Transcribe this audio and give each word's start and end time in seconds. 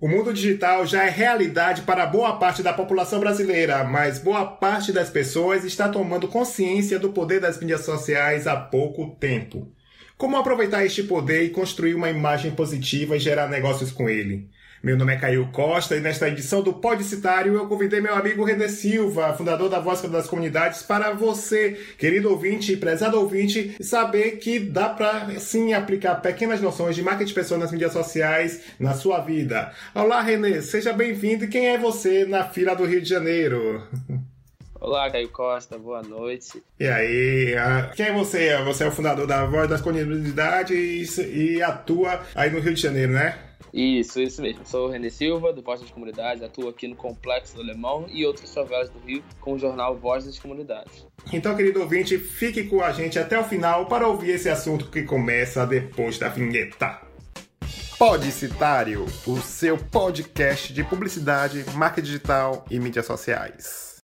O 0.00 0.06
mundo 0.06 0.32
digital 0.32 0.86
já 0.86 1.06
é 1.06 1.10
realidade 1.10 1.82
para 1.82 2.06
boa 2.06 2.36
parte 2.36 2.62
da 2.62 2.72
população 2.72 3.18
brasileira, 3.18 3.82
mas 3.82 4.20
boa 4.20 4.46
parte 4.46 4.92
das 4.92 5.10
pessoas 5.10 5.64
está 5.64 5.88
tomando 5.88 6.28
consciência 6.28 7.00
do 7.00 7.10
poder 7.10 7.40
das 7.40 7.58
mídias 7.58 7.80
sociais 7.80 8.46
há 8.46 8.54
pouco 8.54 9.16
tempo. 9.18 9.66
Como 10.16 10.36
aproveitar 10.36 10.86
este 10.86 11.02
poder 11.02 11.42
e 11.42 11.50
construir 11.50 11.94
uma 11.94 12.08
imagem 12.08 12.52
positiva 12.52 13.16
e 13.16 13.20
gerar 13.20 13.48
negócios 13.48 13.90
com 13.90 14.08
ele? 14.08 14.48
Meu 14.80 14.96
nome 14.96 15.12
é 15.12 15.16
Caio 15.16 15.48
Costa 15.50 15.96
e 15.96 16.00
nesta 16.00 16.28
edição 16.28 16.62
do 16.62 16.72
Podcitário 16.72 17.54
eu 17.54 17.66
convidei 17.66 18.00
meu 18.00 18.14
amigo 18.14 18.44
René 18.44 18.68
Silva, 18.68 19.34
fundador 19.34 19.68
da 19.68 19.80
Voz 19.80 20.00
das 20.02 20.28
Comunidades, 20.28 20.84
para 20.84 21.12
você, 21.12 21.72
querido 21.98 22.30
ouvinte 22.30 22.72
e 22.72 22.76
prezado 22.76 23.18
ouvinte, 23.18 23.74
saber 23.80 24.36
que 24.36 24.60
dá 24.60 24.88
para 24.88 25.30
sim 25.40 25.74
aplicar 25.74 26.14
pequenas 26.16 26.60
noções 26.60 26.94
de 26.94 27.02
marketing 27.02 27.34
pessoal 27.34 27.58
nas 27.58 27.72
mídias 27.72 27.92
sociais 27.92 28.62
na 28.78 28.94
sua 28.94 29.18
vida. 29.18 29.72
Olá, 29.92 30.22
René, 30.22 30.60
seja 30.60 30.92
bem-vindo. 30.92 31.46
E 31.46 31.48
quem 31.48 31.70
é 31.70 31.76
você 31.76 32.24
na 32.24 32.44
fila 32.44 32.76
do 32.76 32.84
Rio 32.84 33.02
de 33.02 33.08
Janeiro? 33.08 33.82
Olá, 34.80 35.10
Caio 35.10 35.28
Costa, 35.30 35.76
boa 35.76 36.02
noite. 36.02 36.62
E 36.78 36.86
aí, 36.86 37.56
quem 37.96 38.06
é 38.06 38.12
você? 38.12 38.56
Você 38.62 38.84
é 38.84 38.86
o 38.86 38.92
fundador 38.92 39.26
da 39.26 39.44
Voz 39.44 39.68
das 39.68 39.80
Comunidades 39.80 41.18
e 41.18 41.60
atua 41.60 42.20
aí 42.32 42.48
no 42.48 42.60
Rio 42.60 42.74
de 42.74 42.80
Janeiro, 42.80 43.12
né? 43.12 43.47
Isso, 43.78 44.20
isso 44.20 44.42
mesmo. 44.42 44.66
Sou 44.66 44.88
o 44.88 44.90
René 44.90 45.08
Silva, 45.08 45.52
do 45.52 45.62
Voz 45.62 45.80
das 45.80 45.88
Comunidades, 45.88 46.42
atuo 46.42 46.68
aqui 46.68 46.88
no 46.88 46.96
Complexo 46.96 47.54
do 47.54 47.62
Alemão 47.62 48.06
e 48.10 48.26
outras 48.26 48.52
favelas 48.52 48.90
do 48.90 48.98
Rio 48.98 49.22
com 49.40 49.52
o 49.52 49.58
jornal 49.58 49.96
Voz 49.96 50.24
das 50.24 50.36
Comunidades. 50.36 51.06
Então, 51.32 51.54
querido 51.54 51.80
ouvinte, 51.80 52.18
fique 52.18 52.64
com 52.64 52.82
a 52.82 52.90
gente 52.90 53.20
até 53.20 53.38
o 53.38 53.44
final 53.44 53.86
para 53.86 54.08
ouvir 54.08 54.30
esse 54.30 54.48
assunto 54.48 54.90
que 54.90 55.04
começa 55.04 55.64
depois 55.64 56.18
da 56.18 56.28
vinheta. 56.28 57.02
Podcitário, 57.96 59.06
o 59.24 59.36
seu 59.36 59.78
podcast 59.78 60.72
de 60.72 60.82
publicidade, 60.82 61.64
marca 61.74 62.02
digital 62.02 62.64
e 62.68 62.80
mídias 62.80 63.06
sociais. 63.06 64.02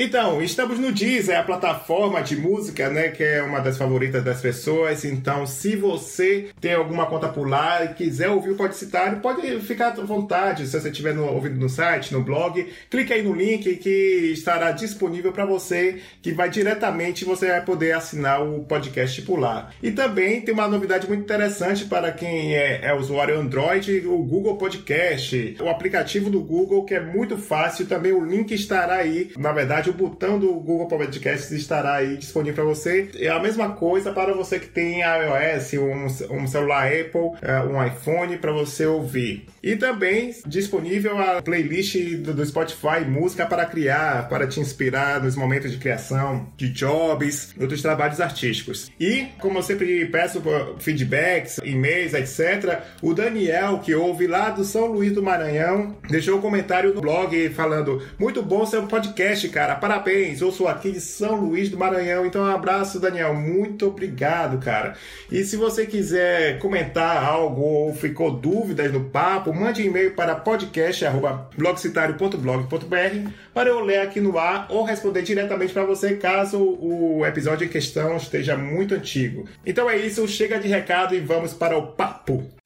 Então, 0.00 0.40
estamos 0.40 0.78
no 0.78 0.92
Deezer, 0.92 1.36
a 1.36 1.42
plataforma 1.42 2.22
de 2.22 2.36
música, 2.36 2.88
né, 2.88 3.08
que 3.08 3.24
é 3.24 3.42
uma 3.42 3.58
das 3.58 3.76
favoritas 3.76 4.22
das 4.22 4.40
pessoas. 4.40 5.04
Então, 5.04 5.44
se 5.44 5.74
você 5.74 6.50
tem 6.60 6.74
alguma 6.74 7.06
conta 7.06 7.28
por 7.28 7.48
lá 7.48 7.84
e 7.84 7.94
quiser 7.94 8.28
ouvir 8.28 8.50
o 8.50 8.54
Podcitário, 8.54 9.18
pode 9.18 9.58
ficar 9.58 9.88
à 9.88 10.04
vontade. 10.04 10.68
Se 10.68 10.80
você 10.80 10.88
estiver 10.88 11.12
no, 11.12 11.24
ouvindo 11.26 11.56
no 11.56 11.68
site, 11.68 12.12
no 12.12 12.22
blog, 12.22 12.64
clique 12.88 13.12
aí 13.12 13.24
no 13.24 13.34
link 13.34 13.74
que 13.78 14.30
estará 14.32 14.70
disponível 14.70 15.32
para 15.32 15.44
você, 15.44 16.00
que 16.22 16.30
vai 16.30 16.48
diretamente, 16.48 17.24
você 17.24 17.48
vai 17.48 17.64
poder 17.64 17.90
assinar 17.90 18.40
o 18.40 18.62
podcast 18.66 19.20
por 19.22 19.40
lá. 19.40 19.70
E 19.82 19.90
também 19.90 20.40
tem 20.42 20.54
uma 20.54 20.68
novidade 20.68 21.08
muito 21.08 21.24
interessante 21.24 21.86
para 21.86 22.12
quem 22.12 22.54
é, 22.54 22.84
é 22.84 22.94
usuário 22.94 23.36
Android, 23.36 24.06
o 24.06 24.18
Google 24.18 24.58
Podcast, 24.58 25.56
o 25.60 25.68
aplicativo 25.68 26.30
do 26.30 26.40
Google, 26.40 26.84
que 26.84 26.94
é 26.94 27.00
muito 27.00 27.36
fácil. 27.36 27.84
Também 27.84 28.12
o 28.12 28.24
link 28.24 28.54
estará 28.54 28.94
aí, 28.94 29.32
na 29.36 29.50
verdade, 29.50 29.87
o 29.88 29.92
botão 29.92 30.38
do 30.38 30.52
Google 30.54 30.88
Podcasts 30.88 31.50
estará 31.50 31.94
aí 31.94 32.16
disponível 32.16 32.54
para 32.54 32.64
você. 32.64 33.10
É 33.16 33.28
a 33.28 33.40
mesma 33.40 33.70
coisa 33.70 34.12
para 34.12 34.32
você 34.34 34.58
que 34.58 34.68
tem 34.68 35.00
iOS, 35.00 35.74
um, 35.74 36.36
um 36.36 36.46
celular 36.46 36.86
Apple, 36.86 37.32
é, 37.42 37.60
um 37.60 37.84
iPhone 37.84 38.36
para 38.38 38.52
você 38.52 38.86
ouvir. 38.86 39.46
E 39.62 39.76
também 39.76 40.34
disponível 40.46 41.18
a 41.18 41.42
playlist 41.42 41.96
do, 42.18 42.34
do 42.34 42.44
Spotify, 42.44 43.04
música 43.06 43.46
para 43.46 43.64
criar, 43.66 44.28
para 44.28 44.46
te 44.46 44.60
inspirar 44.60 45.22
nos 45.22 45.36
momentos 45.36 45.70
de 45.70 45.78
criação, 45.78 46.48
de 46.56 46.68
jobs, 46.68 47.54
outros 47.60 47.82
trabalhos 47.82 48.20
artísticos. 48.20 48.90
E, 48.98 49.26
como 49.38 49.58
eu 49.58 49.62
sempre 49.62 50.06
peço 50.06 50.42
feedbacks, 50.78 51.58
e-mails, 51.64 52.14
etc., 52.14 52.82
o 53.02 53.14
Daniel, 53.14 53.78
que 53.78 53.94
ouve 53.94 54.26
lá 54.26 54.50
do 54.50 54.64
São 54.64 54.86
Luís 54.86 55.12
do 55.12 55.22
Maranhão, 55.22 55.96
deixou 56.08 56.38
um 56.38 56.40
comentário 56.40 56.94
no 56.94 57.00
blog 57.00 57.48
falando: 57.50 58.02
Muito 58.18 58.42
bom 58.42 58.66
seu 58.66 58.86
podcast, 58.86 59.48
cara 59.48 59.77
parabéns, 59.80 60.40
eu 60.40 60.52
sou 60.52 60.68
aqui 60.68 60.92
de 60.92 61.00
São 61.00 61.34
Luís 61.34 61.68
do 61.68 61.76
Maranhão. 61.78 62.24
Então, 62.26 62.42
um 62.42 62.46
abraço, 62.46 63.00
Daniel. 63.00 63.34
Muito 63.34 63.86
obrigado, 63.86 64.58
cara. 64.58 64.94
E 65.30 65.44
se 65.44 65.56
você 65.56 65.86
quiser 65.86 66.58
comentar 66.58 67.24
algo 67.24 67.62
ou 67.62 67.94
ficou 67.94 68.30
dúvidas 68.30 68.92
no 68.92 69.04
papo, 69.04 69.52
mande 69.52 69.82
um 69.82 69.86
e-mail 69.86 70.14
para 70.14 70.34
podcast.blogcitario.blog.br 70.34 73.30
para 73.54 73.70
eu 73.70 73.80
ler 73.80 74.00
aqui 74.00 74.20
no 74.20 74.38
ar 74.38 74.66
ou 74.70 74.84
responder 74.84 75.22
diretamente 75.22 75.72
para 75.72 75.84
você 75.84 76.16
caso 76.16 76.58
o 76.58 77.24
episódio 77.26 77.64
em 77.64 77.68
questão 77.68 78.16
esteja 78.16 78.56
muito 78.56 78.94
antigo. 78.94 79.46
Então 79.64 79.88
é 79.88 79.96
isso, 79.96 80.26
chega 80.28 80.58
de 80.58 80.68
recado 80.68 81.14
e 81.14 81.20
vamos 81.20 81.52
para 81.52 81.76
o 81.76 81.88
papo. 81.88 82.57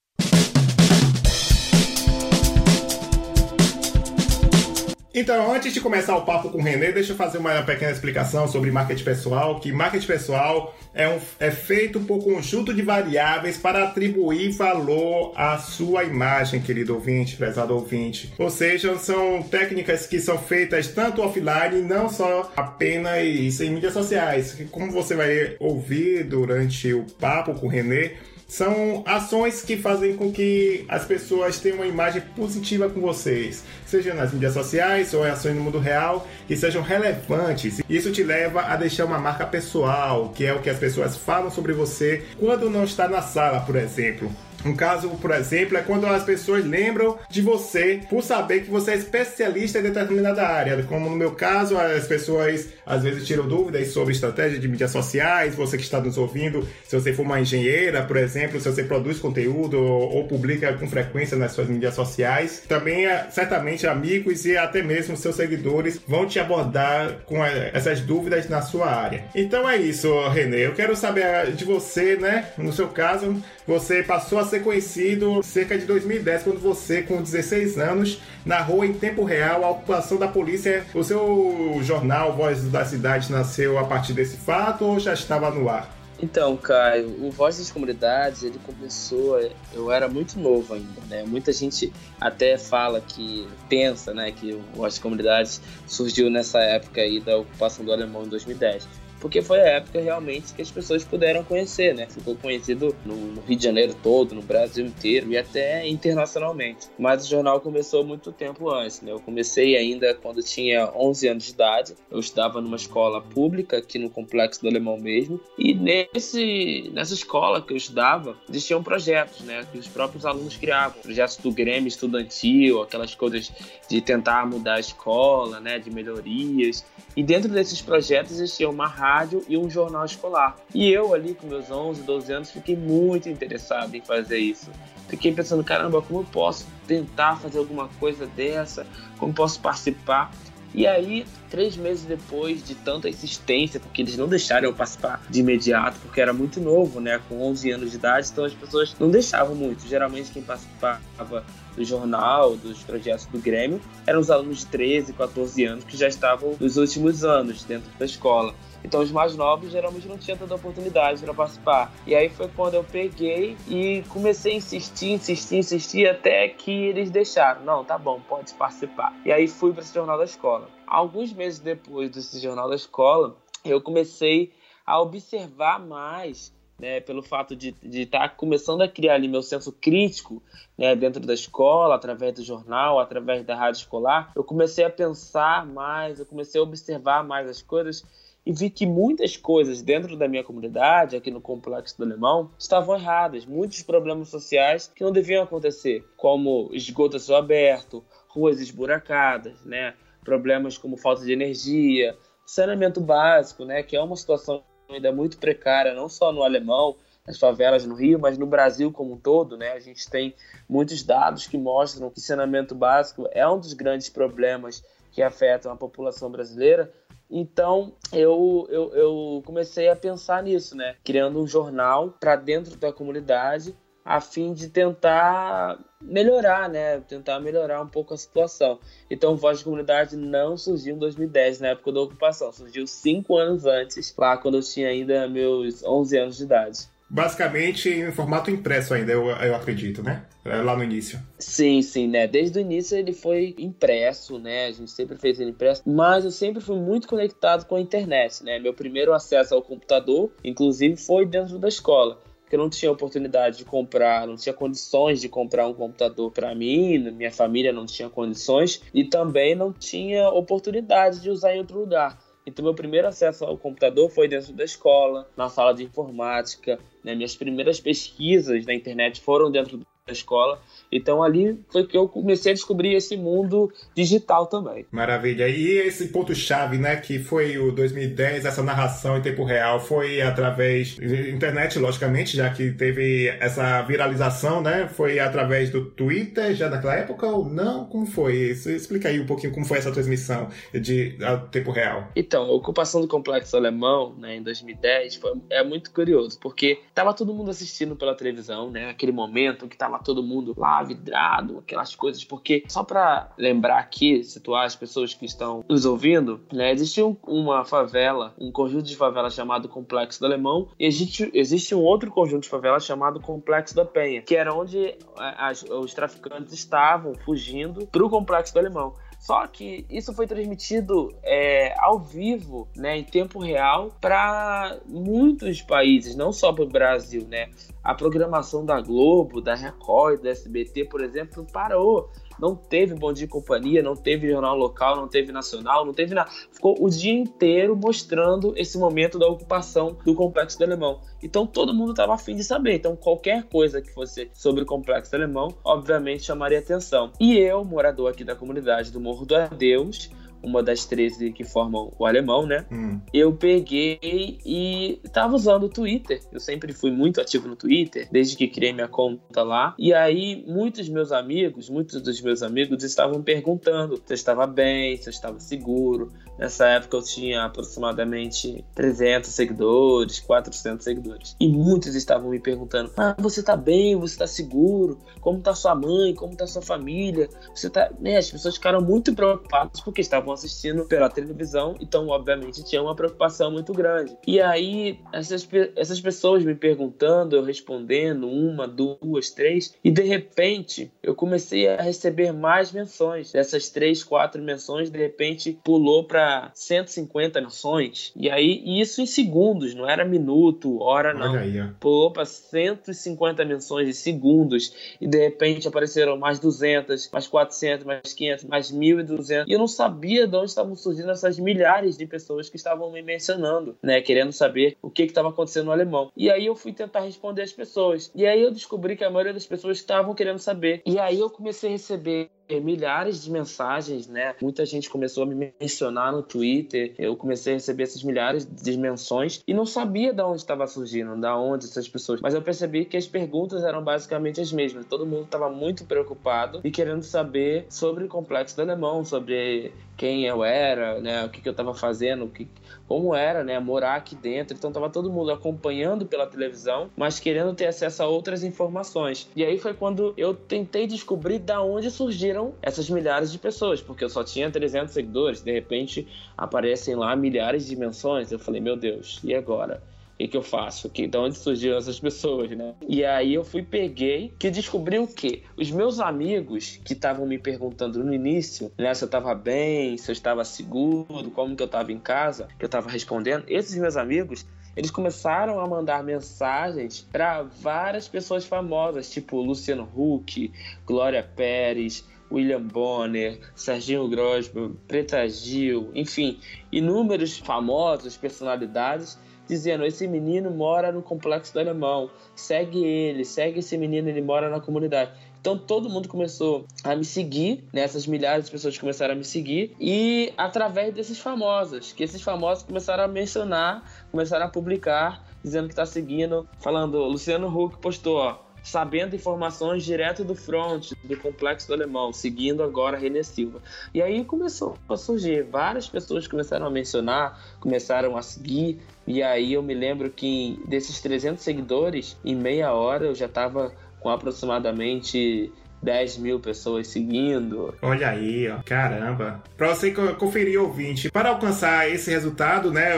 Então, 5.14 5.52
antes 5.52 5.74
de 5.74 5.80
começar 5.80 6.16
o 6.16 6.24
papo 6.24 6.48
com 6.48 6.56
o 6.56 6.62
René, 6.62 6.90
deixa 6.90 7.12
eu 7.12 7.16
fazer 7.16 7.36
uma 7.36 7.62
pequena 7.62 7.92
explicação 7.92 8.48
sobre 8.48 8.70
marketing 8.70 9.04
pessoal, 9.04 9.60
que 9.60 9.70
marketing 9.70 10.06
pessoal 10.06 10.74
é, 10.94 11.06
um, 11.06 11.18
é 11.38 11.50
feito 11.50 12.00
por 12.00 12.24
conjunto 12.24 12.72
de 12.72 12.80
variáveis 12.80 13.58
para 13.58 13.84
atribuir 13.84 14.52
valor 14.52 15.34
à 15.36 15.58
sua 15.58 16.04
imagem, 16.04 16.62
querido 16.62 16.94
ouvinte, 16.94 17.36
prezado 17.36 17.74
ouvinte. 17.74 18.32
Ou 18.38 18.48
seja, 18.48 18.96
são 18.96 19.42
técnicas 19.42 20.06
que 20.06 20.18
são 20.18 20.38
feitas 20.38 20.88
tanto 20.88 21.20
offline, 21.20 21.82
não 21.82 22.08
só 22.08 22.50
apenas 22.56 23.60
em 23.60 23.70
mídias 23.70 23.92
sociais. 23.92 24.56
Como 24.70 24.90
você 24.90 25.14
vai 25.14 25.56
ouvir 25.60 26.24
durante 26.24 26.90
o 26.94 27.04
papo 27.20 27.52
com 27.52 27.66
o 27.66 27.68
René, 27.68 28.12
são 28.52 29.02
ações 29.06 29.62
que 29.62 29.78
fazem 29.78 30.14
com 30.14 30.30
que 30.30 30.84
as 30.86 31.06
pessoas 31.06 31.58
tenham 31.58 31.78
uma 31.78 31.86
imagem 31.86 32.20
positiva 32.36 32.86
com 32.86 33.00
vocês, 33.00 33.64
seja 33.86 34.12
nas 34.12 34.30
mídias 34.30 34.52
sociais 34.52 35.14
ou 35.14 35.26
em 35.26 35.30
ações 35.30 35.56
no 35.56 35.62
mundo 35.62 35.78
real, 35.78 36.28
que 36.46 36.54
sejam 36.54 36.82
relevantes. 36.82 37.80
Isso 37.88 38.12
te 38.12 38.22
leva 38.22 38.60
a 38.60 38.76
deixar 38.76 39.06
uma 39.06 39.18
marca 39.18 39.46
pessoal, 39.46 40.34
que 40.36 40.44
é 40.44 40.52
o 40.52 40.60
que 40.60 40.68
as 40.68 40.78
pessoas 40.78 41.16
falam 41.16 41.50
sobre 41.50 41.72
você 41.72 42.26
quando 42.38 42.68
não 42.68 42.84
está 42.84 43.08
na 43.08 43.22
sala, 43.22 43.60
por 43.60 43.74
exemplo. 43.74 44.30
Um 44.64 44.74
caso, 44.74 45.08
por 45.10 45.30
exemplo, 45.32 45.76
é 45.76 45.82
quando 45.82 46.06
as 46.06 46.22
pessoas 46.22 46.64
lembram 46.64 47.18
de 47.28 47.42
você 47.42 48.00
por 48.08 48.22
saber 48.22 48.60
que 48.60 48.70
você 48.70 48.92
é 48.92 48.96
especialista 48.96 49.78
em 49.78 49.82
determinada 49.82 50.46
área. 50.46 50.82
Como 50.84 51.10
no 51.10 51.16
meu 51.16 51.32
caso, 51.32 51.76
as 51.76 52.06
pessoas 52.06 52.68
às 52.86 53.02
vezes 53.02 53.26
tiram 53.26 53.46
dúvidas 53.46 53.88
sobre 53.88 54.12
estratégia 54.12 54.58
de 54.58 54.68
mídias 54.68 54.90
sociais. 54.90 55.54
Você 55.54 55.76
que 55.76 55.82
está 55.82 56.00
nos 56.00 56.16
ouvindo, 56.16 56.66
se 56.86 56.98
você 56.98 57.12
for 57.12 57.22
uma 57.22 57.40
engenheira, 57.40 58.02
por 58.02 58.16
exemplo, 58.16 58.60
se 58.60 58.68
você 58.68 58.84
produz 58.84 59.18
conteúdo 59.18 59.78
ou, 59.78 60.22
publica 60.26 60.72
com 60.74 60.88
frequência 60.88 61.36
nas 61.36 61.52
suas 61.52 61.68
mídias 61.68 61.94
sociais, 61.94 62.62
também 62.68 63.06
é, 63.06 63.26
certamente 63.30 63.86
amigos 63.86 64.44
e 64.44 64.56
até 64.56 64.82
mesmo 64.82 65.16
seus 65.16 65.36
seguidores 65.36 66.00
vão 66.06 66.26
te 66.26 66.38
abordar 66.38 67.18
com 67.26 67.44
essas 67.44 68.00
dúvidas 68.00 68.48
na 68.48 68.62
sua 68.62 68.90
área. 68.90 69.24
Então 69.34 69.68
é 69.68 69.76
isso, 69.76 70.08
Renê. 70.28 70.66
Eu 70.66 70.74
quero 70.74 70.94
saber 70.96 71.52
de 71.52 71.64
você, 71.64 72.16
né? 72.16 72.46
No 72.56 72.72
seu 72.72 72.88
caso, 72.88 73.42
você 73.66 74.02
passou 74.02 74.38
a 74.38 74.44
ser 74.52 74.62
conhecido 74.62 75.42
cerca 75.42 75.78
de 75.78 75.86
2010, 75.86 76.42
quando 76.42 76.60
você, 76.60 77.02
com 77.02 77.22
16 77.22 77.78
anos, 77.78 78.20
narrou 78.44 78.84
em 78.84 78.92
tempo 78.92 79.24
real 79.24 79.64
a 79.64 79.70
ocupação 79.70 80.18
da 80.18 80.28
polícia. 80.28 80.84
O 80.94 81.02
seu 81.02 81.78
jornal 81.82 82.34
Voz 82.34 82.62
da 82.64 82.84
Cidade 82.84 83.32
nasceu 83.32 83.78
a 83.78 83.84
partir 83.84 84.12
desse 84.12 84.36
fato 84.36 84.84
ou 84.84 85.00
já 85.00 85.14
estava 85.14 85.50
no 85.50 85.68
ar? 85.68 85.90
Então, 86.22 86.56
Caio, 86.56 87.08
o 87.20 87.30
Voz 87.30 87.58
das 87.58 87.70
Comunidades, 87.70 88.44
ele 88.44 88.58
começou, 88.64 89.40
eu 89.72 89.90
era 89.90 90.06
muito 90.06 90.38
novo 90.38 90.74
ainda, 90.74 91.00
né? 91.08 91.24
Muita 91.26 91.52
gente 91.52 91.92
até 92.20 92.56
fala 92.56 93.00
que, 93.00 93.48
pensa, 93.68 94.14
né, 94.14 94.30
que 94.30 94.52
o 94.52 94.62
Voz 94.76 94.94
das 94.94 95.02
Comunidades 95.02 95.60
surgiu 95.86 96.30
nessa 96.30 96.60
época 96.60 97.00
aí 97.00 97.18
da 97.18 97.38
ocupação 97.38 97.84
do 97.84 97.92
alemão 97.92 98.22
em 98.24 98.28
2010 98.28 99.01
porque 99.22 99.40
foi 99.40 99.60
a 99.60 99.76
época 99.76 100.00
realmente 100.00 100.52
que 100.52 100.60
as 100.60 100.70
pessoas 100.70 101.04
puderam 101.04 101.44
conhecer, 101.44 101.94
né? 101.94 102.08
Ficou 102.10 102.34
conhecido 102.34 102.94
no, 103.06 103.14
no, 103.14 103.40
Rio 103.42 103.56
de 103.56 103.62
Janeiro 103.62 103.94
todo, 104.02 104.34
no 104.34 104.42
Brasil 104.42 104.84
inteiro 104.84 105.30
e 105.30 105.38
até 105.38 105.88
internacionalmente. 105.88 106.88
Mas 106.98 107.24
o 107.24 107.30
jornal 107.30 107.60
começou 107.60 108.04
muito 108.04 108.32
tempo 108.32 108.68
antes, 108.68 109.00
né? 109.00 109.12
Eu 109.12 109.20
comecei 109.20 109.76
ainda 109.76 110.12
quando 110.16 110.42
tinha 110.42 110.90
11 110.92 111.28
anos 111.28 111.44
de 111.44 111.52
idade. 111.52 111.94
Eu 112.10 112.18
estudava 112.18 112.60
numa 112.60 112.74
escola 112.74 113.22
pública 113.22 113.78
aqui 113.78 113.96
no 113.96 114.10
Complexo 114.10 114.60
do 114.60 114.68
Alemão 114.68 114.98
mesmo. 114.98 115.40
E 115.56 115.72
nesse, 115.72 116.90
nessa 116.92 117.14
escola 117.14 117.62
que 117.62 117.72
eu 117.72 117.76
estudava, 117.76 118.36
existiam 118.50 118.82
projetos, 118.82 119.42
né? 119.42 119.64
Que 119.70 119.78
os 119.78 119.86
próprios 119.86 120.26
alunos 120.26 120.56
criavam. 120.56 121.00
Projetos 121.00 121.36
do 121.36 121.52
Grêmio 121.52 121.86
Estudantil, 121.86 122.82
aquelas 122.82 123.14
coisas 123.14 123.52
de 123.88 124.00
tentar 124.00 124.44
mudar 124.48 124.74
a 124.74 124.80
escola, 124.80 125.60
né? 125.60 125.78
De 125.78 125.92
melhorias. 125.92 126.84
E 127.16 127.22
dentro 127.22 127.48
desses 127.48 127.80
projetos 127.80 128.32
existia 128.32 128.68
uma 128.68 128.88
rádio 128.88 129.11
rádio 129.12 129.44
e 129.48 129.56
um 129.56 129.68
jornal 129.68 130.04
escolar. 130.04 130.56
E 130.74 130.90
eu 130.90 131.12
ali 131.12 131.34
com 131.34 131.46
meus 131.46 131.70
11, 131.70 132.02
12 132.02 132.32
anos 132.32 132.50
fiquei 132.50 132.76
muito 132.76 133.28
interessado 133.28 133.94
em 133.94 134.00
fazer 134.00 134.38
isso. 134.38 134.70
Fiquei 135.08 135.32
pensando, 135.32 135.62
caramba, 135.62 136.00
como 136.00 136.20
eu 136.20 136.24
posso 136.24 136.66
tentar 136.86 137.36
fazer 137.36 137.58
alguma 137.58 137.88
coisa 138.00 138.26
dessa? 138.26 138.86
Como 139.18 139.32
posso 139.32 139.60
participar? 139.60 140.32
E 140.74 140.86
aí, 140.86 141.26
três 141.50 141.76
meses 141.76 142.06
depois 142.06 142.66
de 142.66 142.74
tanta 142.74 143.06
insistência, 143.06 143.78
porque 143.78 144.00
eles 144.00 144.16
não 144.16 144.26
deixaram 144.26 144.68
eu 144.68 144.72
participar 144.72 145.22
de 145.28 145.40
imediato, 145.40 145.98
porque 146.00 146.18
era 146.18 146.32
muito 146.32 146.62
novo, 146.62 146.98
né? 146.98 147.20
Com 147.28 147.42
11 147.42 147.70
anos 147.72 147.90
de 147.90 147.98
idade, 147.98 148.30
então 148.32 148.46
as 148.46 148.54
pessoas 148.54 148.96
não 148.98 149.10
deixavam 149.10 149.54
muito. 149.54 149.86
Geralmente 149.86 150.30
quem 150.30 150.42
participava 150.42 151.44
do 151.76 151.84
jornal, 151.84 152.56
dos 152.56 152.82
projetos 152.82 153.26
do 153.26 153.38
Grêmio, 153.38 153.82
eram 154.06 154.18
os 154.18 154.30
alunos 154.30 154.60
de 154.60 154.66
13, 154.66 155.12
14 155.12 155.64
anos 155.64 155.84
que 155.84 155.96
já 155.96 156.08
estavam 156.08 156.56
nos 156.58 156.78
últimos 156.78 157.22
anos 157.22 157.64
dentro 157.64 157.90
da 157.98 158.06
escola. 158.06 158.54
Então 158.84 159.00
os 159.00 159.10
mais 159.10 159.36
novos 159.36 159.70
geralmente 159.70 160.08
não 160.08 160.18
tinham 160.18 160.36
tanta 160.36 160.54
oportunidade 160.54 161.22
para 161.22 161.32
participar. 161.32 161.92
E 162.06 162.14
aí 162.14 162.28
foi 162.28 162.48
quando 162.48 162.74
eu 162.74 162.84
peguei 162.84 163.56
e 163.68 164.02
comecei 164.08 164.52
a 164.52 164.56
insistir, 164.56 165.12
insistir, 165.12 165.56
insistir 165.56 166.08
até 166.08 166.48
que 166.48 166.70
eles 166.70 167.10
deixaram. 167.10 167.64
Não, 167.64 167.84
tá 167.84 167.96
bom, 167.96 168.20
pode 168.28 168.52
participar. 168.54 169.14
E 169.24 169.32
aí 169.32 169.46
fui 169.46 169.72
para 169.72 169.82
esse 169.82 169.94
jornal 169.94 170.18
da 170.18 170.24
escola. 170.24 170.68
Alguns 170.86 171.32
meses 171.32 171.60
depois 171.60 172.10
desse 172.10 172.40
jornal 172.40 172.68
da 172.68 172.74
escola, 172.74 173.36
eu 173.64 173.80
comecei 173.80 174.52
a 174.84 175.00
observar 175.00 175.78
mais 175.78 176.52
né, 176.78 177.00
pelo 177.00 177.22
fato 177.22 177.54
de 177.54 177.76
estar 177.82 178.18
tá 178.18 178.28
começando 178.28 178.82
a 178.82 178.88
criar 178.88 179.14
ali 179.14 179.28
meu 179.28 179.40
senso 179.40 179.70
crítico 179.70 180.42
né, 180.76 180.96
dentro 180.96 181.24
da 181.24 181.32
escola, 181.32 181.94
através 181.94 182.34
do 182.34 182.42
jornal, 182.42 182.98
através 182.98 183.44
da 183.44 183.54
rádio 183.54 183.78
escolar, 183.78 184.32
eu 184.34 184.42
comecei 184.42 184.84
a 184.84 184.90
pensar 184.90 185.64
mais, 185.64 186.18
eu 186.18 186.26
comecei 186.26 186.60
a 186.60 186.64
observar 186.64 187.22
mais 187.22 187.48
as 187.48 187.62
coisas 187.62 188.04
e 188.44 188.52
vi 188.52 188.70
que 188.70 188.84
muitas 188.86 189.36
coisas 189.36 189.82
dentro 189.82 190.16
da 190.16 190.26
minha 190.26 190.42
comunidade, 190.42 191.16
aqui 191.16 191.30
no 191.30 191.40
Complexo 191.40 191.96
do 191.96 192.04
Alemão, 192.04 192.50
estavam 192.58 192.96
erradas. 192.96 193.46
Muitos 193.46 193.82
problemas 193.82 194.28
sociais 194.28 194.90
que 194.92 195.04
não 195.04 195.12
deviam 195.12 195.44
acontecer, 195.44 196.04
como 196.16 196.68
esgoto 196.72 197.16
a 197.16 197.20
céu 197.20 197.36
aberto, 197.36 198.04
ruas 198.28 198.60
esburacadas, 198.60 199.64
né? 199.64 199.94
problemas 200.24 200.78
como 200.78 200.96
falta 200.96 201.24
de 201.24 201.32
energia, 201.32 202.16
saneamento 202.46 203.00
básico, 203.00 203.64
né? 203.64 203.82
que 203.82 203.96
é 203.96 204.02
uma 204.02 204.16
situação 204.16 204.62
ainda 204.88 205.12
muito 205.12 205.38
precária, 205.38 205.94
não 205.94 206.08
só 206.08 206.32
no 206.32 206.42
Alemão, 206.42 206.96
nas 207.26 207.38
favelas 207.38 207.86
no 207.86 207.94
Rio, 207.94 208.18
mas 208.18 208.36
no 208.36 208.46
Brasil 208.46 208.90
como 208.90 209.14
um 209.14 209.16
todo, 209.18 209.56
né? 209.56 209.72
A 209.72 209.78
gente 209.78 210.10
tem 210.10 210.34
muitos 210.68 211.04
dados 211.04 211.46
que 211.46 211.56
mostram 211.56 212.10
que 212.10 212.20
saneamento 212.20 212.74
básico 212.74 213.28
é 213.30 213.48
um 213.48 213.58
dos 213.58 213.72
grandes 213.74 214.08
problemas 214.08 214.82
que 215.12 215.22
afetam 215.22 215.70
a 215.70 215.76
população 215.76 216.30
brasileira, 216.30 216.92
então 217.32 217.94
eu, 218.12 218.66
eu, 218.70 218.94
eu 218.94 219.42
comecei 219.46 219.88
a 219.88 219.96
pensar 219.96 220.42
nisso, 220.42 220.76
né? 220.76 220.96
Criando 221.02 221.40
um 221.40 221.46
jornal 221.46 222.10
para 222.20 222.36
dentro 222.36 222.76
da 222.76 222.92
comunidade 222.92 223.74
a 224.04 224.20
fim 224.20 224.52
de 224.52 224.68
tentar 224.68 225.78
melhorar, 226.00 226.68
né? 226.68 227.00
Tentar 227.00 227.40
melhorar 227.40 227.80
um 227.80 227.88
pouco 227.88 228.12
a 228.12 228.16
situação. 228.16 228.78
Então, 229.08 229.36
Voz 229.36 229.58
de 229.58 229.64
Comunidade 229.64 230.16
não 230.16 230.56
surgiu 230.56 230.96
em 230.96 230.98
2010, 230.98 231.60
na 231.60 231.68
época 231.68 231.92
da 231.92 232.00
ocupação. 232.00 232.52
Surgiu 232.52 232.86
cinco 232.86 233.36
anos 233.36 233.64
antes, 233.64 234.14
lá 234.18 234.36
quando 234.36 234.58
eu 234.58 234.62
tinha 234.62 234.88
ainda 234.88 235.28
meus 235.28 235.84
11 235.84 236.18
anos 236.18 236.36
de 236.36 236.44
idade 236.44 236.91
basicamente 237.12 237.90
em 237.90 238.10
formato 238.10 238.50
impresso 238.50 238.94
ainda, 238.94 239.12
eu, 239.12 239.26
eu 239.26 239.54
acredito, 239.54 240.02
né? 240.02 240.24
É, 240.44 240.56
lá 240.56 240.74
no 240.74 240.82
início. 240.82 241.20
Sim, 241.38 241.82
sim, 241.82 242.08
né? 242.08 242.26
Desde 242.26 242.58
o 242.58 242.62
início 242.62 242.96
ele 242.96 243.12
foi 243.12 243.54
impresso, 243.58 244.38
né? 244.38 244.66
A 244.66 244.72
gente 244.72 244.90
sempre 244.90 245.18
fez 245.18 245.38
ele 245.38 245.50
impresso, 245.50 245.82
mas 245.86 246.24
eu 246.24 246.30
sempre 246.30 246.62
fui 246.62 246.76
muito 246.76 247.06
conectado 247.06 247.66
com 247.66 247.76
a 247.76 247.80
internet, 247.80 248.42
né? 248.42 248.58
Meu 248.58 248.72
primeiro 248.72 249.12
acesso 249.12 249.54
ao 249.54 249.60
computador, 249.60 250.32
inclusive, 250.42 250.96
foi 250.96 251.26
dentro 251.26 251.58
da 251.58 251.68
escola. 251.68 252.18
Porque 252.40 252.56
eu 252.56 252.60
não 252.60 252.70
tinha 252.70 252.90
oportunidade 252.90 253.58
de 253.58 253.64
comprar, 253.64 254.26
não 254.26 254.36
tinha 254.36 254.54
condições 254.54 255.20
de 255.20 255.28
comprar 255.28 255.66
um 255.68 255.74
computador 255.74 256.30
para 256.30 256.54
mim, 256.54 256.98
minha 257.10 257.30
família 257.30 257.72
não 257.72 257.84
tinha 257.84 258.08
condições 258.08 258.82
e 258.92 259.04
também 259.04 259.54
não 259.54 259.72
tinha 259.72 260.28
oportunidade 260.30 261.20
de 261.20 261.30
usar 261.30 261.54
em 261.54 261.58
outro 261.58 261.78
lugar. 261.78 262.18
Então, 262.44 262.64
meu 262.64 262.74
primeiro 262.74 263.06
acesso 263.06 263.44
ao 263.44 263.56
computador 263.56 264.10
foi 264.10 264.26
dentro 264.26 264.52
da 264.52 264.64
escola, 264.64 265.28
na 265.36 265.48
sala 265.48 265.72
de 265.72 265.84
informática. 265.84 266.78
Né? 267.04 267.14
Minhas 267.14 267.36
primeiras 267.36 267.78
pesquisas 267.80 268.66
na 268.66 268.74
internet 268.74 269.20
foram 269.20 269.50
dentro 269.50 269.80
escola. 270.12 270.60
Então 270.90 271.22
ali 271.22 271.58
foi 271.70 271.86
que 271.86 271.96
eu 271.96 272.08
comecei 272.08 272.52
a 272.52 272.54
descobrir 272.54 272.94
esse 272.94 273.16
mundo 273.16 273.72
digital 273.94 274.46
também. 274.46 274.84
Maravilha. 274.90 275.48
E 275.48 275.78
esse 275.78 276.08
ponto 276.08 276.34
chave, 276.34 276.78
né, 276.78 276.96
que 276.96 277.18
foi 277.18 277.58
o 277.58 277.72
2010, 277.72 278.44
essa 278.44 278.62
narração 278.62 279.16
em 279.16 279.22
tempo 279.22 279.44
real, 279.44 279.80
foi 279.80 280.20
através 280.20 280.96
da 280.96 281.28
internet, 281.28 281.78
logicamente, 281.78 282.36
já 282.36 282.50
que 282.50 282.70
teve 282.72 283.28
essa 283.40 283.82
viralização, 283.82 284.62
né? 284.62 284.88
Foi 284.88 285.18
através 285.18 285.70
do 285.70 285.86
Twitter 285.86 286.54
já 286.54 286.68
naquela 286.68 286.94
época 286.94 287.26
ou 287.26 287.48
não? 287.48 287.86
Como 287.86 288.06
foi? 288.06 288.34
Isso, 288.50 288.70
explica 288.70 289.08
aí 289.08 289.20
um 289.20 289.26
pouquinho 289.26 289.52
como 289.52 289.64
foi 289.64 289.78
essa 289.78 289.92
transmissão 289.92 290.48
de 290.72 291.16
tempo 291.50 291.70
real. 291.70 292.08
Então, 292.14 292.44
a 292.44 292.52
ocupação 292.52 293.00
do 293.00 293.08
complexo 293.08 293.56
alemão, 293.56 294.14
né, 294.18 294.36
em 294.36 294.42
2010, 294.42 295.16
foi, 295.16 295.32
é 295.50 295.62
muito 295.62 295.90
curioso, 295.90 296.38
porque 296.40 296.80
tava 296.94 297.14
todo 297.14 297.32
mundo 297.32 297.50
assistindo 297.50 297.96
pela 297.96 298.14
televisão, 298.14 298.70
né? 298.70 298.90
Aquele 298.90 299.12
momento 299.12 299.68
que 299.68 299.76
tava 299.76 299.98
todo 300.02 300.22
mundo 300.22 300.54
lá 300.56 300.82
vidrado, 300.82 301.58
aquelas 301.58 301.94
coisas, 301.94 302.24
porque 302.24 302.64
só 302.68 302.82
para 302.82 303.30
lembrar 303.36 303.78
aqui, 303.78 304.22
situar 304.24 304.66
as 304.66 304.76
pessoas 304.76 305.14
que 305.14 305.24
estão 305.24 305.64
nos 305.68 305.84
ouvindo, 305.84 306.40
né, 306.52 306.72
existe 306.72 307.02
um, 307.02 307.16
uma 307.26 307.64
favela, 307.64 308.34
um 308.38 308.50
conjunto 308.50 308.84
de 308.84 308.96
favelas 308.96 309.34
chamado 309.34 309.68
Complexo 309.68 310.20
do 310.20 310.26
Alemão, 310.26 310.68
e 310.78 310.86
existe, 310.86 311.30
existe 311.34 311.74
um 311.74 311.80
outro 311.80 312.10
conjunto 312.10 312.42
de 312.42 312.48
favelas 312.48 312.84
chamado 312.84 313.20
Complexo 313.20 313.74
da 313.74 313.84
Penha, 313.84 314.22
que 314.22 314.36
era 314.36 314.54
onde 314.54 314.78
é, 314.86 314.96
as, 315.18 315.62
os 315.62 315.94
traficantes 315.94 316.52
estavam 316.52 317.14
fugindo 317.24 317.86
para 317.86 318.04
o 318.04 318.10
Complexo 318.10 318.52
do 318.52 318.58
Alemão. 318.58 318.94
Só 319.22 319.46
que 319.46 319.86
isso 319.88 320.12
foi 320.12 320.26
transmitido 320.26 321.14
é, 321.22 321.72
ao 321.78 321.96
vivo, 322.00 322.66
né, 322.74 322.98
em 322.98 323.04
tempo 323.04 323.38
real, 323.38 323.96
para 324.00 324.80
muitos 324.84 325.62
países, 325.62 326.16
não 326.16 326.32
só 326.32 326.52
para 326.52 326.64
o 326.64 326.68
Brasil, 326.68 327.24
né? 327.28 327.48
A 327.84 327.94
programação 327.94 328.66
da 328.66 328.80
Globo, 328.80 329.40
da 329.40 329.54
Record, 329.54 330.22
da 330.22 330.30
SBT, 330.30 330.86
por 330.86 331.04
exemplo, 331.04 331.46
parou 331.52 332.10
não 332.42 332.56
teve 332.56 332.96
Bom 332.96 333.12
Dia 333.12 333.26
e 333.26 333.28
Companhia, 333.28 333.84
não 333.84 333.94
teve 333.94 334.28
jornal 334.28 334.56
local, 334.56 334.96
não 334.96 335.06
teve 335.06 335.30
nacional, 335.30 335.86
não 335.86 335.94
teve 335.94 336.12
nada. 336.12 336.28
Ficou 336.50 336.76
o 336.84 336.90
dia 336.90 337.12
inteiro 337.12 337.76
mostrando 337.76 338.52
esse 338.56 338.76
momento 338.76 339.16
da 339.16 339.28
ocupação 339.28 339.96
do 340.04 340.12
Complexo 340.12 340.58
do 340.58 340.64
Alemão. 340.64 341.00
Então 341.22 341.46
todo 341.46 341.72
mundo 341.72 341.92
estava 341.92 342.14
afim 342.14 342.34
de 342.34 342.42
saber. 342.42 342.74
Então 342.74 342.96
qualquer 342.96 343.44
coisa 343.44 343.80
que 343.80 343.94
fosse 343.94 344.28
sobre 344.34 344.64
o 344.64 344.66
Complexo 344.66 345.12
do 345.12 345.14
Alemão, 345.14 345.54
obviamente 345.62 346.24
chamaria 346.24 346.58
atenção. 346.58 347.12
E 347.20 347.38
eu, 347.38 347.64
morador 347.64 348.10
aqui 348.10 348.24
da 348.24 348.34
comunidade 348.34 348.90
do 348.90 348.98
Morro 348.98 349.24
do 349.24 349.36
Adeus, 349.36 350.10
uma 350.42 350.62
das 350.62 350.84
13 350.84 351.32
que 351.32 351.44
formam 351.44 351.92
o 351.98 352.06
alemão, 352.06 352.46
né? 352.46 352.66
Hum. 352.70 353.00
Eu 353.12 353.32
peguei 353.32 353.98
e 354.44 355.00
tava 355.12 355.34
usando 355.34 355.64
o 355.64 355.68
Twitter. 355.68 356.20
Eu 356.32 356.40
sempre 356.40 356.72
fui 356.72 356.90
muito 356.90 357.20
ativo 357.20 357.48
no 357.48 357.56
Twitter, 357.56 358.08
desde 358.10 358.36
que 358.36 358.48
criei 358.48 358.72
minha 358.72 358.88
conta 358.88 359.42
lá. 359.42 359.74
E 359.78 359.92
aí, 359.92 360.44
muitos 360.46 360.88
meus 360.88 361.12
amigos, 361.12 361.68
muitos 361.68 362.00
dos 362.00 362.20
meus 362.20 362.42
amigos 362.42 362.82
estavam 362.82 363.22
perguntando 363.22 363.96
se 363.96 364.12
eu 364.12 364.14
estava 364.14 364.46
bem, 364.46 364.96
se 364.96 365.08
eu 365.08 365.12
estava 365.12 365.38
seguro. 365.40 366.12
Nessa 366.38 366.68
época 366.68 366.96
eu 366.96 367.02
tinha 367.02 367.44
aproximadamente 367.44 368.64
300 368.74 369.30
seguidores, 369.30 370.20
400 370.20 370.84
seguidores. 370.84 371.36
E 371.38 371.48
muitos 371.48 371.94
estavam 371.94 372.30
me 372.30 372.40
perguntando: 372.40 372.90
"Ah, 372.96 373.14
você 373.18 373.42
tá 373.42 373.56
bem? 373.56 373.96
Você 373.96 374.18
tá 374.18 374.26
seguro? 374.26 374.98
Como 375.20 375.40
tá 375.40 375.54
sua 375.54 375.74
mãe? 375.74 376.14
Como 376.14 376.36
tá 376.36 376.46
sua 376.46 376.62
família?" 376.62 377.28
Você 377.54 377.68
tá, 377.68 377.90
né, 378.00 378.16
as 378.16 378.30
pessoas 378.30 378.56
ficaram 378.56 378.80
muito 378.80 379.14
preocupadas 379.14 379.80
porque 379.80 380.00
estavam 380.00 380.32
assistindo 380.32 380.84
pela 380.86 381.08
televisão, 381.08 381.74
então, 381.80 382.08
obviamente, 382.08 382.64
tinha 382.64 382.82
uma 382.82 382.94
preocupação 382.94 383.50
muito 383.50 383.72
grande. 383.72 384.16
E 384.26 384.40
aí, 384.40 384.98
essas, 385.12 385.46
essas 385.76 386.00
pessoas 386.00 386.44
me 386.44 386.54
perguntando, 386.54 387.36
eu 387.36 387.44
respondendo, 387.44 388.28
uma, 388.28 388.66
duas, 388.66 389.30
três, 389.30 389.74
e 389.84 389.90
de 389.90 390.02
repente 390.02 390.90
eu 391.02 391.14
comecei 391.14 391.68
a 391.68 391.80
receber 391.80 392.32
mais 392.32 392.72
menções. 392.72 393.32
Dessas 393.32 393.68
três, 393.68 394.02
quatro 394.02 394.42
menções, 394.42 394.90
de 394.90 394.98
repente 394.98 395.58
pulou 395.62 396.04
para 396.04 396.21
150 396.54 397.40
menções. 397.40 398.12
E 398.16 398.30
aí, 398.30 398.62
isso 398.80 399.00
em 399.00 399.06
segundos, 399.06 399.74
não 399.74 399.88
era 399.88 400.04
minuto, 400.04 400.80
hora, 400.82 401.14
não. 401.14 401.34
Aí, 401.34 401.62
pulou 401.80 402.10
para 402.10 402.24
150 402.24 403.44
menções 403.44 403.88
em 403.88 403.92
segundos, 403.92 404.96
e 405.00 405.06
de 405.06 405.18
repente 405.18 405.68
apareceram 405.68 406.16
mais 406.16 406.38
200, 406.38 407.10
mais 407.12 407.26
400, 407.26 407.86
mais 407.86 408.12
500, 408.12 408.44
mais 408.44 408.72
1.200. 408.72 409.44
E 409.46 409.52
eu 409.52 409.58
não 409.58 409.68
sabia 409.68 409.92
sabia 409.92 410.26
de 410.26 410.36
onde 410.36 410.46
estavam 410.46 410.74
surgindo 410.74 411.10
essas 411.10 411.38
milhares 411.38 411.96
de 411.96 412.06
pessoas 412.06 412.48
que 412.48 412.56
estavam 412.56 412.90
me 412.90 413.02
mencionando, 413.02 413.76
né? 413.82 414.00
Querendo 414.00 414.32
saber 414.32 414.76
o 414.82 414.90
que 414.90 415.02
estava 415.02 415.28
acontecendo 415.28 415.66
no 415.66 415.72
alemão. 415.72 416.10
E 416.16 416.30
aí 416.30 416.46
eu 416.46 416.56
fui 416.56 416.72
tentar 416.72 417.00
responder 417.00 417.42
as 417.42 417.52
pessoas. 417.52 418.10
E 418.14 418.26
aí 418.26 418.40
eu 418.40 418.50
descobri 418.50 418.96
que 418.96 419.04
a 419.04 419.10
maioria 419.10 419.32
das 419.32 419.46
pessoas 419.46 419.78
estavam 419.78 420.14
querendo 420.14 420.38
saber. 420.38 420.82
E 420.86 420.98
aí 420.98 421.18
eu 421.18 421.30
comecei 421.30 421.70
a 421.70 421.72
receber 421.72 422.30
milhares 422.60 423.22
de 423.22 423.30
mensagens, 423.30 424.06
né? 424.06 424.34
Muita 424.40 424.64
gente 424.64 424.88
começou 424.90 425.24
a 425.24 425.26
me 425.26 425.52
mencionar 425.60 426.12
no 426.12 426.22
Twitter, 426.22 426.94
eu 426.98 427.16
comecei 427.16 427.54
a 427.54 427.56
receber 427.56 427.84
essas 427.84 428.02
milhares 428.02 428.46
de 428.46 428.76
menções 428.76 429.42
e 429.46 429.54
não 429.54 429.66
sabia 429.66 430.12
de 430.12 430.22
onde 430.22 430.38
estava 430.38 430.66
surgindo, 430.66 431.18
da 431.20 431.36
onde 431.36 431.66
essas 431.66 431.88
pessoas. 431.88 432.20
Mas 432.20 432.34
eu 432.34 432.42
percebi 432.42 432.84
que 432.84 432.96
as 432.96 433.06
perguntas 433.06 433.64
eram 433.64 433.82
basicamente 433.82 434.40
as 434.40 434.52
mesmas. 434.52 434.86
Todo 434.86 435.06
mundo 435.06 435.24
estava 435.24 435.50
muito 435.50 435.84
preocupado 435.84 436.60
e 436.64 436.70
querendo 436.70 437.02
saber 437.02 437.66
sobre 437.68 438.04
o 438.04 438.08
complexo 438.08 438.56
do 438.56 438.62
alemão, 438.62 439.04
sobre 439.04 439.72
quem 439.96 440.26
eu 440.26 440.42
era, 440.42 441.00
né, 441.00 441.24
o 441.24 441.28
que, 441.28 441.40
que 441.40 441.48
eu 441.48 441.52
estava 441.52 441.74
fazendo, 441.74 442.24
o 442.24 442.28
que, 442.28 442.48
como 442.88 443.14
era, 443.14 443.44
né, 443.44 443.58
morar 443.58 443.94
aqui 443.94 444.14
dentro. 444.14 444.56
Então 444.56 444.72
tava 444.72 444.90
todo 444.90 445.10
mundo 445.10 445.30
acompanhando 445.30 446.06
pela 446.06 446.26
televisão, 446.26 446.90
mas 446.96 447.20
querendo 447.20 447.54
ter 447.54 447.66
acesso 447.66 448.02
a 448.02 448.06
outras 448.06 448.42
informações. 448.42 449.28
E 449.36 449.44
aí 449.44 449.58
foi 449.58 449.74
quando 449.74 450.12
eu 450.16 450.34
tentei 450.34 450.86
descobrir 450.86 451.38
da 451.38 451.62
onde 451.62 451.90
surgiram 451.90 452.41
essas 452.62 452.88
milhares 452.88 453.30
de 453.30 453.38
pessoas, 453.38 453.80
porque 453.80 454.04
eu 454.04 454.08
só 454.08 454.24
tinha 454.24 454.50
300 454.50 454.92
seguidores, 454.92 455.42
de 455.42 455.52
repente 455.52 456.06
aparecem 456.36 456.94
lá 456.94 457.14
milhares 457.14 457.66
de 457.66 457.76
menções. 457.76 458.32
Eu 458.32 458.38
falei, 458.38 458.60
meu 458.60 458.76
Deus, 458.76 459.20
e 459.22 459.34
agora? 459.34 459.82
que, 460.22 460.28
que 460.28 460.36
eu 460.36 460.42
faço? 460.42 460.88
Que, 460.88 461.06
de 461.06 461.16
onde 461.16 461.36
surgiram 461.36 461.76
essas 461.76 461.98
pessoas, 461.98 462.50
né? 462.50 462.74
E 462.86 463.04
aí 463.04 463.34
eu 463.34 463.44
fui, 463.44 463.62
peguei, 463.62 464.32
que 464.38 464.50
descobri 464.50 464.98
o 464.98 465.06
quê? 465.06 465.42
Os 465.56 465.70
meus 465.70 466.00
amigos 466.00 466.80
que 466.84 466.92
estavam 466.92 467.26
me 467.26 467.38
perguntando 467.38 468.02
no 468.04 468.14
início, 468.14 468.70
né, 468.78 468.92
se 468.94 469.04
eu 469.04 469.06
estava 469.06 469.34
bem, 469.34 469.96
se 469.96 470.10
eu 470.10 470.12
estava 470.12 470.44
seguro, 470.44 471.30
como 471.34 471.56
que 471.56 471.62
eu 471.62 471.66
estava 471.66 471.92
em 471.92 471.98
casa, 471.98 472.48
que 472.58 472.64
eu 472.64 472.66
estava 472.66 472.88
respondendo, 472.88 473.44
esses 473.48 473.76
meus 473.76 473.96
amigos, 473.96 474.46
eles 474.76 474.90
começaram 474.90 475.60
a 475.60 475.66
mandar 475.66 476.02
mensagens 476.02 477.06
para 477.12 477.42
várias 477.42 478.08
pessoas 478.08 478.44
famosas, 478.44 479.10
tipo 479.10 479.40
Luciano 479.40 479.88
Huck, 479.94 480.50
Glória 480.86 481.22
Pérez, 481.22 482.06
William 482.32 482.62
Bonner, 482.62 483.38
Serginho 483.54 484.08
Grosman, 484.08 484.74
Preta 484.88 485.28
Gil, 485.28 485.90
enfim, 485.94 486.40
inúmeros 486.72 487.38
famosos, 487.38 488.16
personalidades 488.16 489.18
dizendo: 489.46 489.84
esse 489.84 490.06
menino 490.08 490.50
mora 490.50 490.90
no 490.90 491.02
complexo 491.02 491.52
do 491.52 491.60
alemão, 491.60 492.10
segue 492.34 492.82
ele, 492.84 493.24
segue 493.24 493.58
esse 493.58 493.76
menino, 493.76 494.08
ele 494.08 494.22
mora 494.22 494.48
na 494.48 494.60
comunidade. 494.60 495.12
Então 495.40 495.58
todo 495.58 495.90
mundo 495.90 496.08
começou 496.08 496.66
a 496.84 496.94
me 496.94 497.04
seguir, 497.04 497.64
né? 497.72 497.82
essas 497.82 498.06
milhares 498.06 498.44
de 498.44 498.50
pessoas 498.52 498.78
começaram 498.78 499.14
a 499.14 499.16
me 499.16 499.24
seguir, 499.24 499.74
e 499.80 500.32
através 500.36 500.94
desses 500.94 501.18
famosos, 501.18 501.92
que 501.92 502.04
esses 502.04 502.22
famosos 502.22 502.62
começaram 502.62 503.04
a 503.04 503.08
mencionar, 503.08 503.82
começaram 504.10 504.46
a 504.46 504.48
publicar, 504.48 505.26
dizendo 505.42 505.66
que 505.66 505.72
está 505.72 505.84
seguindo, 505.84 506.48
falando: 506.60 507.04
Luciano 507.04 507.48
Huck 507.48 507.78
postou, 507.78 508.16
ó 508.16 508.51
sabendo 508.62 509.16
informações 509.16 509.84
direto 509.84 510.24
do 510.24 510.34
front, 510.34 510.92
do 511.02 511.16
complexo 511.16 511.68
do 511.68 511.74
alemão, 511.74 512.12
seguindo 512.12 512.62
agora 512.62 512.96
René 512.96 513.22
Silva. 513.22 513.60
E 513.92 514.00
aí 514.00 514.24
começou 514.24 514.76
a 514.88 514.96
surgir, 514.96 515.42
várias 515.42 515.88
pessoas 515.88 516.26
começaram 516.26 516.66
a 516.66 516.70
mencionar, 516.70 517.38
começaram 517.60 518.16
a 518.16 518.22
seguir, 518.22 518.80
e 519.06 519.22
aí 519.22 519.52
eu 519.54 519.62
me 519.62 519.74
lembro 519.74 520.10
que 520.10 520.60
desses 520.66 521.00
300 521.00 521.42
seguidores, 521.42 522.16
em 522.24 522.34
meia 522.34 522.72
hora 522.72 523.06
eu 523.06 523.14
já 523.14 523.26
estava 523.26 523.72
com 524.00 524.08
aproximadamente 524.08 525.52
10 525.82 526.18
mil 526.18 526.40
pessoas 526.40 526.86
seguindo. 526.86 527.74
Olha 527.82 528.08
aí, 528.08 528.48
ó, 528.48 528.58
caramba. 528.64 529.42
Para 529.56 529.74
você 529.74 529.90
conferir, 529.90 530.60
ouvinte, 530.60 531.10
para 531.10 531.30
alcançar 531.30 531.90
esse 531.90 532.10
resultado, 532.10 532.70
né, 532.70 532.92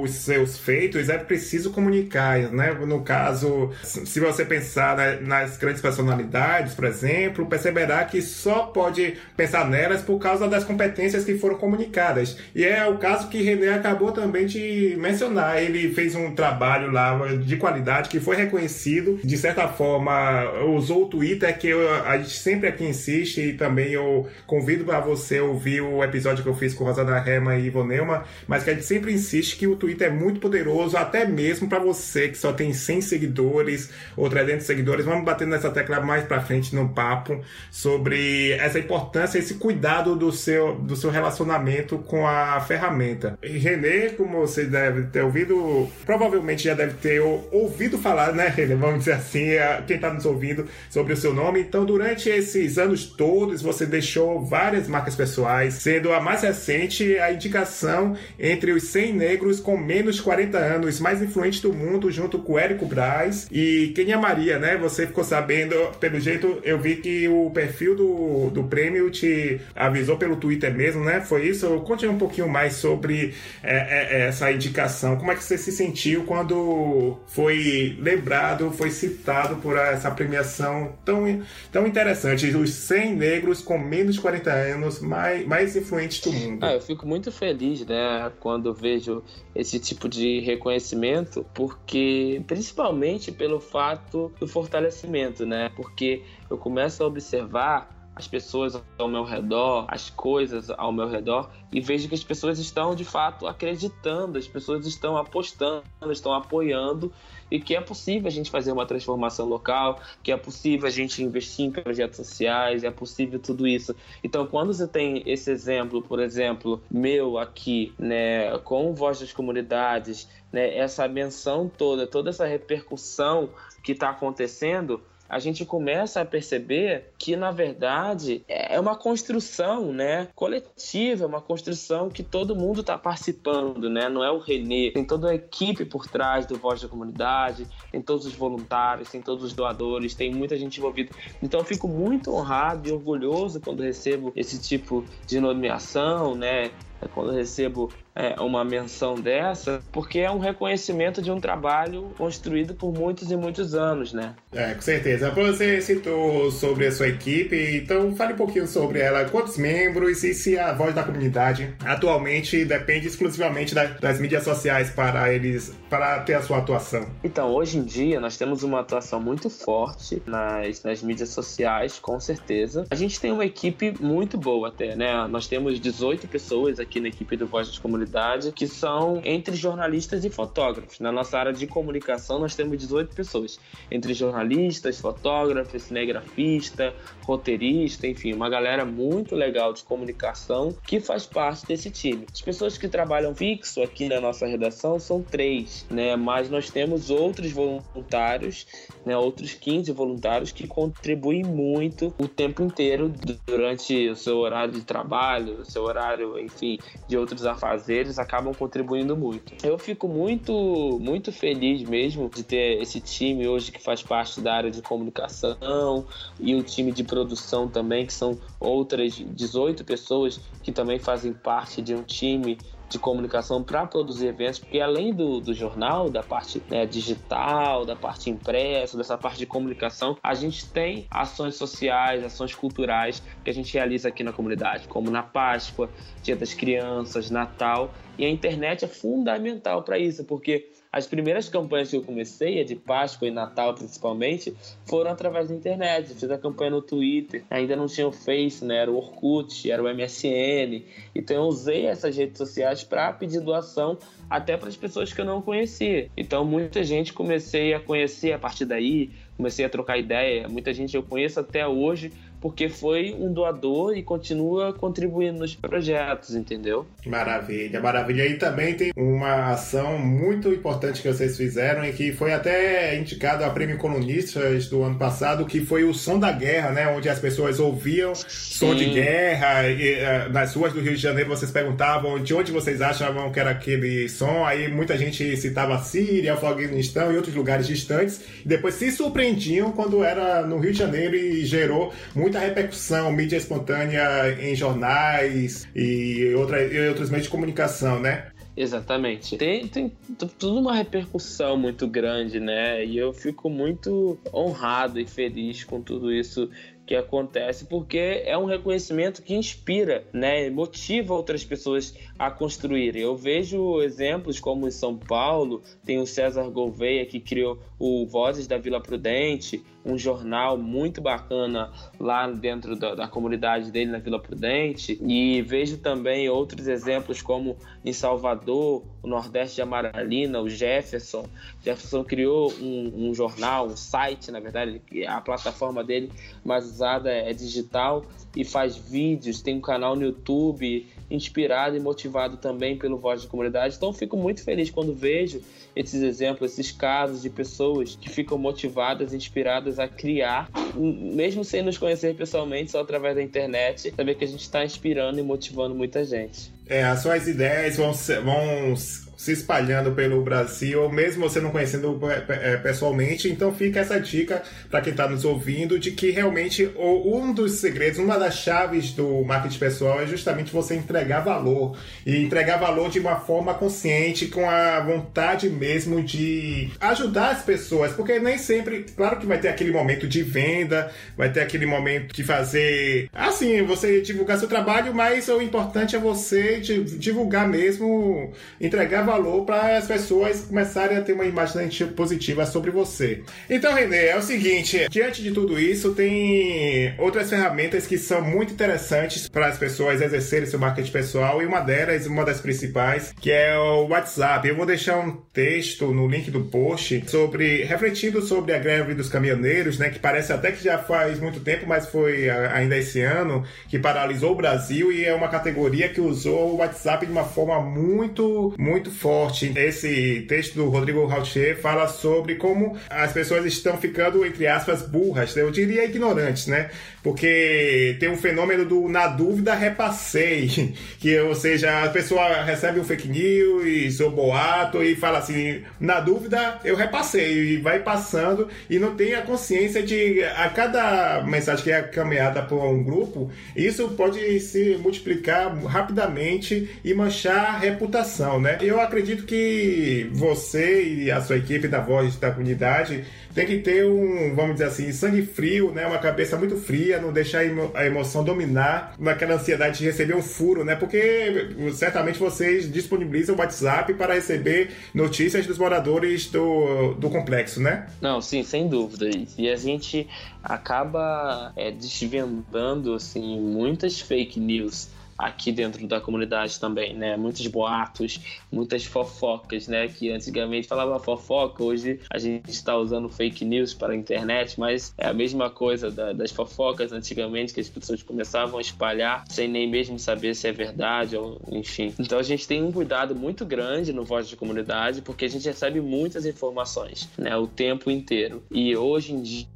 os 0.00 0.10
seus 0.10 0.58
feitos, 0.58 1.08
é 1.08 1.18
preciso 1.18 1.70
comunicar, 1.70 2.38
né? 2.52 2.72
No 2.72 3.02
caso, 3.02 3.70
se 3.82 4.20
você 4.20 4.44
pensar 4.44 5.20
nas 5.22 5.56
grandes 5.56 5.80
personalidades, 5.80 6.74
por 6.74 6.84
exemplo, 6.84 7.46
perceberá 7.46 8.04
que 8.04 8.20
só 8.20 8.64
pode 8.64 9.14
pensar 9.36 9.68
nelas 9.68 10.02
por 10.02 10.18
causa 10.18 10.48
das 10.48 10.64
competências 10.64 11.24
que 11.24 11.38
foram 11.38 11.56
comunicadas. 11.56 12.36
E 12.54 12.64
é 12.64 12.86
o 12.86 12.98
caso 12.98 13.28
que 13.28 13.42
René 13.42 13.70
acabou 13.70 14.12
também 14.12 14.46
de 14.46 14.96
mencionar. 14.98 15.62
Ele 15.62 15.92
fez 15.92 16.14
um 16.14 16.34
trabalho 16.34 16.90
lá 16.90 17.18
de 17.36 17.56
qualidade 17.56 18.08
que 18.08 18.20
foi 18.20 18.36
reconhecido, 18.36 19.18
de 19.22 19.36
certa 19.36 19.68
forma, 19.68 20.50
usou 20.64 21.04
o 21.04 21.08
Twitter 21.08 21.58
que 21.58 21.68
eu 21.68 21.80
a 22.10 22.18
gente 22.18 22.36
sempre 22.38 22.68
aqui 22.68 22.84
insiste 22.84 23.40
e 23.40 23.52
também 23.52 23.92
eu 23.92 24.28
convido 24.46 24.84
para 24.84 25.00
você 25.00 25.40
ouvir 25.40 25.80
o 25.80 26.02
episódio 26.02 26.42
que 26.42 26.48
eu 26.48 26.54
fiz 26.54 26.74
com 26.74 26.84
Rosana 26.84 27.18
Rema 27.20 27.56
e 27.56 27.66
Ivo 27.66 27.84
Neumann, 27.84 28.22
mas 28.48 28.64
que 28.64 28.70
a 28.70 28.74
gente 28.74 28.84
sempre 28.84 29.12
insiste 29.12 29.56
que 29.56 29.66
o 29.66 29.76
Twitter 29.76 30.08
é 30.08 30.10
muito 30.10 30.40
poderoso, 30.40 30.96
até 30.96 31.24
mesmo 31.24 31.68
para 31.68 31.78
você 31.78 32.28
que 32.28 32.36
só 32.36 32.52
tem 32.52 32.72
100 32.72 33.00
seguidores 33.02 33.90
ou 34.16 34.28
300 34.28 34.66
seguidores. 34.66 35.04
Vamos 35.04 35.24
bater 35.24 35.46
nessa 35.46 35.70
tecla 35.70 36.00
mais 36.00 36.24
para 36.24 36.40
frente 36.40 36.74
no 36.74 36.88
papo 36.88 37.40
sobre 37.70 38.52
essa 38.52 38.78
importância, 38.78 39.38
esse 39.38 39.54
cuidado 39.54 40.16
do 40.16 40.32
seu, 40.32 40.74
do 40.74 40.96
seu 40.96 41.10
relacionamento 41.10 41.98
com 41.98 42.26
a 42.26 42.60
ferramenta. 42.60 43.38
E 43.42 43.56
Renê, 43.56 44.10
como 44.10 44.40
você 44.40 44.64
deve 44.64 45.04
ter 45.04 45.22
ouvido, 45.22 45.88
provavelmente 46.04 46.64
já 46.64 46.74
deve 46.74 46.94
ter 46.94 47.20
ouvido 47.20 47.98
falar, 47.98 48.32
né, 48.32 48.48
Renê? 48.48 48.74
Vamos 48.74 49.00
dizer 49.00 49.12
assim, 49.12 49.50
quem 49.86 49.96
está 49.96 50.12
nos 50.12 50.26
ouvindo 50.26 50.66
sobre 50.88 51.12
o 51.12 51.16
seu 51.16 51.32
nome. 51.32 51.60
Então, 51.60 51.84
durante 51.84 51.99
durante 52.00 52.30
esses 52.30 52.78
anos 52.78 53.04
todos, 53.04 53.60
você 53.60 53.84
deixou 53.84 54.42
várias 54.42 54.88
marcas 54.88 55.14
pessoais, 55.14 55.74
sendo 55.74 56.14
a 56.14 56.18
mais 56.18 56.40
recente 56.40 57.18
a 57.18 57.30
indicação 57.30 58.16
entre 58.38 58.72
os 58.72 58.84
100 58.84 59.12
negros 59.12 59.60
com 59.60 59.76
menos 59.76 60.16
de 60.16 60.22
40 60.22 60.56
anos 60.56 60.98
mais 60.98 61.20
influentes 61.20 61.60
do 61.60 61.74
mundo, 61.74 62.10
junto 62.10 62.38
com 62.38 62.58
Érico 62.58 62.86
Braz 62.86 63.46
e 63.52 63.92
Kenia 63.94 64.18
Maria, 64.18 64.58
né? 64.58 64.78
Você 64.78 65.06
ficou 65.06 65.22
sabendo, 65.22 65.74
pelo 66.00 66.18
jeito, 66.18 66.58
eu 66.64 66.78
vi 66.78 66.96
que 66.96 67.28
o 67.28 67.50
perfil 67.50 67.94
do, 67.94 68.48
do 68.48 68.64
prêmio 68.64 69.10
te 69.10 69.60
avisou 69.76 70.16
pelo 70.16 70.36
Twitter 70.36 70.74
mesmo, 70.74 71.04
né? 71.04 71.20
Foi 71.20 71.46
isso? 71.46 71.68
Conte 71.80 72.06
um 72.06 72.16
pouquinho 72.16 72.48
mais 72.48 72.76
sobre 72.76 73.34
é, 73.62 73.76
é, 73.76 74.08
é, 74.22 74.28
essa 74.28 74.50
indicação. 74.50 75.16
Como 75.16 75.30
é 75.30 75.34
que 75.34 75.44
você 75.44 75.58
se 75.58 75.70
sentiu 75.70 76.24
quando 76.24 77.18
foi 77.26 77.94
lembrado, 78.00 78.72
foi 78.72 78.90
citado 78.90 79.56
por 79.56 79.76
essa 79.76 80.10
premiação 80.10 80.94
tão, 81.04 81.42
tão 81.70 81.89
interessante. 81.90 82.46
Os 82.46 82.70
100 82.70 83.16
negros 83.16 83.60
com 83.60 83.78
menos 83.78 84.14
de 84.14 84.20
40 84.20 84.50
anos 84.50 85.00
mais, 85.00 85.46
mais 85.46 85.76
influentes 85.76 86.20
do 86.20 86.32
mundo. 86.32 86.64
Ah, 86.64 86.74
eu 86.74 86.80
fico 86.80 87.06
muito 87.06 87.30
feliz, 87.30 87.84
né, 87.84 88.30
quando 88.40 88.72
vejo 88.72 89.22
esse 89.54 89.78
tipo 89.78 90.08
de 90.08 90.40
reconhecimento, 90.40 91.44
porque 91.54 92.42
principalmente 92.46 93.30
pelo 93.32 93.60
fato 93.60 94.32
do 94.38 94.46
fortalecimento, 94.46 95.44
né? 95.44 95.70
Porque 95.76 96.22
eu 96.48 96.56
começo 96.56 97.02
a 97.02 97.06
observar 97.06 98.00
as 98.14 98.28
pessoas 98.28 98.80
ao 98.98 99.08
meu 99.08 99.24
redor, 99.24 99.86
as 99.88 100.10
coisas 100.10 100.70
ao 100.70 100.92
meu 100.92 101.08
redor 101.08 101.50
e 101.72 101.80
vejo 101.80 102.08
que 102.08 102.14
as 102.14 102.22
pessoas 102.22 102.58
estão 102.58 102.94
de 102.94 103.04
fato 103.04 103.46
acreditando, 103.46 104.36
as 104.36 104.46
pessoas 104.46 104.86
estão 104.86 105.16
apostando, 105.16 105.84
estão 106.10 106.34
apoiando 106.34 107.12
e 107.50 107.60
que 107.60 107.74
é 107.74 107.80
possível 107.80 108.28
a 108.28 108.30
gente 108.30 108.50
fazer 108.50 108.72
uma 108.72 108.86
transformação 108.86 109.46
local, 109.46 110.00
que 110.22 110.30
é 110.30 110.36
possível 110.36 110.86
a 110.86 110.90
gente 110.90 111.22
investir 111.22 111.66
em 111.66 111.70
projetos 111.70 112.16
sociais, 112.16 112.84
é 112.84 112.90
possível 112.90 113.38
tudo 113.38 113.66
isso. 113.66 113.94
Então, 114.22 114.46
quando 114.46 114.72
você 114.72 114.86
tem 114.86 115.22
esse 115.26 115.50
exemplo, 115.50 116.02
por 116.02 116.20
exemplo, 116.20 116.80
meu 116.90 117.38
aqui, 117.38 117.92
né, 117.98 118.56
com 118.58 118.94
Voz 118.94 119.20
das 119.20 119.32
Comunidades, 119.32 120.28
né, 120.52 120.76
essa 120.76 121.06
menção 121.08 121.68
toda, 121.68 122.06
toda 122.06 122.30
essa 122.30 122.46
repercussão 122.46 123.50
que 123.82 123.92
está 123.92 124.10
acontecendo, 124.10 125.00
a 125.28 125.38
gente 125.38 125.64
começa 125.64 126.20
a 126.20 126.24
perceber 126.24 127.09
que, 127.20 127.36
na 127.36 127.50
verdade, 127.50 128.42
é 128.48 128.80
uma 128.80 128.96
construção 128.96 129.92
né, 129.92 130.28
coletiva, 130.34 131.24
é 131.24 131.26
uma 131.26 131.42
construção 131.42 132.08
que 132.08 132.22
todo 132.22 132.56
mundo 132.56 132.80
está 132.80 132.96
participando, 132.96 133.90
né? 133.90 134.08
não 134.08 134.24
é 134.24 134.30
o 134.30 134.38
Renê, 134.38 134.90
tem 134.90 135.04
toda 135.04 135.28
a 135.28 135.34
equipe 135.34 135.84
por 135.84 136.08
trás 136.08 136.46
do 136.46 136.56
Voz 136.56 136.80
da 136.80 136.88
Comunidade, 136.88 137.66
tem 137.92 138.00
todos 138.00 138.24
os 138.24 138.32
voluntários, 138.32 139.10
tem 139.10 139.20
todos 139.20 139.44
os 139.44 139.52
doadores, 139.52 140.14
tem 140.14 140.34
muita 140.34 140.56
gente 140.56 140.78
envolvida. 140.78 141.10
Então, 141.42 141.60
eu 141.60 141.66
fico 141.66 141.86
muito 141.86 142.32
honrado 142.32 142.88
e 142.88 142.92
orgulhoso 142.92 143.60
quando 143.60 143.82
recebo 143.82 144.32
esse 144.34 144.58
tipo 144.58 145.04
de 145.26 145.38
nomeação, 145.40 146.34
né? 146.34 146.70
quando 147.08 147.32
recebo 147.32 147.90
é, 148.14 148.38
uma 148.40 148.64
menção 148.64 149.14
dessa, 149.14 149.82
porque 149.92 150.18
é 150.18 150.30
um 150.30 150.38
reconhecimento 150.38 151.22
de 151.22 151.30
um 151.30 151.40
trabalho 151.40 152.12
construído 152.18 152.74
por 152.74 152.92
muitos 152.92 153.30
e 153.30 153.36
muitos 153.36 153.74
anos, 153.74 154.12
né? 154.12 154.34
É, 154.52 154.74
com 154.74 154.80
certeza. 154.80 155.30
Você 155.30 155.80
citou 155.80 156.50
sobre 156.50 156.86
a 156.86 156.92
sua 156.92 157.08
equipe, 157.10 157.76
então 157.76 158.14
fale 158.14 158.32
um 158.32 158.36
pouquinho 158.36 158.66
sobre 158.66 159.00
ela. 159.00 159.24
Quantos 159.26 159.56
membros 159.56 160.24
e 160.24 160.34
se 160.34 160.58
a 160.58 160.72
voz 160.72 160.94
da 160.94 161.02
comunidade 161.02 161.74
atualmente 161.84 162.64
depende 162.64 163.08
exclusivamente 163.08 163.74
da, 163.74 163.84
das 163.84 164.20
mídias 164.20 164.44
sociais 164.44 164.90
para 164.90 165.32
eles, 165.32 165.74
para 165.88 166.20
ter 166.20 166.34
a 166.34 166.42
sua 166.42 166.58
atuação? 166.58 167.06
Então, 167.22 167.52
hoje 167.52 167.78
em 167.78 167.84
dia, 167.84 168.20
nós 168.20 168.36
temos 168.36 168.62
uma 168.62 168.80
atuação 168.80 169.20
muito 169.20 169.50
forte 169.50 170.22
nas, 170.26 170.82
nas 170.82 171.02
mídias 171.02 171.30
sociais, 171.30 171.98
com 171.98 172.18
certeza. 172.18 172.86
A 172.90 172.94
gente 172.94 173.20
tem 173.20 173.32
uma 173.32 173.44
equipe 173.44 173.94
muito 174.00 174.38
boa 174.38 174.68
até, 174.68 174.96
né? 174.96 175.26
Nós 175.28 175.46
temos 175.46 175.78
18 175.78 176.28
pessoas 176.28 176.80
aqui 176.80 177.00
na 177.00 177.08
equipe 177.08 177.36
do 177.36 177.46
Voz 177.46 177.72
de 177.72 177.80
Comunidade, 177.80 178.52
que 178.52 178.66
são 178.66 179.20
entre 179.24 179.54
jornalistas 179.56 180.24
e 180.24 180.30
fotógrafos. 180.30 181.00
Na 181.00 181.12
nossa 181.12 181.38
área 181.38 181.52
de 181.52 181.66
comunicação, 181.66 182.38
nós 182.38 182.54
temos 182.54 182.78
18 182.78 183.14
pessoas, 183.14 183.58
entre 183.90 184.14
jornalistas, 184.14 185.00
fotógrafos, 185.00 185.82
cinegrafista, 185.82 186.94
roteirista, 187.22 188.06
enfim, 188.06 188.32
uma 188.32 188.48
galera 188.48 188.84
muito 188.84 189.34
legal 189.34 189.72
de 189.72 189.82
comunicação 189.82 190.74
que 190.86 191.00
faz 191.00 191.26
parte 191.26 191.66
desse 191.66 191.90
time. 191.90 192.26
As 192.32 192.40
pessoas 192.40 192.76
que 192.76 192.88
trabalham 192.88 193.34
fixo 193.34 193.82
aqui 193.82 194.08
na 194.08 194.20
nossa 194.20 194.46
redação 194.46 194.98
são 194.98 195.22
três, 195.22 195.86
né? 195.90 196.16
Mas 196.16 196.50
nós 196.50 196.70
temos 196.70 197.10
outros 197.10 197.52
voluntários, 197.52 198.66
né? 199.04 199.16
Outros 199.16 199.54
15 199.54 199.92
voluntários 199.92 200.52
que 200.52 200.66
contribuem 200.66 201.42
muito 201.44 202.14
o 202.20 202.28
tempo 202.28 202.62
inteiro 202.62 203.12
durante 203.46 204.08
o 204.08 204.16
seu 204.16 204.38
horário 204.38 204.72
de 204.72 204.82
trabalho, 204.82 205.60
o 205.60 205.64
seu 205.64 205.82
horário, 205.84 206.38
enfim, 206.38 206.78
de 207.08 207.16
outros 207.16 207.44
afazeres, 207.46 208.18
acabam 208.18 208.54
contribuindo 208.54 209.16
muito. 209.16 209.54
Eu 209.64 209.78
fico 209.78 210.08
muito, 210.08 210.98
muito 211.00 211.32
feliz 211.32 211.82
mesmo 211.82 212.28
de 212.28 212.42
ter 212.42 212.80
esse 212.80 213.00
time 213.00 213.46
hoje 213.46 213.72
que 213.72 213.82
faz 213.82 214.02
parte 214.02 214.40
da 214.40 214.54
área 214.54 214.70
de 214.70 214.82
comunicação 214.82 216.06
e 216.38 216.54
o 216.54 216.62
time 216.62 216.92
de 216.92 217.04
produção 217.04 217.68
também, 217.68 218.06
que 218.06 218.12
são 218.12 218.38
outras 218.58 219.14
18 219.14 219.84
pessoas 219.84 220.40
que 220.62 220.72
também 220.72 220.98
fazem 220.98 221.32
parte 221.32 221.80
de 221.82 221.94
um 221.94 222.02
time 222.02 222.58
de 222.90 222.98
comunicação 222.98 223.62
para 223.62 223.86
produzir 223.86 224.26
eventos, 224.26 224.58
porque 224.58 224.80
além 224.80 225.14
do, 225.14 225.40
do 225.40 225.54
jornal, 225.54 226.10
da 226.10 226.22
parte 226.22 226.60
né, 226.68 226.84
digital, 226.84 227.86
da 227.86 227.94
parte 227.94 228.28
impressa, 228.28 228.96
dessa 228.98 229.16
parte 229.16 229.38
de 229.38 229.46
comunicação, 229.46 230.18
a 230.22 230.34
gente 230.34 230.66
tem 230.66 231.06
ações 231.10 231.54
sociais, 231.54 232.24
ações 232.24 232.54
culturais 232.54 233.22
que 233.44 233.50
a 233.50 233.54
gente 233.54 233.72
realiza 233.72 234.08
aqui 234.08 234.24
na 234.24 234.32
comunidade, 234.32 234.88
como 234.88 235.10
na 235.10 235.22
Páscoa, 235.22 235.88
Dia 236.22 236.34
das 236.34 236.52
Crianças, 236.52 237.30
Natal, 237.30 237.94
e 238.18 238.24
a 238.24 238.28
internet 238.28 238.84
é 238.84 238.88
fundamental 238.88 239.82
para 239.82 239.98
isso, 239.98 240.24
porque 240.24 240.68
as 240.92 241.06
primeiras 241.06 241.48
campanhas 241.48 241.90
que 241.90 241.96
eu 241.96 242.02
comecei, 242.02 242.60
a 242.60 242.64
de 242.64 242.74
Páscoa 242.74 243.28
e 243.28 243.30
Natal 243.30 243.74
principalmente, 243.74 244.54
foram 244.84 245.10
através 245.10 245.48
da 245.48 245.54
internet. 245.54 246.10
Eu 246.10 246.16
fiz 246.16 246.30
a 246.30 246.38
campanha 246.38 246.72
no 246.72 246.82
Twitter, 246.82 247.44
ainda 247.48 247.76
não 247.76 247.86
tinha 247.86 248.08
o 248.08 248.12
Face, 248.12 248.64
né? 248.64 248.78
Era 248.78 248.90
o 248.90 248.96
Orkut, 248.96 249.70
era 249.70 249.80
o 249.80 249.86
MSN. 249.86 250.84
Então 251.14 251.36
eu 251.36 251.42
usei 251.44 251.86
essas 251.86 252.16
redes 252.16 252.38
sociais 252.38 252.82
para 252.82 253.12
pedir 253.12 253.40
doação 253.40 253.96
até 254.28 254.56
para 254.56 254.68
as 254.68 254.76
pessoas 254.76 255.12
que 255.12 255.20
eu 255.20 255.24
não 255.24 255.40
conhecia. 255.40 256.10
Então 256.16 256.44
muita 256.44 256.82
gente 256.82 257.12
comecei 257.12 257.72
a 257.72 257.78
conhecer 257.78 258.32
a 258.32 258.38
partir 258.38 258.64
daí, 258.64 259.10
comecei 259.36 259.64
a 259.64 259.68
trocar 259.68 259.96
ideia. 259.96 260.48
Muita 260.48 260.72
gente 260.72 260.96
eu 260.96 261.02
conheço 261.04 261.38
até 261.38 261.66
hoje 261.66 262.12
porque 262.40 262.68
foi 262.68 263.14
um 263.18 263.32
doador 263.32 263.96
e 263.96 264.02
continua 264.02 264.72
contribuindo 264.72 265.40
nos 265.40 265.54
projetos, 265.54 266.34
entendeu? 266.34 266.86
Maravilha, 267.06 267.80
maravilha. 267.80 268.26
E 268.26 268.36
também 268.38 268.74
tem 268.74 268.92
uma 268.96 269.52
ação 269.52 269.98
muito 269.98 270.48
importante 270.48 271.02
que 271.02 271.08
vocês 271.08 271.36
fizeram 271.36 271.84
e 271.84 271.92
que 271.92 272.12
foi 272.12 272.32
até 272.32 272.96
indicado 272.96 273.44
a 273.44 273.50
Prêmio 273.50 273.76
Colunistas 273.76 274.68
do 274.68 274.82
ano 274.82 274.96
passado, 274.96 275.44
que 275.44 275.60
foi 275.60 275.84
o 275.84 275.92
Som 275.92 276.18
da 276.18 276.32
Guerra, 276.32 276.70
né? 276.70 276.88
Onde 276.88 277.08
as 277.08 277.18
pessoas 277.18 277.60
ouviam 277.60 278.14
Sim. 278.14 278.24
som 278.28 278.74
de 278.74 278.86
guerra. 278.86 279.68
E, 279.68 279.94
uh, 279.94 280.32
nas 280.32 280.54
ruas 280.54 280.72
do 280.72 280.80
Rio 280.80 280.94
de 280.94 281.00
Janeiro 281.00 281.28
vocês 281.28 281.50
perguntavam 281.50 282.18
de 282.22 282.32
onde 282.32 282.52
vocês 282.52 282.80
achavam 282.80 283.30
que 283.30 283.38
era 283.38 283.50
aquele 283.50 284.08
som. 284.08 284.44
Aí 284.44 284.68
muita 284.68 284.96
gente 284.96 285.36
citava 285.36 285.74
a 285.74 285.78
Síria, 285.78 286.34
Afeganistão 286.34 287.12
e 287.12 287.16
outros 287.16 287.34
lugares 287.34 287.66
distantes. 287.66 288.22
E 288.44 288.48
depois 288.48 288.74
se 288.74 288.90
surpreendiam 288.90 289.72
quando 289.72 290.02
era 290.02 290.46
no 290.46 290.58
Rio 290.58 290.72
de 290.72 290.78
Janeiro 290.78 291.14
e 291.14 291.44
gerou 291.44 291.92
muito 292.14 292.29
muita 292.30 292.38
repercussão, 292.38 293.10
mídia 293.10 293.36
espontânea 293.36 294.30
em 294.40 294.54
jornais 294.54 295.68
e, 295.74 296.32
outra, 296.36 296.62
e 296.62 296.88
outros 296.88 297.10
meios 297.10 297.24
de 297.24 297.30
comunicação, 297.30 297.98
né? 297.98 298.30
Exatamente. 298.56 299.36
Tem, 299.36 299.66
tem 299.66 299.92
tudo 300.38 300.60
uma 300.60 300.74
repercussão 300.74 301.56
muito 301.56 301.88
grande, 301.88 302.38
né? 302.38 302.84
E 302.84 302.96
eu 302.96 303.12
fico 303.12 303.50
muito 303.50 304.18
honrado 304.32 305.00
e 305.00 305.06
feliz 305.06 305.64
com 305.64 305.80
tudo 305.80 306.12
isso 306.12 306.48
que 306.86 306.96
acontece, 306.96 307.66
porque 307.66 308.22
é 308.24 308.36
um 308.36 308.46
reconhecimento 308.46 309.22
que 309.22 309.32
inspira, 309.32 310.04
né, 310.12 310.50
motiva 310.50 311.14
outras 311.14 311.44
pessoas 311.44 311.94
a 312.18 312.32
construírem. 312.32 313.00
Eu 313.00 313.14
vejo 313.14 313.80
exemplos 313.80 314.40
como 314.40 314.66
em 314.66 314.72
São 314.72 314.96
Paulo, 314.96 315.62
tem 315.84 316.00
o 316.00 316.06
César 316.06 316.50
Gouveia 316.50 317.06
que 317.06 317.20
criou 317.20 317.60
o 317.78 318.04
Vozes 318.08 318.48
da 318.48 318.58
Vila 318.58 318.80
Prudente, 318.80 319.62
um 319.84 319.96
jornal 319.96 320.58
muito 320.58 321.00
bacana 321.00 321.70
lá 321.98 322.26
dentro 322.30 322.76
da, 322.76 322.94
da, 322.94 323.08
comunidade 323.08 323.70
dele 323.70 323.90
na 323.90 323.98
Vila 323.98 324.18
Prudente. 324.18 324.98
E 325.02 325.40
vejo 325.42 325.78
também 325.78 326.28
outros 326.28 326.68
exemplos, 326.68 327.22
como 327.22 327.56
em 327.84 327.92
Salvador, 327.92 328.84
o 329.02 329.06
Nordeste 329.06 329.56
de 329.56 329.62
Amaralina, 329.62 330.40
o 330.40 330.48
Jefferson. 330.48 331.26
Jefferson 331.64 332.04
criou 332.04 332.52
um, 332.60 333.08
um 333.08 333.14
jornal, 333.14 333.66
um 333.66 333.76
site, 333.76 334.30
na 334.30 334.40
verdade, 334.40 334.82
a 335.06 335.20
plataforma 335.20 335.82
dele 335.82 336.10
mais 336.44 336.66
usada 336.66 337.10
é 337.10 337.32
digital 337.32 338.04
e 338.36 338.44
faz 338.44 338.76
vídeos, 338.76 339.40
tem 339.40 339.56
um 339.56 339.60
canal 339.60 339.96
no 339.96 340.02
YouTube 340.02 340.86
inspirado 341.10 341.76
e 341.76 341.80
motivado 341.80 342.36
também 342.36 342.78
pelo 342.78 342.96
Voz 342.98 343.22
da 343.22 343.28
Comunidade. 343.28 343.74
Então 343.76 343.92
fico 343.92 344.16
muito 344.16 344.42
feliz 344.44 344.70
quando 344.70 344.94
vejo 344.94 345.42
esses 345.74 346.02
exemplos, 346.02 346.52
esses 346.52 346.72
casos 346.72 347.22
de 347.22 347.30
pessoas 347.30 347.96
que 347.96 348.08
ficam 348.08 348.38
motivadas, 348.38 349.12
inspiradas 349.12 349.78
a 349.78 349.88
criar, 349.88 350.48
mesmo 350.74 351.44
sem 351.44 351.62
nos 351.62 351.78
conhecer 351.78 352.14
pessoalmente, 352.14 352.70
só 352.70 352.80
através 352.80 353.16
da 353.16 353.22
internet, 353.22 353.92
saber 353.94 354.14
que 354.14 354.24
a 354.24 354.28
gente 354.28 354.42
está 354.42 354.64
inspirando 354.64 355.18
e 355.18 355.22
motivando 355.22 355.74
muita 355.74 356.04
gente. 356.04 356.52
É, 356.66 356.84
as 356.84 357.00
suas 357.00 357.26
ideias 357.26 357.76
vão, 357.76 357.92
vão 357.92 358.76
se 359.20 359.32
espalhando 359.32 359.92
pelo 359.92 360.22
Brasil, 360.22 360.88
mesmo 360.88 361.28
você 361.28 361.42
não 361.42 361.50
conhecendo 361.50 362.00
é, 362.26 362.56
pessoalmente. 362.56 363.28
Então 363.28 363.54
fica 363.54 363.80
essa 363.80 364.00
dica 364.00 364.42
para 364.70 364.80
quem 364.80 364.92
está 364.92 365.06
nos 365.06 365.26
ouvindo 365.26 365.78
de 365.78 365.90
que 365.90 366.10
realmente 366.10 366.70
um 366.74 367.30
dos 367.30 367.56
segredos, 367.56 367.98
uma 367.98 368.18
das 368.18 368.38
chaves 368.38 368.92
do 368.92 369.22
marketing 369.22 369.58
pessoal 369.58 370.00
é 370.00 370.06
justamente 370.06 370.50
você 370.50 370.74
entregar 370.74 371.20
valor 371.20 371.76
e 372.06 372.16
entregar 372.24 372.56
valor 372.56 372.88
de 372.88 372.98
uma 372.98 373.16
forma 373.16 373.52
consciente, 373.52 374.26
com 374.26 374.48
a 374.48 374.80
vontade 374.80 375.50
mesmo 375.50 376.02
de 376.02 376.70
ajudar 376.80 377.32
as 377.32 377.42
pessoas, 377.42 377.92
porque 377.92 378.18
nem 378.18 378.38
sempre, 378.38 378.86
claro 378.96 379.18
que 379.18 379.26
vai 379.26 379.36
ter 379.36 379.48
aquele 379.48 379.70
momento 379.70 380.08
de 380.08 380.22
venda, 380.22 380.90
vai 381.14 381.30
ter 381.30 381.42
aquele 381.42 381.66
momento 381.66 382.14
de 382.14 382.24
fazer 382.24 383.10
assim, 383.12 383.60
você 383.64 384.00
divulgar 384.00 384.38
seu 384.38 384.48
trabalho, 384.48 384.94
mas 384.94 385.28
o 385.28 385.42
importante 385.42 385.94
é 385.94 385.98
você 385.98 386.58
divulgar 386.58 387.46
mesmo, 387.46 388.32
entregar 388.58 389.09
valor 389.10 389.44
para 389.44 389.76
as 389.76 389.86
pessoas 389.86 390.42
começarem 390.42 390.96
a 390.96 391.02
ter 391.02 391.12
uma 391.12 391.24
imagem 391.24 391.68
positiva 391.96 392.46
sobre 392.46 392.70
você. 392.70 393.22
Então, 393.48 393.74
Renê, 393.74 394.06
é 394.06 394.16
o 394.16 394.22
seguinte: 394.22 394.86
diante 394.88 395.22
de 395.22 395.32
tudo 395.32 395.58
isso, 395.58 395.94
tem 395.94 396.94
outras 396.98 397.28
ferramentas 397.28 397.86
que 397.86 397.98
são 397.98 398.22
muito 398.22 398.52
interessantes 398.52 399.28
para 399.28 399.48
as 399.48 399.58
pessoas 399.58 400.00
exercerem 400.00 400.46
seu 400.46 400.58
marketing 400.58 400.92
pessoal, 400.92 401.42
e 401.42 401.46
uma 401.46 401.60
delas, 401.60 402.06
uma 402.06 402.24
das 402.24 402.40
principais, 402.40 403.12
que 403.20 403.30
é 403.30 403.58
o 403.58 403.88
WhatsApp. 403.88 404.46
Eu 404.46 404.56
vou 404.56 404.66
deixar 404.66 404.98
um 404.98 405.12
texto 405.32 405.86
no 405.92 406.06
link 406.06 406.30
do 406.30 406.44
post 406.44 407.02
sobre 407.08 407.64
refletindo 407.64 408.22
sobre 408.22 408.54
a 408.54 408.58
greve 408.58 408.94
dos 408.94 409.08
caminhoneiros, 409.08 409.78
né, 409.78 409.90
que 409.90 409.98
parece 409.98 410.32
até 410.32 410.52
que 410.52 410.62
já 410.62 410.78
faz 410.78 411.18
muito 411.18 411.40
tempo, 411.40 411.66
mas 411.66 411.86
foi 411.86 412.30
ainda 412.30 412.76
esse 412.76 413.00
ano 413.00 413.44
que 413.68 413.78
paralisou 413.78 414.32
o 414.32 414.36
Brasil 414.36 414.92
e 414.92 415.04
é 415.04 415.14
uma 415.14 415.28
categoria 415.28 415.88
que 415.88 416.00
usou 416.00 416.52
o 416.52 416.56
WhatsApp 416.56 417.06
de 417.06 417.12
uma 417.12 417.24
forma 417.24 417.60
muito, 417.60 418.54
muito 418.58 418.90
forte. 419.00 419.52
Esse 419.56 420.26
texto 420.28 420.54
do 420.54 420.68
Rodrigo 420.68 421.06
Rautier 421.06 421.56
fala 421.58 421.88
sobre 421.88 422.34
como 422.34 422.76
as 422.90 423.12
pessoas 423.12 423.46
estão 423.46 423.78
ficando, 423.78 424.24
entre 424.24 424.46
aspas, 424.46 424.82
burras, 424.82 425.34
eu 425.36 425.50
diria 425.50 425.86
ignorantes, 425.86 426.46
né? 426.46 426.70
Porque 427.02 427.96
tem 427.98 428.10
um 428.10 428.16
fenômeno 428.16 428.66
do 428.66 428.88
na 428.88 429.06
dúvida 429.06 429.54
repassei, 429.54 430.74
que 431.00 431.18
ou 431.18 431.34
seja, 431.34 431.84
a 431.84 431.88
pessoa 431.88 432.42
recebe 432.42 432.78
um 432.78 432.84
fake 432.84 433.08
news 433.08 434.00
ou 434.00 434.10
boato 434.10 434.82
e 434.82 434.94
fala 434.94 435.18
assim, 435.18 435.62
na 435.80 435.98
dúvida 435.98 436.60
eu 436.62 436.76
repassei 436.76 437.54
e 437.54 437.56
vai 437.56 437.78
passando 437.78 438.48
e 438.68 438.78
não 438.78 438.94
tem 438.94 439.14
a 439.14 439.22
consciência 439.22 439.82
de 439.82 440.22
a 440.24 440.50
cada 440.50 441.22
mensagem 441.22 441.64
que 441.64 441.72
é 441.72 441.80
caminhada 441.82 442.42
por 442.42 442.62
um 442.62 442.84
grupo, 442.84 443.30
isso 443.56 443.88
pode 443.90 444.38
se 444.40 444.76
multiplicar 444.76 445.56
rapidamente 445.64 446.68
e 446.84 446.92
manchar 446.92 447.54
a 447.54 447.58
reputação, 447.58 448.38
né? 448.38 448.58
Eu 448.60 448.78
acredito 448.90 449.24
que 449.24 450.10
você 450.12 450.84
e 450.84 451.10
a 451.10 451.20
sua 451.20 451.36
equipe 451.36 451.68
da 451.68 451.80
Voz 451.80 452.16
da 452.16 452.32
Comunidade 452.32 453.04
tem 453.32 453.46
que 453.46 453.58
ter 453.58 453.86
um, 453.86 454.34
vamos 454.34 454.54
dizer 454.54 454.64
assim, 454.64 454.90
sangue 454.92 455.22
frio, 455.22 455.70
né? 455.70 455.86
Uma 455.86 455.98
cabeça 455.98 456.36
muito 456.36 456.56
fria, 456.56 457.00
não 457.00 457.12
deixar 457.12 457.42
a 457.74 457.86
emoção 457.86 458.24
dominar 458.24 458.94
naquela 458.98 459.34
ansiedade 459.34 459.78
de 459.78 459.84
receber 459.84 460.16
um 460.16 460.22
furo, 460.22 460.64
né? 460.64 460.74
Porque 460.74 461.54
certamente 461.72 462.18
vocês 462.18 462.70
disponibilizam 462.70 463.36
o 463.36 463.38
WhatsApp 463.38 463.94
para 463.94 464.14
receber 464.14 464.72
notícias 464.92 465.46
dos 465.46 465.56
moradores 465.56 466.26
do, 466.26 466.94
do 466.94 467.08
complexo, 467.08 467.60
né? 467.60 467.86
Não, 468.00 468.20
sim, 468.20 468.42
sem 468.42 468.68
dúvida. 468.68 469.08
E 469.38 469.48
a 469.48 469.56
gente 469.56 470.08
acaba 470.42 471.52
é, 471.54 471.70
desvendando, 471.70 472.94
assim, 472.94 473.40
muitas 473.40 474.00
fake 474.00 474.40
news 474.40 474.88
aqui 475.20 475.52
dentro 475.52 475.86
da 475.86 476.00
comunidade 476.00 476.58
também, 476.58 476.94
né? 476.94 477.16
Muitos 477.16 477.46
boatos, 477.46 478.20
muitas 478.50 478.84
fofocas, 478.84 479.68
né? 479.68 479.88
Que 479.88 480.10
antigamente 480.10 480.66
falava 480.66 480.98
fofoca, 480.98 481.62
hoje 481.62 482.00
a 482.10 482.18
gente 482.18 482.50
está 482.50 482.76
usando 482.76 483.08
fake 483.08 483.44
news 483.44 483.74
para 483.74 483.92
a 483.92 483.96
internet, 483.96 484.58
mas 484.58 484.94
é 484.98 485.06
a 485.06 485.12
mesma 485.12 485.50
coisa 485.50 485.90
da, 485.90 486.12
das 486.12 486.30
fofocas 486.30 486.92
antigamente 486.92 487.52
que 487.52 487.60
as 487.60 487.68
pessoas 487.68 488.02
começavam 488.02 488.58
a 488.58 488.60
espalhar 488.60 489.24
sem 489.28 489.48
nem 489.48 489.68
mesmo 489.68 489.98
saber 489.98 490.34
se 490.34 490.48
é 490.48 490.52
verdade 490.52 491.16
ou 491.16 491.40
enfim. 491.50 491.94
Então 491.98 492.18
a 492.18 492.22
gente 492.22 492.46
tem 492.46 492.62
um 492.62 492.72
cuidado 492.72 493.14
muito 493.14 493.44
grande 493.44 493.92
no 493.92 494.04
Voz 494.04 494.28
de 494.28 494.36
Comunidade 494.36 495.02
porque 495.02 495.24
a 495.24 495.28
gente 495.28 495.46
recebe 495.46 495.80
muitas 495.80 496.26
informações, 496.26 497.08
né? 497.16 497.36
O 497.36 497.46
tempo 497.46 497.90
inteiro. 497.90 498.42
E 498.50 498.76
hoje 498.76 499.12
em 499.12 499.22
dia 499.22 499.46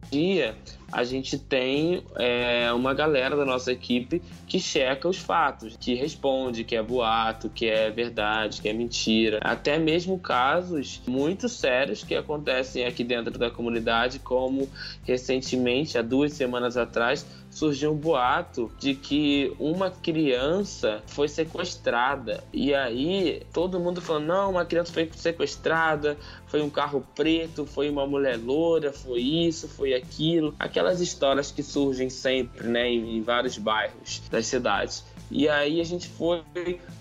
a 0.92 1.02
gente 1.02 1.36
tem 1.36 2.04
é, 2.16 2.72
uma 2.72 2.94
galera 2.94 3.36
da 3.36 3.44
nossa 3.44 3.72
equipe 3.72 4.22
que 4.46 4.60
checa 4.60 5.08
os 5.08 5.18
fatos, 5.18 5.76
que 5.76 5.94
responde 5.94 6.62
que 6.62 6.76
é 6.76 6.82
boato, 6.82 7.48
que 7.48 7.66
é 7.66 7.90
verdade, 7.90 8.60
que 8.62 8.68
é 8.68 8.72
mentira. 8.72 9.40
Até 9.42 9.78
mesmo 9.78 10.18
casos 10.18 11.02
muito 11.06 11.48
sérios 11.48 12.04
que 12.04 12.14
acontecem 12.14 12.84
aqui 12.84 13.02
dentro 13.02 13.36
da 13.36 13.50
comunidade, 13.50 14.20
como 14.20 14.68
recentemente, 15.02 15.98
há 15.98 16.02
duas 16.02 16.32
semanas 16.32 16.76
atrás, 16.76 17.26
surgiu 17.54 17.92
um 17.92 17.96
boato 17.96 18.70
de 18.78 18.94
que 18.94 19.54
uma 19.58 19.90
criança 19.90 21.02
foi 21.06 21.28
sequestrada. 21.28 22.42
E 22.52 22.74
aí 22.74 23.42
todo 23.52 23.80
mundo 23.80 24.02
falando: 24.02 24.26
não, 24.26 24.50
uma 24.50 24.64
criança 24.64 24.92
foi 24.92 25.08
sequestrada, 25.14 26.18
foi 26.46 26.60
um 26.60 26.68
carro 26.68 27.06
preto, 27.14 27.64
foi 27.64 27.88
uma 27.88 28.06
mulher 28.06 28.36
loura, 28.36 28.92
foi 28.92 29.20
isso, 29.20 29.68
foi 29.68 29.94
aquilo. 29.94 30.54
Aquelas 30.58 31.00
histórias 31.00 31.50
que 31.52 31.62
surgem 31.62 32.10
sempre, 32.10 32.66
né, 32.66 32.88
em, 32.88 33.18
em 33.18 33.22
vários 33.22 33.56
bairros 33.56 34.20
das 34.30 34.46
cidades. 34.46 35.04
E 35.30 35.48
aí 35.48 35.80
a 35.80 35.84
gente 35.84 36.08
foi 36.08 36.42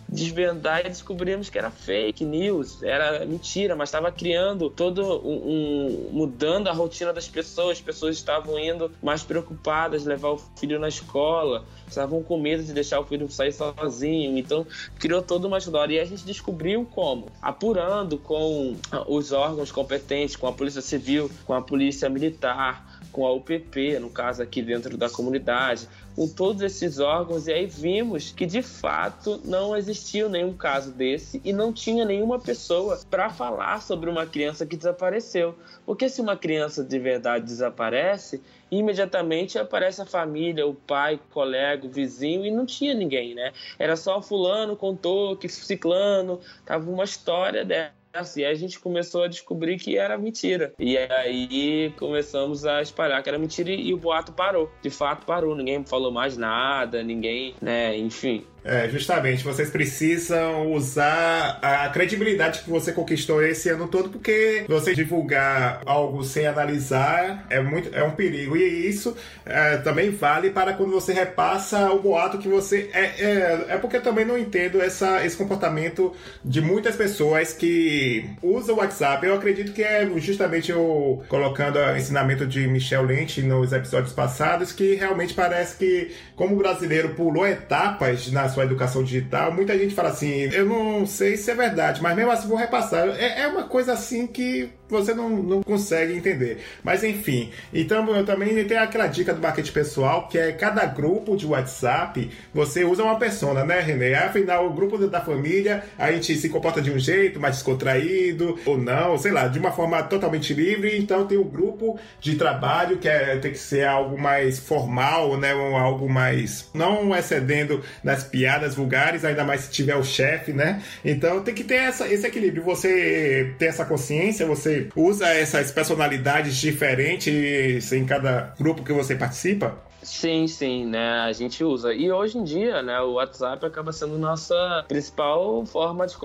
desvendar 0.07 0.81
e 0.81 0.89
descobrimos 0.89 1.49
que 1.49 1.57
era 1.57 1.71
fake 1.71 2.23
news, 2.23 2.81
era 2.83 3.25
mentira, 3.25 3.75
mas 3.75 3.89
estava 3.89 4.11
criando 4.11 4.69
todo 4.69 5.01
um, 5.25 5.33
um, 5.33 6.09
mudando 6.11 6.67
a 6.67 6.73
rotina 6.73 7.11
das 7.11 7.27
pessoas. 7.27 7.77
As 7.77 7.81
pessoas 7.81 8.15
estavam 8.15 8.57
indo 8.59 8.91
mais 9.01 9.23
preocupadas, 9.23 10.05
levar 10.05 10.29
o 10.29 10.37
filho 10.37 10.79
na 10.79 10.87
escola, 10.87 11.65
estavam 11.87 12.21
com 12.23 12.39
medo 12.39 12.63
de 12.63 12.73
deixar 12.73 12.99
o 12.99 13.05
filho 13.05 13.29
sair 13.29 13.51
sozinho. 13.51 14.37
Então 14.37 14.65
criou 14.99 15.21
toda 15.21 15.47
uma 15.47 15.57
história 15.57 15.95
e 15.95 15.99
a 15.99 16.05
gente 16.05 16.25
descobriu 16.25 16.85
como, 16.85 17.27
apurando 17.41 18.17
com 18.17 18.75
os 19.07 19.31
órgãos 19.31 19.71
competentes, 19.71 20.35
com 20.35 20.47
a 20.47 20.53
polícia 20.53 20.81
civil, 20.81 21.29
com 21.45 21.53
a 21.53 21.61
polícia 21.61 22.09
militar, 22.09 22.92
com 23.11 23.25
a 23.25 23.33
UPP, 23.33 23.99
no 23.99 24.09
caso 24.09 24.41
aqui 24.41 24.61
dentro 24.61 24.97
da 24.97 25.09
comunidade, 25.09 25.87
com 26.15 26.27
todos 26.27 26.61
esses 26.61 26.99
órgãos, 26.99 27.47
e 27.47 27.53
aí 27.53 27.65
vimos 27.65 28.31
que 28.31 28.45
de 28.45 28.61
fato 28.61 29.41
não 29.43 29.75
existiu 29.75 30.29
nenhum 30.29 30.53
caso 30.53 30.91
desse 30.91 31.41
e 31.43 31.51
não 31.51 31.73
tinha 31.73 32.05
nenhuma 32.05 32.39
pessoa 32.39 32.99
para 33.09 33.29
falar 33.29 33.81
sobre 33.81 34.09
uma 34.09 34.25
criança 34.25 34.65
que 34.65 34.77
desapareceu. 34.77 35.55
Porque 35.85 36.07
se 36.07 36.21
uma 36.21 36.37
criança 36.37 36.83
de 36.83 36.99
verdade 36.99 37.45
desaparece, 37.45 38.41
imediatamente 38.71 39.57
aparece 39.57 40.01
a 40.01 40.05
família, 40.05 40.65
o 40.67 40.73
pai, 40.73 41.15
o 41.15 41.33
colega, 41.33 41.85
o 41.85 41.89
vizinho, 41.89 42.45
e 42.45 42.51
não 42.51 42.65
tinha 42.65 42.93
ninguém, 42.93 43.33
né? 43.33 43.51
Era 43.77 43.95
só 43.95 44.21
fulano 44.21 44.75
contou 44.75 45.35
que 45.35 45.49
ciclano, 45.49 46.39
tava 46.65 46.89
uma 46.89 47.03
história 47.03 47.65
dela 47.65 48.02
e 48.35 48.45
aí 48.45 48.51
a 48.51 48.55
gente 48.55 48.79
começou 48.79 49.23
a 49.23 49.27
descobrir 49.27 49.77
que 49.77 49.97
era 49.97 50.17
mentira. 50.17 50.73
E 50.77 50.97
aí 50.97 51.91
começamos 51.97 52.63
a 52.65 52.81
espalhar 52.81 53.21
que 53.23 53.29
era 53.29 53.39
mentira 53.39 53.71
e, 53.71 53.87
e 53.87 53.93
o 53.93 53.97
boato 53.97 54.31
parou. 54.31 54.69
De 54.81 54.89
fato 54.89 55.25
parou, 55.25 55.55
ninguém 55.55 55.83
falou 55.83 56.11
mais 56.11 56.37
nada, 56.37 57.01
ninguém, 57.01 57.55
né, 57.59 57.97
enfim. 57.97 58.45
É, 58.63 58.87
justamente, 58.87 59.43
vocês 59.43 59.69
precisam 59.69 60.71
usar 60.71 61.59
a 61.61 61.89
credibilidade 61.89 62.61
que 62.61 62.69
você 62.69 62.93
conquistou 62.93 63.43
esse 63.43 63.69
ano 63.69 63.87
todo, 63.87 64.09
porque 64.09 64.63
você 64.67 64.95
divulgar 64.95 65.81
algo 65.85 66.23
sem 66.23 66.47
analisar 66.47 67.45
é 67.49 67.61
muito 67.61 67.93
é 67.93 68.03
um 68.03 68.11
perigo. 68.11 68.55
E 68.55 68.87
isso 68.87 69.15
é, 69.45 69.77
também 69.77 70.11
vale 70.11 70.49
para 70.49 70.73
quando 70.73 70.91
você 70.91 71.11
repassa 71.11 71.91
o 71.91 72.01
boato 72.01 72.37
que 72.37 72.47
você. 72.47 72.89
É, 72.93 73.03
é, 73.03 73.65
é 73.69 73.77
porque 73.77 73.97
eu 73.97 74.01
também 74.01 74.25
não 74.25 74.37
entendo 74.37 74.81
essa, 74.81 75.25
esse 75.25 75.35
comportamento 75.35 76.13
de 76.43 76.61
muitas 76.61 76.95
pessoas 76.95 77.53
que 77.53 78.29
usam 78.41 78.75
o 78.75 78.77
WhatsApp. 78.79 79.25
Eu 79.25 79.35
acredito 79.35 79.73
que 79.73 79.83
é 79.83 80.09
justamente 80.17 80.71
o 80.71 81.21
colocando 81.27 81.79
o 81.79 81.97
ensinamento 81.97 82.45
de 82.45 82.67
Michel 82.67 83.03
Lynch 83.03 83.41
nos 83.41 83.73
episódios 83.73 84.13
passados, 84.13 84.71
que 84.71 84.95
realmente 84.95 85.33
parece 85.33 85.75
que, 85.77 86.11
como 86.35 86.55
o 86.55 86.57
brasileiro 86.57 87.09
pulou 87.09 87.45
etapas 87.45 88.31
nas 88.31 88.52
sua 88.53 88.63
educação 88.63 89.03
digital, 89.03 89.53
muita 89.53 89.77
gente 89.77 89.93
fala 89.95 90.09
assim, 90.09 90.29
eu 90.53 90.65
não 90.65 91.05
sei 91.05 91.35
se 91.35 91.49
é 91.51 91.55
verdade, 91.55 92.01
mas 92.01 92.15
mesmo 92.15 92.31
assim 92.31 92.47
vou 92.47 92.57
repassar. 92.57 93.09
É, 93.09 93.41
é 93.41 93.47
uma 93.47 93.63
coisa 93.63 93.93
assim 93.93 94.27
que 94.27 94.69
você 94.93 95.13
não, 95.13 95.29
não 95.29 95.63
consegue 95.63 96.13
entender. 96.13 96.59
Mas 96.83 97.03
enfim, 97.03 97.51
então 97.73 98.07
eu 98.15 98.25
também 98.25 98.63
tenho 98.65 98.81
aquela 98.81 99.07
dica 99.07 99.33
do 99.33 99.41
marketing 99.41 99.71
pessoal, 99.71 100.27
que 100.27 100.37
é 100.37 100.51
cada 100.51 100.85
grupo 100.85 101.35
de 101.35 101.45
WhatsApp, 101.45 102.29
você 102.53 102.83
usa 102.83 103.03
uma 103.03 103.17
persona, 103.17 103.65
né, 103.65 103.79
René? 103.79 104.13
Afinal, 104.15 104.67
o 104.67 104.73
grupo 104.73 104.97
da 105.07 105.21
família, 105.21 105.83
a 105.97 106.11
gente 106.11 106.35
se 106.35 106.49
comporta 106.49 106.81
de 106.81 106.91
um 106.91 106.99
jeito 106.99 107.39
mais 107.39 107.55
descontraído, 107.55 108.57
ou 108.65 108.77
não, 108.77 109.17
sei 109.17 109.31
lá, 109.31 109.47
de 109.47 109.59
uma 109.59 109.71
forma 109.71 110.01
totalmente 110.03 110.53
livre. 110.53 110.97
Então 110.97 111.25
tem 111.25 111.37
o 111.37 111.43
grupo 111.43 111.99
de 112.19 112.35
trabalho, 112.35 112.97
que 112.97 113.09
é, 113.09 113.37
tem 113.37 113.51
que 113.51 113.57
ser 113.57 113.85
algo 113.85 114.19
mais 114.19 114.59
formal, 114.59 115.37
né? 115.37 115.51
Algo 115.51 116.09
mais. 116.09 116.69
não 116.73 117.15
excedendo 117.15 117.81
nas 118.03 118.23
piadas 118.23 118.75
vulgares, 118.75 119.25
ainda 119.25 119.43
mais 119.43 119.61
se 119.61 119.71
tiver 119.71 119.95
o 119.95 120.03
chefe, 120.03 120.53
né? 120.53 120.81
Então 121.03 121.41
tem 121.41 121.53
que 121.53 121.63
ter 121.63 121.75
essa, 121.75 122.07
esse 122.07 122.25
equilíbrio. 122.27 122.63
Você 122.63 123.53
ter 123.57 123.65
essa 123.65 123.85
consciência, 123.85 124.45
você 124.45 124.82
usa 124.95 125.27
essas 125.27 125.71
personalidades 125.71 126.57
diferentes 126.57 127.91
em 127.91 128.05
cada 128.05 128.53
grupo 128.59 128.83
que 128.83 128.93
você 128.93 129.15
participa? 129.15 129.77
Sim, 130.03 130.47
sim, 130.47 130.85
né? 130.85 131.21
A 131.21 131.31
gente 131.31 131.63
usa. 131.63 131.93
E 131.93 132.11
hoje 132.11 132.37
em 132.37 132.43
dia, 132.43 132.81
né, 132.81 132.99
o 132.99 133.13
WhatsApp 133.13 133.65
acaba 133.65 133.93
sendo 133.93 134.17
nossa 134.17 134.83
principal 134.87 135.65
forma 135.65 136.05
de 136.05 136.17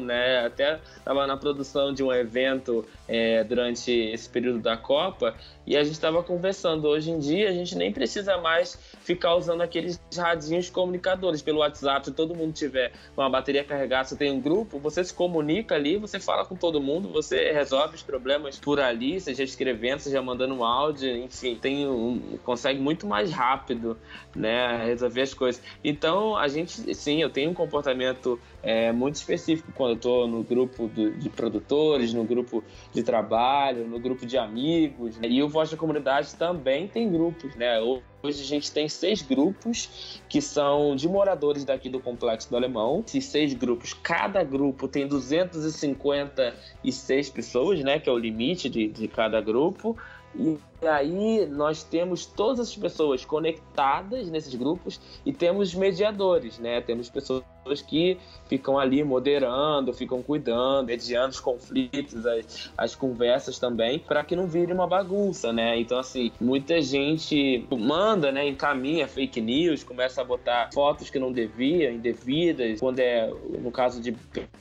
né? 0.00 0.46
Até 0.46 0.80
estava 0.96 1.26
na 1.26 1.36
produção 1.36 1.92
de 1.92 2.02
um 2.02 2.12
evento 2.12 2.84
é, 3.08 3.42
durante 3.44 3.90
esse 3.90 4.28
período 4.28 4.60
da 4.60 4.76
Copa 4.76 5.34
e 5.66 5.76
a 5.76 5.84
gente 5.84 5.94
estava 5.94 6.22
conversando. 6.22 6.88
Hoje 6.88 7.10
em 7.10 7.18
dia, 7.18 7.48
a 7.48 7.52
gente 7.52 7.76
nem 7.76 7.92
precisa 7.92 8.38
mais 8.38 8.78
ficar 9.02 9.34
usando 9.34 9.60
aqueles 9.60 10.00
radinhos 10.16 10.70
comunicadores 10.70 11.42
pelo 11.42 11.58
WhatsApp. 11.58 12.06
Se 12.06 12.12
todo 12.12 12.34
mundo 12.34 12.52
tiver 12.52 12.92
com 13.14 13.22
a 13.22 13.28
bateria 13.28 13.64
carregada, 13.64 14.08
você 14.08 14.16
tem 14.16 14.32
um 14.32 14.40
grupo, 14.40 14.78
você 14.78 15.02
se 15.04 15.12
comunica 15.12 15.74
ali, 15.74 15.96
você 15.96 16.18
fala 16.18 16.44
com 16.44 16.56
todo 16.56 16.80
mundo, 16.80 17.08
você 17.08 17.52
resolve 17.52 17.96
os 17.96 18.02
problemas 18.02 18.58
por 18.58 18.80
ali, 18.80 19.20
seja 19.20 19.42
escrevendo, 19.42 20.00
seja 20.00 20.22
mandando 20.22 20.54
um 20.54 20.64
áudio, 20.64 21.16
enfim, 21.16 21.56
tem 21.56 21.88
um 21.88 22.38
consegue 22.44 22.80
muito 22.80 23.06
mais 23.06 23.30
rápido, 23.30 23.96
né, 24.34 24.84
resolver 24.84 25.22
as 25.22 25.34
coisas. 25.34 25.62
Então, 25.84 26.36
a 26.36 26.48
gente, 26.48 26.94
sim, 26.94 27.22
eu 27.22 27.30
tenho 27.30 27.50
um 27.50 27.54
comportamento 27.54 28.40
é, 28.62 28.92
muito 28.92 29.09
específico 29.16 29.72
quando 29.74 29.90
eu 29.90 29.96
estou 29.96 30.28
no 30.28 30.42
grupo 30.42 30.88
do, 30.88 31.10
de 31.12 31.28
produtores, 31.28 32.12
no 32.12 32.24
grupo 32.24 32.64
de 32.92 33.02
trabalho, 33.02 33.86
no 33.86 33.98
grupo 33.98 34.26
de 34.26 34.38
amigos. 34.38 35.18
Né? 35.18 35.28
E 35.28 35.42
o 35.42 35.48
Voz 35.48 35.70
da 35.70 35.76
Comunidade 35.76 36.34
também 36.34 36.88
tem 36.88 37.10
grupos, 37.10 37.54
né? 37.56 37.80
Hoje 37.80 38.42
a 38.42 38.44
gente 38.44 38.70
tem 38.70 38.86
seis 38.88 39.22
grupos 39.22 40.20
que 40.28 40.42
são 40.42 40.94
de 40.94 41.08
moradores 41.08 41.64
daqui 41.64 41.88
do 41.88 42.00
Complexo 42.00 42.50
do 42.50 42.56
Alemão. 42.56 43.02
Esses 43.06 43.24
seis 43.24 43.54
grupos, 43.54 43.94
cada 43.94 44.44
grupo 44.44 44.86
tem 44.86 45.06
256 45.06 47.30
pessoas, 47.30 47.80
né? 47.80 47.98
Que 47.98 48.10
é 48.10 48.12
o 48.12 48.18
limite 48.18 48.68
de, 48.68 48.88
de 48.88 49.08
cada 49.08 49.40
grupo. 49.40 49.96
E 50.34 50.58
aí 50.86 51.46
nós 51.46 51.82
temos 51.82 52.26
todas 52.26 52.68
as 52.68 52.76
pessoas 52.76 53.24
conectadas 53.24 54.28
nesses 54.28 54.54
grupos 54.54 55.00
e 55.24 55.32
temos 55.32 55.74
mediadores, 55.74 56.58
né? 56.58 56.80
Temos 56.80 57.08
pessoas 57.08 57.44
que 57.86 58.18
ficam 58.48 58.78
ali 58.78 59.04
moderando, 59.04 59.92
ficam 59.92 60.22
cuidando, 60.22 60.86
mediando 60.86 61.30
os 61.30 61.40
conflitos, 61.40 62.26
as, 62.26 62.72
as 62.76 62.94
conversas 62.94 63.58
também, 63.58 63.98
para 63.98 64.24
que 64.24 64.34
não 64.34 64.46
vire 64.46 64.72
uma 64.72 64.86
bagunça, 64.86 65.52
né? 65.52 65.78
Então, 65.78 65.98
assim, 65.98 66.32
muita 66.40 66.80
gente 66.80 67.66
manda, 67.70 68.32
né, 68.32 68.48
encaminha 68.48 69.06
fake 69.06 69.40
news, 69.40 69.84
começa 69.84 70.20
a 70.20 70.24
botar 70.24 70.70
fotos 70.72 71.10
que 71.10 71.18
não 71.18 71.32
devia, 71.32 71.90
indevidas, 71.90 72.80
quando 72.80 72.98
é, 72.98 73.30
no 73.58 73.70
caso 73.70 74.00
de 74.00 74.12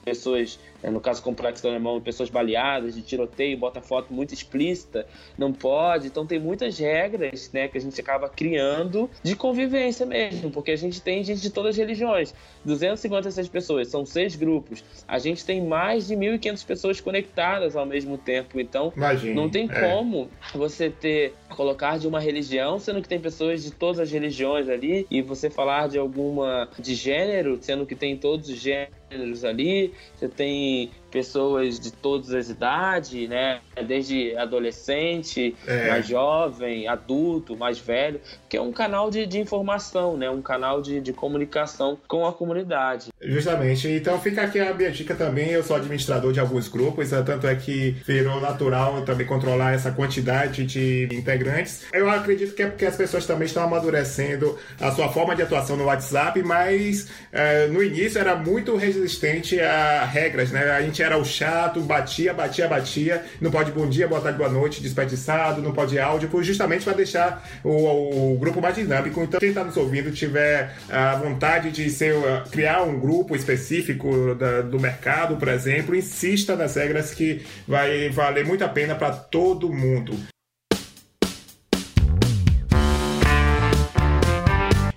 pessoas, 0.03 0.59
é, 0.83 0.89
no 0.89 0.99
caso 0.99 1.23
complexo 1.23 1.63
do 1.63 1.69
alemão, 1.69 1.99
pessoas 2.01 2.29
baleadas, 2.29 2.95
de 2.95 3.01
tiroteio, 3.01 3.57
bota 3.57 3.81
foto 3.81 4.13
muito 4.13 4.33
explícita, 4.33 5.07
não 5.37 5.53
pode, 5.53 6.08
Então 6.09 6.25
tem 6.25 6.39
muitas 6.39 6.77
regras, 6.77 7.51
né, 7.53 7.67
que 7.67 7.77
a 7.77 7.81
gente 7.81 7.99
acaba 7.99 8.27
criando 8.27 9.09
de 9.23 9.35
convivência 9.35 10.05
mesmo, 10.05 10.51
porque 10.51 10.71
a 10.71 10.75
gente 10.75 11.01
tem 11.01 11.23
gente 11.23 11.41
de 11.41 11.49
todas 11.49 11.71
as 11.71 11.77
religiões. 11.77 12.33
256 12.65 13.47
pessoas, 13.47 13.87
são 13.87 14.05
seis 14.05 14.35
grupos. 14.35 14.83
A 15.07 15.19
gente 15.19 15.45
tem 15.45 15.61
mais 15.61 16.07
de 16.07 16.15
1.500 16.15 16.65
pessoas 16.65 17.01
conectadas 17.01 17.75
ao 17.75 17.85
mesmo 17.85 18.17
tempo. 18.17 18.59
Então, 18.59 18.91
Imagine, 18.95 19.33
não 19.33 19.49
tem 19.49 19.69
é. 19.71 19.89
como 19.89 20.29
você 20.53 20.89
ter 20.89 21.33
colocar 21.49 21.97
de 21.97 22.07
uma 22.07 22.19
religião, 22.19 22.79
sendo 22.79 23.01
que 23.01 23.07
tem 23.07 23.19
pessoas 23.19 23.63
de 23.63 23.71
todas 23.71 23.99
as 23.99 24.11
religiões 24.11 24.67
ali, 24.69 25.07
e 25.09 25.21
você 25.21 25.49
falar 25.49 25.87
de 25.87 25.97
alguma 25.97 26.69
de 26.77 26.95
gênero, 26.95 27.57
sendo 27.61 27.85
que 27.85 27.95
tem 27.95 28.17
todos 28.17 28.49
os 28.49 28.57
gêneros 28.57 28.98
ali, 29.43 29.93
você 30.15 30.27
tem 30.27 30.91
pessoas 31.09 31.79
de 31.79 31.91
todas 31.91 32.33
as 32.33 32.49
idades, 32.49 33.27
né? 33.27 33.59
Desde 33.87 34.35
adolescente, 34.37 35.55
é. 35.67 35.89
mais 35.89 36.07
jovem, 36.07 36.87
adulto, 36.87 37.57
mais 37.57 37.79
velho, 37.79 38.21
que 38.47 38.55
é 38.55 38.61
um 38.61 38.71
canal 38.71 39.09
de, 39.09 39.25
de 39.25 39.39
informação, 39.39 40.15
né? 40.15 40.29
Um 40.29 40.41
canal 40.41 40.81
de, 40.81 41.01
de 41.01 41.11
comunicação 41.11 41.97
com 42.07 42.25
a 42.25 42.33
comunidade. 42.33 43.09
Justamente. 43.21 43.87
Então 43.87 44.19
fica 44.19 44.43
aqui 44.43 44.59
a 44.59 44.73
minha 44.73 44.91
dica 44.91 45.15
também. 45.15 45.49
Eu 45.49 45.63
sou 45.63 45.75
administrador 45.75 46.31
de 46.31 46.39
alguns 46.39 46.67
grupos, 46.67 47.11
né? 47.11 47.23
tanto 47.25 47.47
é 47.47 47.55
que 47.55 47.91
virou 48.05 48.39
natural 48.39 49.03
também 49.03 49.25
controlar 49.25 49.73
essa 49.73 49.91
quantidade 49.91 50.65
de 50.65 51.09
integrantes. 51.11 51.85
Eu 51.91 52.09
acredito 52.09 52.53
que 52.55 52.63
é 52.63 52.67
porque 52.67 52.85
as 52.85 52.95
pessoas 52.95 53.25
também 53.25 53.45
estão 53.45 53.63
amadurecendo 53.63 54.57
a 54.79 54.91
sua 54.91 55.09
forma 55.09 55.35
de 55.35 55.41
atuação 55.41 55.75
no 55.75 55.85
WhatsApp, 55.85 56.41
mas 56.43 57.09
é, 57.31 57.67
no 57.67 57.83
início 57.83 58.19
era 58.19 58.35
muito 58.35 58.75
resistente 58.99 59.59
a 59.59 60.05
regras, 60.05 60.51
né? 60.51 60.71
A 60.71 60.81
gente 60.81 61.01
era 61.01 61.17
o 61.17 61.25
chato, 61.25 61.81
batia, 61.81 62.33
batia, 62.33 62.67
batia. 62.67 63.23
Não 63.39 63.49
pode 63.49 63.71
bom 63.71 63.87
dia, 63.87 64.07
boa 64.07 64.21
tarde, 64.21 64.37
boa 64.37 64.49
noite, 64.49 64.81
desperdiçado, 64.81 65.61
não 65.61 65.71
pode 65.71 65.99
áudio, 65.99 66.29
justamente 66.43 66.83
para 66.83 66.93
deixar 66.93 67.47
o, 67.63 68.33
o, 68.33 68.37
grupo 68.37 68.61
mais 68.61 68.75
dinâmico. 68.75 69.21
Então, 69.21 69.39
quem 69.39 69.49
está 69.49 69.63
nos 69.63 69.77
ouvindo 69.77 70.11
tiver 70.11 70.75
a 70.89 71.15
vontade 71.15 71.71
de 71.71 71.89
ser, 71.89 72.13
criar 72.51 72.83
um 72.83 72.99
grupo 72.99 73.35
específico 73.35 74.35
da, 74.35 74.61
do 74.61 74.79
mercado, 74.79 75.37
por 75.37 75.47
exemplo, 75.47 75.95
insista 75.95 76.55
nas 76.55 76.75
regras 76.75 77.11
que 77.11 77.41
vai 77.67 78.09
valer 78.09 78.45
muito 78.45 78.63
a 78.63 78.69
pena 78.69 78.95
para 78.95 79.11
todo 79.11 79.71
mundo. 79.71 80.17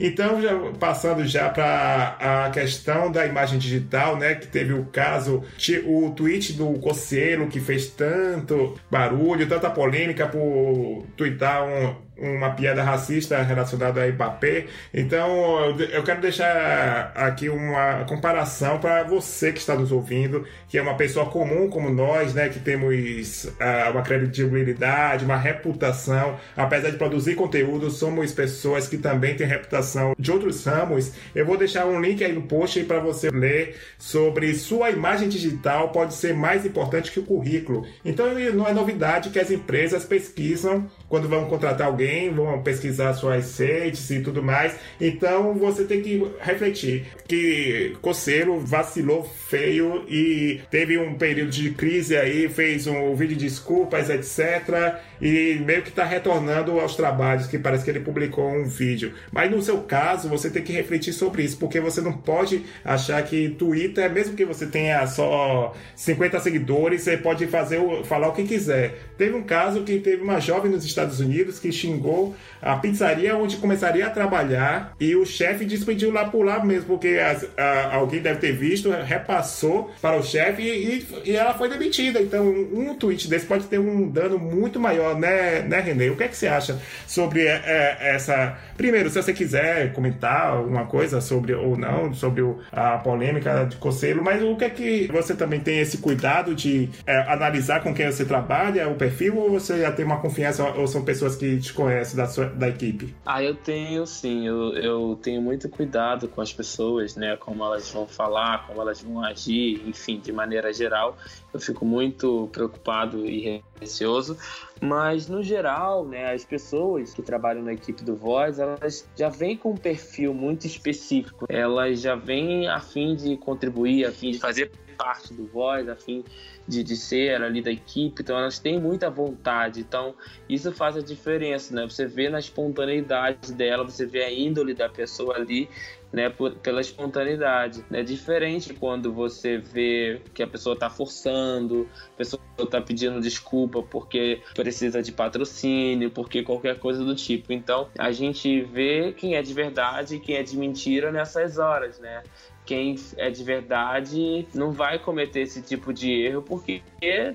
Então, 0.05 0.43
já, 0.43 0.51
passando 0.81 1.25
já 1.25 1.49
para 1.49 2.17
a 2.19 2.51
questão 2.51 3.12
da 3.12 3.25
imagem 3.25 3.57
digital, 3.57 4.17
né, 4.17 4.35
que 4.35 4.49
teve 4.49 4.73
o 4.73 4.87
caso, 4.87 5.45
o 5.87 6.11
tweet 6.11 6.55
do 6.55 6.73
Coceiro, 6.81 7.47
que 7.47 7.61
fez 7.61 7.87
tanto 7.87 8.75
barulho, 8.91 9.49
tanta 9.49 9.71
polêmica 9.71 10.27
por 10.27 11.07
twittar 11.17 11.65
um, 11.65 11.95
uma 12.23 12.51
piada 12.51 12.83
racista 12.83 13.43
relacionada 13.43 14.03
a 14.03 14.07
Mbappé. 14.07 14.67
Então, 14.95 15.77
eu 15.79 16.03
quero 16.05 16.21
deixar 16.21 17.13
aqui 17.17 17.49
uma 17.49 18.05
comparação 18.05 18.79
para 18.79 19.03
você 19.03 19.53
que 19.53 19.59
está 19.59 19.75
nos 19.75 19.91
ouvindo, 19.91 20.47
que 20.69 20.79
é 20.79 20.83
uma 20.83 20.95
pessoa 20.95 21.27
comum 21.27 21.69
como 21.69 21.91
nós, 21.91 22.33
né, 22.33 22.49
que 22.49 22.61
temos 22.61 23.45
uh, 23.45 23.91
uma 23.91 24.03
credibilidade, 24.03 25.25
uma 25.25 25.37
reputação, 25.37 26.39
apesar 26.57 26.91
de 26.91 26.97
produzir 26.97 27.35
conteúdo, 27.35 27.91
somos 27.91 28.33
pessoas 28.33 28.87
que 28.87 28.97
também 28.97 29.35
têm 29.35 29.47
reputação 29.47 30.15
de 30.17 30.31
outros 30.31 30.65
ramos. 30.65 31.13
Eu 31.35 31.45
vou 31.45 31.57
deixar 31.57 31.87
um 31.87 32.01
link 32.01 32.23
aí 32.23 32.33
no 32.33 32.43
post 32.43 32.83
para 32.85 33.01
você 33.01 33.31
ler 33.31 33.77
sobre 33.99 34.55
sua 34.55 34.91
imagem 34.91 35.29
digital 35.29 35.89
pode 35.89 36.15
ser 36.15 36.35
mais 36.35 36.65
importante 36.65 37.11
que 37.11 37.19
o 37.19 37.25
currículo. 37.25 37.85
Então, 38.05 38.27
não 38.55 38.69
é 38.69 38.73
novidade 38.73 39.31
que 39.31 39.41
as 39.41 39.51
empresas 39.51 40.05
pesquisam 40.05 40.89
quando 41.12 41.29
vão 41.29 41.44
contratar 41.44 41.88
alguém, 41.88 42.31
vão 42.31 42.62
pesquisar 42.62 43.12
suas 43.12 43.59
redes 43.59 44.09
e 44.09 44.20
tudo 44.20 44.42
mais. 44.42 44.75
Então 44.98 45.53
você 45.53 45.85
tem 45.85 46.01
que 46.01 46.27
refletir 46.40 47.05
que 47.29 47.94
Coceiro 48.01 48.59
vacilou 48.59 49.22
feio 49.22 50.07
e 50.09 50.62
teve 50.70 50.96
um 50.96 51.12
período 51.12 51.51
de 51.51 51.68
crise 51.72 52.16
aí, 52.16 52.48
fez 52.48 52.87
um 52.87 53.14
vídeo 53.14 53.37
de 53.37 53.44
desculpas, 53.44 54.09
etc. 54.09 55.03
E 55.23 55.63
meio 55.65 55.83
que 55.83 55.91
está 55.91 56.05
retornando 56.05 56.81
aos 56.81 56.97
trabalhos, 56.97 57.47
que 57.47 57.59
parece 57.59 57.85
que 57.85 57.91
ele 57.91 58.01
publicou 58.01 58.51
um 58.51 58.65
vídeo. 58.65 59.13
Mas 59.31 59.51
no 59.51 59.63
seu 59.63 59.79
caso, 59.83 60.29
você 60.29 60.51
tem 60.51 60.63
que 60.63 60.73
refletir 60.73 61.13
sobre 61.13 61.45
isso, 61.45 61.57
porque 61.57 61.81
você 61.81 62.01
não 62.01 62.13
pode 62.13 62.65
achar 62.85 63.23
que 63.23 63.51
Twitter, 63.51 64.11
mesmo 64.11 64.35
que 64.35 64.45
você 64.45 64.67
tenha 64.67 65.07
só 65.07 65.73
50 65.95 66.41
seguidores, 66.41 67.03
você 67.03 67.17
pode 67.17 67.47
fazer 67.47 67.81
falar 68.05 68.29
o 68.29 68.33
que 68.33 68.43
quiser. 68.43 68.99
Teve 69.17 69.37
um 69.37 69.43
caso 69.43 69.83
que 69.83 70.01
teve 70.01 70.23
uma 70.23 70.41
jovem 70.41 70.71
nos 70.73 70.85
Estados 70.85 71.21
Unidos 71.21 71.61
que 71.61 71.71
xingou 71.71 72.35
a 72.61 72.77
pizzaria 72.77 73.37
onde 73.37 73.57
começaria 73.57 74.07
a 74.07 74.11
trabalhar 74.11 74.95
e 74.99 75.15
o 75.15 75.25
chefe 75.25 75.65
despediu 75.65 76.11
lá 76.11 76.25
por 76.25 76.45
lá 76.45 76.65
mesmo, 76.65 76.87
porque 76.87 77.09
as, 77.19 77.47
a, 77.57 77.95
alguém 77.95 78.21
deve 78.21 78.41
ter 78.41 78.53
visto, 78.53 78.91
repassou 78.91 79.91
para 80.01 80.17
o 80.17 80.23
chefe 80.23 80.63
e, 80.63 81.07
e, 81.25 81.37
ela 81.37 81.55
foi 81.55 81.69
demitida. 81.69 82.21
Então, 82.21 82.49
um 82.49 82.95
tweet 82.95 83.29
desse 83.29 83.47
pode 83.47 83.65
ter 83.65 83.79
um 83.79 84.09
dano 84.09 84.39
muito 84.39 84.79
maior, 84.81 85.12
né, 85.14 85.62
né 85.62 85.81
Renê? 85.81 86.11
O 86.11 86.16
que 86.16 86.25
é 86.25 86.29
que 86.29 86.37
você 86.37 86.46
acha 86.46 86.81
sobre 87.07 87.46
é, 87.46 87.98
essa. 88.01 88.59
Primeiro, 88.77 89.09
se 89.11 89.22
você 89.22 89.33
quiser 89.33 89.92
comentar 89.92 90.46
alguma 90.46 90.87
coisa 90.87 91.20
sobre 91.20 91.55
ou 91.55 91.77
não, 91.77 92.12
sobre 92.14 92.42
o, 92.42 92.59
a 92.72 92.98
polêmica 92.98 93.64
de 93.64 93.77
Conselho, 93.77 94.22
mas 94.22 94.42
o 94.42 94.57
que 94.57 94.64
é 94.64 94.70
que 94.70 95.07
você 95.12 95.35
também 95.35 95.61
tem 95.61 95.79
esse 95.79 95.98
cuidado 95.98 96.55
de 96.55 96.88
é, 97.07 97.18
analisar 97.33 97.83
com 97.83 97.94
quem 97.94 98.11
você 98.11 98.25
trabalha, 98.25 98.88
o 98.88 98.94
perfil, 98.94 99.37
ou 99.37 99.51
você 99.51 99.81
já 99.81 99.92
tem 99.92 100.05
uma 100.05 100.20
confiança, 100.20 100.64
ou 100.64 100.87
são 100.87 101.05
pessoas 101.05 101.37
que 101.37 101.59
te 101.61 101.72
conhecem 101.72 102.16
da, 102.16 102.27
sua, 102.27 102.46
da 102.46 102.68
equipe? 102.68 103.14
Ah, 103.25 103.42
eu 103.42 103.55
tenho 103.55 104.07
sim. 104.07 104.46
Eu, 104.46 104.72
eu 104.75 105.18
tenho 105.22 105.40
muito 105.40 105.68
cuidado 105.68 106.29
com 106.29 106.40
as 106.40 106.53
pessoas, 106.53 107.16
né? 107.16 107.37
Como 107.37 107.62
elas 107.64 107.90
vão 107.90 108.07
falar, 108.07 108.66
como 108.66 108.81
elas 108.81 109.01
vão 109.01 109.25
agir, 109.25 109.83
enfim, 109.87 110.20
de 110.22 110.33
maneira 110.33 110.72
geral. 110.72 111.16
Eu 111.53 111.61
fico 111.61 111.85
muito 111.85 112.49
preocupado 112.53 113.27
e 113.27 113.62
receoso. 113.79 114.37
Mas, 114.81 115.29
no 115.29 115.43
geral, 115.43 116.05
né, 116.05 116.33
as 116.33 116.45
pessoas 116.45 117.12
que 117.12 117.23
trabalham 117.23 117.62
na 117.62 117.73
equipe 117.73 118.03
do 118.03 118.17
Voz, 118.17 118.59
elas 118.59 119.09
já 119.17 119.29
vêm 119.29 119.57
com 119.57 119.73
um 119.73 119.77
perfil 119.77 120.35
muito 120.35 120.67
específico. 120.67 121.47
Elas 121.49 122.01
já 122.01 122.15
vêm 122.15 122.69
a 122.69 122.81
fim 122.81 123.15
de 123.15 123.37
contribuir, 123.37 124.07
a 124.07 124.12
fim 124.12 124.33
de 124.33 124.38
fazer 124.38 124.73
parte 125.03 125.35
do 125.35 125.45
Voz, 125.49 125.88
a 125.88 125.97
fim 125.97 126.23
de, 126.67 126.85
de 126.85 126.97
ser 126.97 127.43
ali 127.43 127.61
da 127.61 127.73
equipe, 127.73 128.23
então 128.23 128.38
elas 128.38 128.61
têm 128.61 128.81
muita 128.81 129.11
vontade. 129.11 129.81
Então 129.81 130.15
isso 130.49 130.71
faz 130.71 130.97
a 130.97 131.01
diferença, 131.01 131.75
né? 131.75 131.83
Você 131.83 132.07
vê 132.07 132.29
na 132.29 132.38
espontaneidade 132.38 133.53
dela, 133.53 133.83
você 133.83 134.07
vê 134.07 134.23
a 134.23 134.33
índole 134.33 134.75
da 134.75 134.88
pessoa 134.88 135.35
ali, 135.35 135.69
né? 136.12 136.31
Por, 136.31 136.55
pela 136.55 136.81
espontaneidade. 136.81 137.85
É 137.91 138.05
diferente 138.05 138.73
quando 138.75 139.12
você 139.12 139.59
vê 139.59 140.23
que 140.33 140.41
a 140.41 140.47
pessoa 140.47 140.75
está 140.75 140.88
forçando, 140.88 141.88
a 142.15 142.19
pessoa 142.19 142.41
está 142.61 142.81
pedindo 142.81 143.21
desculpa 143.21 143.83
porque 143.83 144.41
precisa 144.55 145.03
de 145.03 145.11
patrocínio, 145.11 146.12
porque 146.12 146.45
qualquer 146.45 146.79
coisa 146.79 147.05
do 147.05 147.17
tipo. 147.17 147.53
Então 147.53 147.88
a 147.99 148.12
gente 148.12 148.61
vê 148.61 149.12
quem 149.12 149.35
é 149.35 149.43
de 149.43 149.53
verdade 149.53 150.15
e 150.15 150.21
quem 150.21 150.37
é 150.37 150.45
de 150.45 150.57
mentira 150.57 151.11
nessas 151.11 151.59
horas, 151.59 151.99
né? 151.99 152.23
Quem 152.64 152.96
é 153.16 153.31
de 153.31 153.42
verdade 153.42 154.46
não 154.55 154.72
vai 154.72 154.98
cometer 154.98 155.40
esse 155.40 155.61
tipo 155.62 155.92
de 155.92 156.12
erro 156.12 156.42
porque 156.42 156.83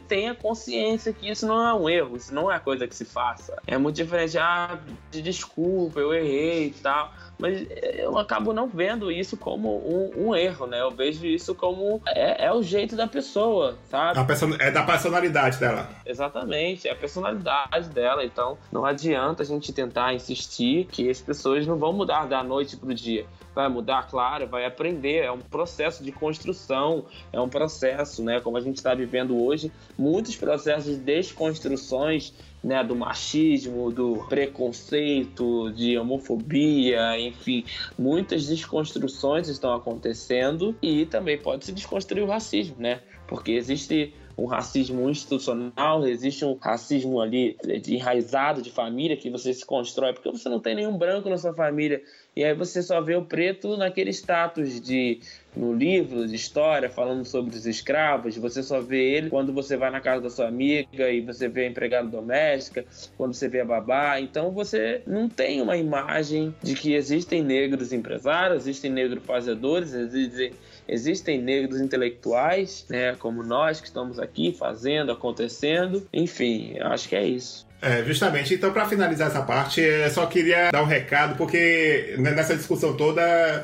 tem 0.08 0.30
a 0.30 0.36
consciência 0.36 1.12
que 1.12 1.30
isso 1.30 1.46
não 1.46 1.68
é 1.68 1.74
um 1.74 1.90
erro, 1.90 2.16
isso 2.16 2.34
não 2.34 2.52
é 2.52 2.60
coisa 2.60 2.88
que 2.88 2.96
se 2.96 3.06
faça. 3.06 3.62
É 3.68 3.78
muito 3.78 3.96
diferente, 3.96 4.38
ah, 4.38 4.80
de 5.12 5.22
desculpa, 5.22 6.00
eu 6.00 6.14
errei 6.14 6.68
e 6.68 6.72
tal. 6.72 7.14
Mas 7.38 7.66
eu 7.98 8.18
acabo 8.18 8.54
não 8.54 8.68
vendo 8.68 9.12
isso 9.12 9.38
como 9.38 9.78
um, 9.78 10.28
um 10.28 10.36
erro, 10.36 10.66
né? 10.66 10.82
Eu 10.82 10.92
vejo 10.92 11.26
isso 11.26 11.54
como 11.54 12.02
é, 12.08 12.46
é, 12.46 12.52
o 12.52 12.64
jeito 12.64 12.96
da 12.96 13.08
pessoa, 13.08 13.78
sabe? 13.90 14.20
É 14.60 14.72
da 14.72 14.84
personalidade 14.84 15.60
dela. 15.60 15.90
Exatamente, 16.06 16.88
é 16.88 16.92
a 16.92 16.96
personalidade 16.96 17.90
dela. 17.90 18.24
Então 18.26 18.58
não 18.72 18.86
adianta 18.86 19.44
a 19.44 19.46
gente 19.46 19.72
tentar 19.72 20.14
insistir 20.14 20.86
que 20.86 21.10
as 21.10 21.22
pessoas 21.22 21.68
não 21.68 21.78
vão 21.78 21.94
mudar 21.94 22.26
da 22.28 22.44
noite 22.44 22.76
pro 22.76 22.94
dia 22.94 23.26
vai 23.58 23.68
mudar, 23.68 24.08
claro, 24.08 24.46
vai 24.46 24.66
aprender, 24.66 25.24
é 25.24 25.32
um 25.32 25.40
processo 25.40 26.04
de 26.04 26.12
construção, 26.12 27.06
é 27.34 27.42
um 27.42 27.50
processo, 27.50 28.24
né, 28.24 28.40
como 28.40 28.56
a 28.56 28.62
gente 28.62 28.78
está 28.78 28.94
vivendo 28.94 29.36
hoje, 29.36 29.72
muitos 29.98 30.36
processos 30.36 30.96
de 30.96 30.98
desconstruções 30.98 32.36
né, 32.68 32.84
do 32.84 32.94
machismo, 32.96 33.90
do 33.90 34.26
preconceito, 34.28 35.72
de 35.72 35.98
homofobia, 35.98 37.18
enfim, 37.18 37.64
muitas 37.98 38.46
desconstruções 38.46 39.48
estão 39.48 39.74
acontecendo 39.74 40.76
e 40.82 41.06
também 41.06 41.38
pode 41.38 41.64
se 41.64 41.72
desconstruir 41.72 42.24
o 42.24 42.28
racismo, 42.28 42.76
né? 42.78 43.00
Porque 43.26 43.54
existe 43.54 44.14
um 44.38 44.46
racismo 44.46 45.10
institucional, 45.10 46.06
existe 46.08 46.46
um 46.46 46.56
racismo 46.56 47.20
ali 47.20 47.58
de 47.82 47.96
enraizado 47.96 48.62
de 48.62 48.72
família 48.72 49.18
que 49.18 49.30
você 49.30 49.54
se 49.54 49.66
constrói, 49.66 50.14
porque 50.14 50.30
você 50.30 50.48
não 50.48 50.60
tem 50.60 50.76
nenhum 50.76 50.98
branco 50.98 51.28
na 51.30 51.38
sua 51.38 51.54
família, 51.54 52.02
e 52.36 52.44
aí 52.44 52.54
você 52.54 52.84
só 52.84 53.02
vê 53.02 53.16
o 53.16 53.26
preto 53.26 53.76
naquele 53.76 54.12
status 54.12 54.80
de 54.80 55.20
no 55.56 55.74
livro 55.74 56.28
de 56.28 56.36
história 56.36 56.88
falando 56.88 57.26
sobre 57.26 57.56
os 57.56 57.66
escravos, 57.66 58.38
você 58.38 58.62
só 58.62 58.80
vê 58.80 59.16
ele 59.16 59.30
quando 59.30 59.52
você 59.52 59.76
vai 59.76 59.90
na 59.90 60.00
casa 60.00 60.22
da 60.22 60.30
sua 60.30 60.48
amiga 60.48 61.10
e 61.10 61.20
você 61.22 61.48
vê 61.48 61.66
a 61.66 61.68
empregada 61.68 62.08
doméstica, 62.08 62.86
quando 63.18 63.34
você 63.34 63.48
vê 63.48 63.62
a 63.62 63.66
babá. 63.66 64.22
Então 64.22 64.52
você 64.52 65.02
não 65.08 65.28
tem 65.28 65.62
uma 65.62 65.76
imagem 65.76 66.54
de 66.62 66.76
que 66.76 66.94
existem 66.94 67.42
negros 67.42 67.92
empresários, 67.92 68.68
existem 68.68 68.92
negros 68.92 69.24
fazedores, 69.26 69.94
existem 69.94 70.52
existem 70.88 71.42
negros 71.42 71.82
intelectuais, 71.82 72.86
né, 72.90 73.16
como 73.16 73.44
nós 73.44 73.82
que 73.82 73.88
estamos 73.88 74.20
aqui 74.20 74.52
fazendo, 74.52 75.12
acontecendo. 75.12 76.08
Enfim, 76.14 76.78
acho 76.80 77.10
que 77.10 77.16
é 77.16 77.26
isso. 77.26 77.67
É, 77.82 78.04
justamente. 78.04 78.54
Então, 78.54 78.72
para 78.72 78.88
finalizar 78.88 79.28
essa 79.28 79.42
parte, 79.42 79.82
eu 79.82 80.10
só 80.10 80.26
queria 80.26 80.72
dar 80.72 80.82
um 80.82 80.86
recado, 80.86 81.36
porque 81.38 82.16
nessa 82.18 82.56
discussão 82.56 82.96
toda 82.96 83.64